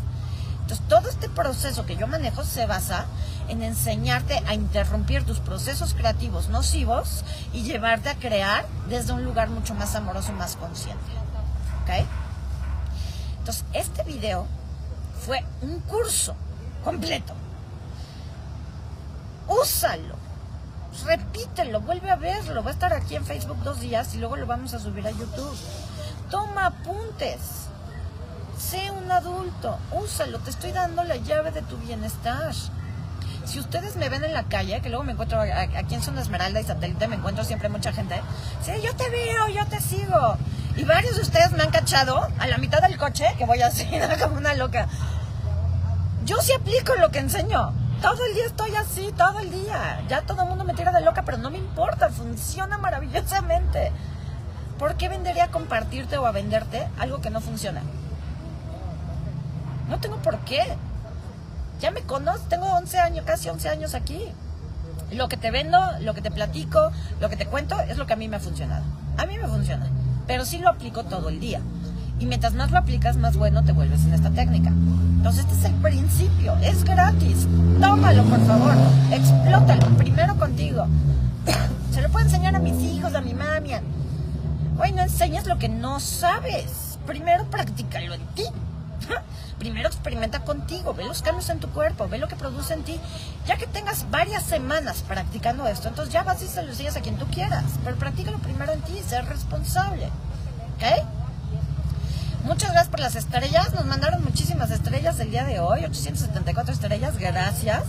Entonces, 0.61 0.87
todo 0.87 1.09
este 1.09 1.29
proceso 1.29 1.85
que 1.85 1.95
yo 1.95 2.05
manejo 2.07 2.43
se 2.43 2.65
basa 2.65 3.05
en 3.49 3.61
enseñarte 3.61 4.41
a 4.47 4.53
interrumpir 4.53 5.25
tus 5.25 5.39
procesos 5.39 5.93
creativos 5.93 6.49
nocivos 6.49 7.23
y 7.53 7.63
llevarte 7.63 8.09
a 8.09 8.15
crear 8.15 8.65
desde 8.89 9.13
un 9.13 9.23
lugar 9.23 9.49
mucho 9.49 9.73
más 9.75 9.95
amoroso 9.95 10.31
y 10.31 10.35
más 10.35 10.55
consciente. 10.55 11.11
¿Ok? 11.83 12.05
Entonces, 13.39 13.65
este 13.73 14.03
video 14.03 14.47
fue 15.25 15.43
un 15.61 15.79
curso 15.81 16.35
completo. 16.83 17.33
Úsalo. 19.47 20.15
Repítelo, 21.05 21.81
vuelve 21.81 22.09
a 22.09 22.15
verlo. 22.15 22.63
Va 22.63 22.69
a 22.69 22.73
estar 22.73 22.93
aquí 22.93 23.15
en 23.15 23.25
Facebook 23.25 23.61
dos 23.63 23.79
días 23.79 24.15
y 24.15 24.17
luego 24.17 24.37
lo 24.37 24.45
vamos 24.45 24.73
a 24.73 24.79
subir 24.79 25.05
a 25.05 25.11
YouTube. 25.11 25.55
Toma 26.31 26.67
apuntes. 26.67 27.39
Sé 28.57 28.89
un 28.91 29.11
adulto. 29.11 29.77
Úsalo. 29.91 30.39
Te 30.39 30.49
estoy 30.49 30.71
dando 30.71 31.03
la 31.03 31.17
llave 31.17 31.51
de 31.51 31.61
tu 31.61 31.77
bienestar. 31.77 32.53
Si 33.45 33.59
ustedes 33.59 33.95
me 33.95 34.09
ven 34.09 34.23
en 34.23 34.33
la 34.33 34.43
calle, 34.43 34.81
que 34.81 34.89
luego 34.89 35.03
me 35.03 35.11
encuentro 35.11 35.39
aquí 35.39 35.95
en 35.95 36.01
Zona 36.01 36.21
Esmeralda 36.21 36.59
y 36.59 36.63
Satélite, 36.63 37.07
me 37.07 37.15
encuentro 37.15 37.43
siempre 37.43 37.69
mucha 37.69 37.93
gente. 37.93 38.19
Sí, 38.63 38.71
yo 38.83 38.95
te 38.95 39.09
veo, 39.09 39.47
yo 39.49 39.65
te 39.67 39.79
sigo. 39.79 40.37
Y 40.75 40.83
varios 40.83 41.15
de 41.15 41.21
ustedes 41.21 41.51
me 41.51 41.63
han 41.63 41.69
cachado 41.69 42.27
a 42.39 42.47
la 42.47 42.57
mitad 42.57 42.81
del 42.81 42.97
coche, 42.97 43.25
que 43.37 43.45
voy 43.45 43.61
así, 43.61 43.87
como 44.21 44.37
una 44.37 44.55
loca. 44.55 44.87
Yo 46.25 46.37
sí 46.41 46.53
aplico 46.53 46.95
lo 46.95 47.11
que 47.11 47.19
enseño. 47.19 47.71
Todo 48.01 48.25
el 48.25 48.33
día 48.33 48.45
estoy 48.45 48.75
así, 48.75 49.13
todo 49.15 49.39
el 49.39 49.51
día. 49.51 50.01
Ya 50.09 50.21
todo 50.21 50.41
el 50.41 50.49
mundo 50.49 50.63
me 50.63 50.73
tira 50.73 50.91
de 50.91 51.01
loca, 51.01 51.21
pero 51.23 51.37
no 51.37 51.51
me 51.51 51.59
importa, 51.59 52.09
funciona 52.09 52.77
maravillosamente. 52.79 53.91
¿Por 54.79 54.95
qué 54.95 55.07
vendería 55.07 55.45
a 55.45 55.51
compartirte 55.51 56.17
o 56.17 56.25
a 56.25 56.31
venderte 56.31 56.87
algo 56.97 57.21
que 57.21 57.29
no 57.29 57.41
funciona? 57.41 57.81
No 59.87 59.99
tengo 59.99 60.17
por 60.17 60.39
qué. 60.39 60.65
Ya 61.81 61.91
me 61.91 62.01
conoces, 62.01 62.47
tengo 62.47 62.65
11 62.65 62.99
años, 62.99 63.25
casi 63.25 63.49
11 63.49 63.69
años 63.69 63.93
aquí. 63.95 64.19
Lo 65.11 65.27
que 65.29 65.37
te 65.37 65.51
vendo, 65.51 65.77
lo 66.01 66.13
que 66.13 66.21
te 66.21 66.31
platico, 66.31 66.91
lo 67.19 67.29
que 67.29 67.37
te 67.37 67.45
cuento 67.45 67.79
es 67.81 67.97
lo 67.97 68.05
que 68.05 68.13
a 68.13 68.15
mí 68.15 68.27
me 68.27 68.37
ha 68.37 68.39
funcionado. 68.39 68.83
A 69.17 69.25
mí 69.25 69.37
me 69.37 69.47
funciona, 69.47 69.87
pero 70.27 70.45
sí 70.45 70.57
lo 70.57 70.69
aplico 70.69 71.03
todo 71.03 71.29
el 71.29 71.39
día. 71.39 71.61
Y 72.19 72.25
mientras 72.25 72.53
más 72.53 72.71
lo 72.71 72.77
aplicas, 72.77 73.17
más 73.17 73.35
bueno 73.35 73.63
te 73.63 73.73
vuelves 73.73 74.05
en 74.05 74.13
esta 74.13 74.29
técnica. 74.29 74.69
Entonces, 74.69 75.45
este 75.45 75.55
es 75.55 75.65
el 75.65 75.73
principio, 75.81 76.55
es 76.61 76.83
gratis. 76.83 77.47
Tómalo, 77.81 78.23
por 78.23 78.45
favor, 78.45 78.73
explótalo, 79.11 79.97
primero 79.97 80.35
contigo. 80.37 80.87
Se 81.91 82.01
lo 82.01 82.09
puedo 82.09 82.25
enseñar 82.25 82.55
a 82.55 82.59
mis 82.59 82.81
hijos, 82.81 83.13
a 83.15 83.21
mi 83.21 83.33
mami. 83.33 83.71
Hoy 84.79 84.91
no 84.91 85.01
enseñas 85.01 85.45
lo 85.45 85.57
que 85.57 85.69
no 85.69 85.99
sabes. 85.99 86.99
Primero 87.05 87.45
practícalo 87.45 88.13
en 88.13 88.25
ti. 88.27 88.43
Primero 89.59 89.87
experimenta 89.87 90.41
contigo, 90.41 90.93
ve 90.93 91.05
los 91.05 91.21
cambios 91.21 91.49
en 91.49 91.59
tu 91.59 91.69
cuerpo, 91.69 92.07
ve 92.07 92.17
lo 92.17 92.27
que 92.27 92.35
produce 92.35 92.73
en 92.73 92.83
ti. 92.83 92.99
Ya 93.47 93.57
que 93.57 93.67
tengas 93.67 94.09
varias 94.11 94.43
semanas 94.43 95.03
practicando 95.07 95.67
esto, 95.67 95.87
entonces 95.87 96.13
ya 96.13 96.23
vas 96.23 96.41
y 96.41 96.47
se 96.47 96.61
lo 96.61 96.69
enseñas 96.69 96.95
a 96.97 97.01
quien 97.01 97.17
tú 97.17 97.25
quieras. 97.27 97.63
Pero 97.83 97.95
practícalo 97.97 98.37
primero 98.39 98.73
en 98.73 98.81
ti, 98.81 98.99
ser 99.07 99.25
responsable. 99.25 100.05
¿Ok? 100.75 100.83
Muchas 102.45 102.71
gracias 102.71 102.89
por 102.89 102.99
las 102.99 103.15
estrellas. 103.15 103.73
Nos 103.73 103.85
mandaron 103.85 104.23
muchísimas 104.23 104.69
estrellas 104.69 105.19
el 105.19 105.31
día 105.31 105.45
de 105.45 105.59
hoy, 105.59 105.83
874 105.83 106.73
estrellas. 106.73 107.17
Gracias. 107.17 107.83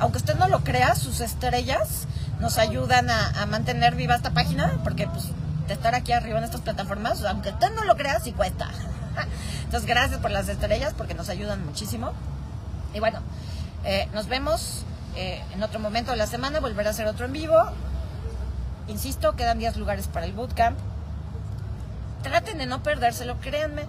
Aunque 0.00 0.18
usted 0.18 0.34
no 0.34 0.48
lo 0.48 0.64
crea, 0.64 0.94
sus 0.96 1.20
estrellas 1.20 2.06
nos 2.40 2.58
ayudan 2.58 3.08
a, 3.10 3.46
mantener 3.46 3.94
viva 3.94 4.14
esta 4.14 4.30
página, 4.30 4.78
porque 4.84 5.06
pues 5.06 5.26
de 5.68 5.74
estar 5.74 5.94
aquí 5.94 6.12
arriba 6.12 6.38
en 6.38 6.44
estas 6.44 6.60
plataformas, 6.60 7.22
aunque 7.24 7.50
usted 7.50 7.72
no 7.74 7.84
lo 7.84 7.96
crea, 7.96 8.20
sí 8.20 8.32
cuesta. 8.32 8.68
Entonces, 9.66 9.86
gracias 9.86 10.20
por 10.20 10.30
las 10.30 10.48
estrellas, 10.48 10.94
porque 10.96 11.14
nos 11.14 11.28
ayudan 11.28 11.64
muchísimo. 11.64 12.12
Y 12.94 13.00
bueno, 13.00 13.20
eh, 13.84 14.08
nos 14.14 14.26
vemos 14.26 14.84
eh, 15.14 15.42
en 15.52 15.62
otro 15.62 15.78
momento 15.78 16.10
de 16.10 16.16
la 16.16 16.26
semana, 16.26 16.60
volverá 16.60 16.90
a 16.90 16.92
ser 16.92 17.06
otro 17.06 17.26
en 17.26 17.32
vivo. 17.32 17.56
Insisto, 18.88 19.36
quedan 19.36 19.58
10 19.58 19.76
lugares 19.76 20.06
para 20.08 20.26
el 20.26 20.32
bootcamp 20.32 20.78
traten 22.26 22.58
de 22.58 22.66
no 22.66 22.82
perdérselo, 22.82 23.38
créanme, 23.40 23.84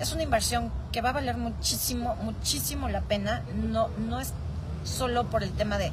es 0.00 0.12
una 0.12 0.22
inversión 0.22 0.72
que 0.92 1.00
va 1.00 1.10
a 1.10 1.12
valer 1.12 1.36
muchísimo, 1.36 2.16
muchísimo 2.16 2.88
la 2.88 3.02
pena. 3.02 3.42
No, 3.54 3.88
no 3.98 4.18
es 4.20 4.32
solo 4.84 5.24
por 5.24 5.42
el 5.42 5.52
tema 5.52 5.78
de 5.78 5.92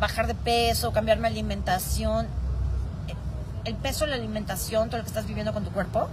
bajar 0.00 0.26
de 0.26 0.34
peso, 0.34 0.92
cambiar 0.92 1.18
mi 1.18 1.26
alimentación. 1.26 2.26
El 3.64 3.74
peso, 3.74 4.06
la 4.06 4.16
alimentación, 4.16 4.88
todo 4.88 4.98
lo 4.98 5.04
que 5.04 5.08
estás 5.08 5.26
viviendo 5.26 5.52
con 5.52 5.64
tu 5.64 5.70
cuerpo, 5.70 6.08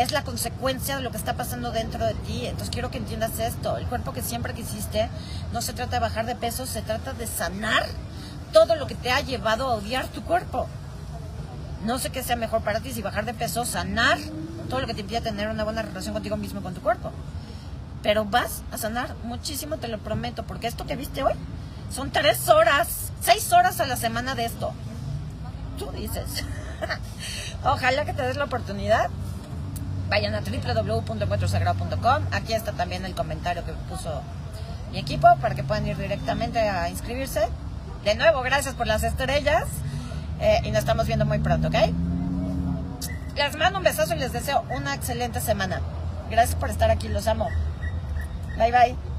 es 0.00 0.12
la 0.12 0.24
consecuencia 0.24 0.96
de 0.96 1.02
lo 1.02 1.10
que 1.10 1.18
está 1.18 1.34
pasando 1.34 1.72
dentro 1.72 2.04
de 2.04 2.14
ti. 2.14 2.46
Entonces 2.46 2.70
quiero 2.70 2.90
que 2.90 2.98
entiendas 2.98 3.38
esto. 3.38 3.76
El 3.76 3.86
cuerpo 3.86 4.12
que 4.12 4.22
siempre 4.22 4.54
quisiste 4.54 5.08
no 5.52 5.60
se 5.60 5.74
trata 5.74 5.96
de 5.96 6.00
bajar 6.00 6.26
de 6.26 6.36
peso, 6.36 6.66
se 6.66 6.80
trata 6.80 7.12
de 7.12 7.26
sanar 7.26 7.86
todo 8.52 8.76
lo 8.76 8.86
que 8.86 8.94
te 8.94 9.10
ha 9.10 9.20
llevado 9.20 9.68
a 9.68 9.74
odiar 9.74 10.08
tu 10.08 10.22
cuerpo. 10.22 10.68
No 11.84 11.98
sé 11.98 12.10
qué 12.10 12.22
sea 12.22 12.36
mejor 12.36 12.62
para 12.62 12.80
ti, 12.80 12.92
si 12.92 13.02
bajar 13.02 13.24
de 13.24 13.34
peso, 13.34 13.64
sanar 13.64 14.18
todo 14.68 14.80
lo 14.80 14.86
que 14.86 14.94
te 14.94 15.02
impide 15.02 15.20
tener 15.20 15.48
una 15.48 15.64
buena 15.64 15.82
relación 15.82 16.14
contigo 16.14 16.36
mismo 16.36 16.62
con 16.62 16.74
tu 16.74 16.80
cuerpo. 16.80 17.12
Pero 18.02 18.24
vas 18.24 18.62
a 18.72 18.78
sanar 18.78 19.14
muchísimo, 19.24 19.76
te 19.76 19.88
lo 19.88 19.98
prometo, 19.98 20.44
porque 20.44 20.66
esto 20.66 20.86
que 20.86 20.96
viste 20.96 21.22
hoy 21.22 21.34
son 21.94 22.10
tres 22.10 22.48
horas, 22.48 23.12
seis 23.20 23.52
horas 23.52 23.80
a 23.80 23.86
la 23.86 23.96
semana 23.96 24.34
de 24.34 24.46
esto. 24.46 24.72
Tú 25.78 25.90
dices. 25.92 26.44
Ojalá 27.64 28.04
que 28.06 28.14
te 28.14 28.22
des 28.22 28.36
la 28.36 28.44
oportunidad. 28.44 29.10
Vayan 30.10 30.34
a 30.34 30.40
www.encuentrosagrado.com. 30.40 32.24
Aquí 32.32 32.52
está 32.52 32.72
también 32.72 33.04
el 33.04 33.14
comentario 33.14 33.64
que 33.64 33.72
puso 33.88 34.22
mi 34.90 34.98
equipo 34.98 35.28
para 35.40 35.54
que 35.54 35.62
puedan 35.62 35.86
ir 35.86 35.96
directamente 35.96 36.58
a 36.58 36.90
inscribirse. 36.90 37.48
De 38.04 38.16
nuevo, 38.16 38.42
gracias 38.42 38.74
por 38.74 38.88
las 38.88 39.04
estrellas. 39.04 39.64
Eh, 40.40 40.60
y 40.64 40.70
nos 40.70 40.80
estamos 40.80 41.06
viendo 41.06 41.24
muy 41.26 41.38
pronto, 41.38 41.68
¿ok? 41.68 41.76
Les 43.36 43.56
mando 43.56 43.78
un 43.78 43.84
besazo 43.84 44.14
y 44.14 44.18
les 44.18 44.32
deseo 44.32 44.64
una 44.70 44.94
excelente 44.94 45.40
semana. 45.40 45.80
Gracias 46.28 46.56
por 46.56 46.70
estar 46.70 46.90
aquí, 46.90 47.08
los 47.08 47.28
amo. 47.28 47.48
Bye 48.58 48.72
bye. 48.72 49.09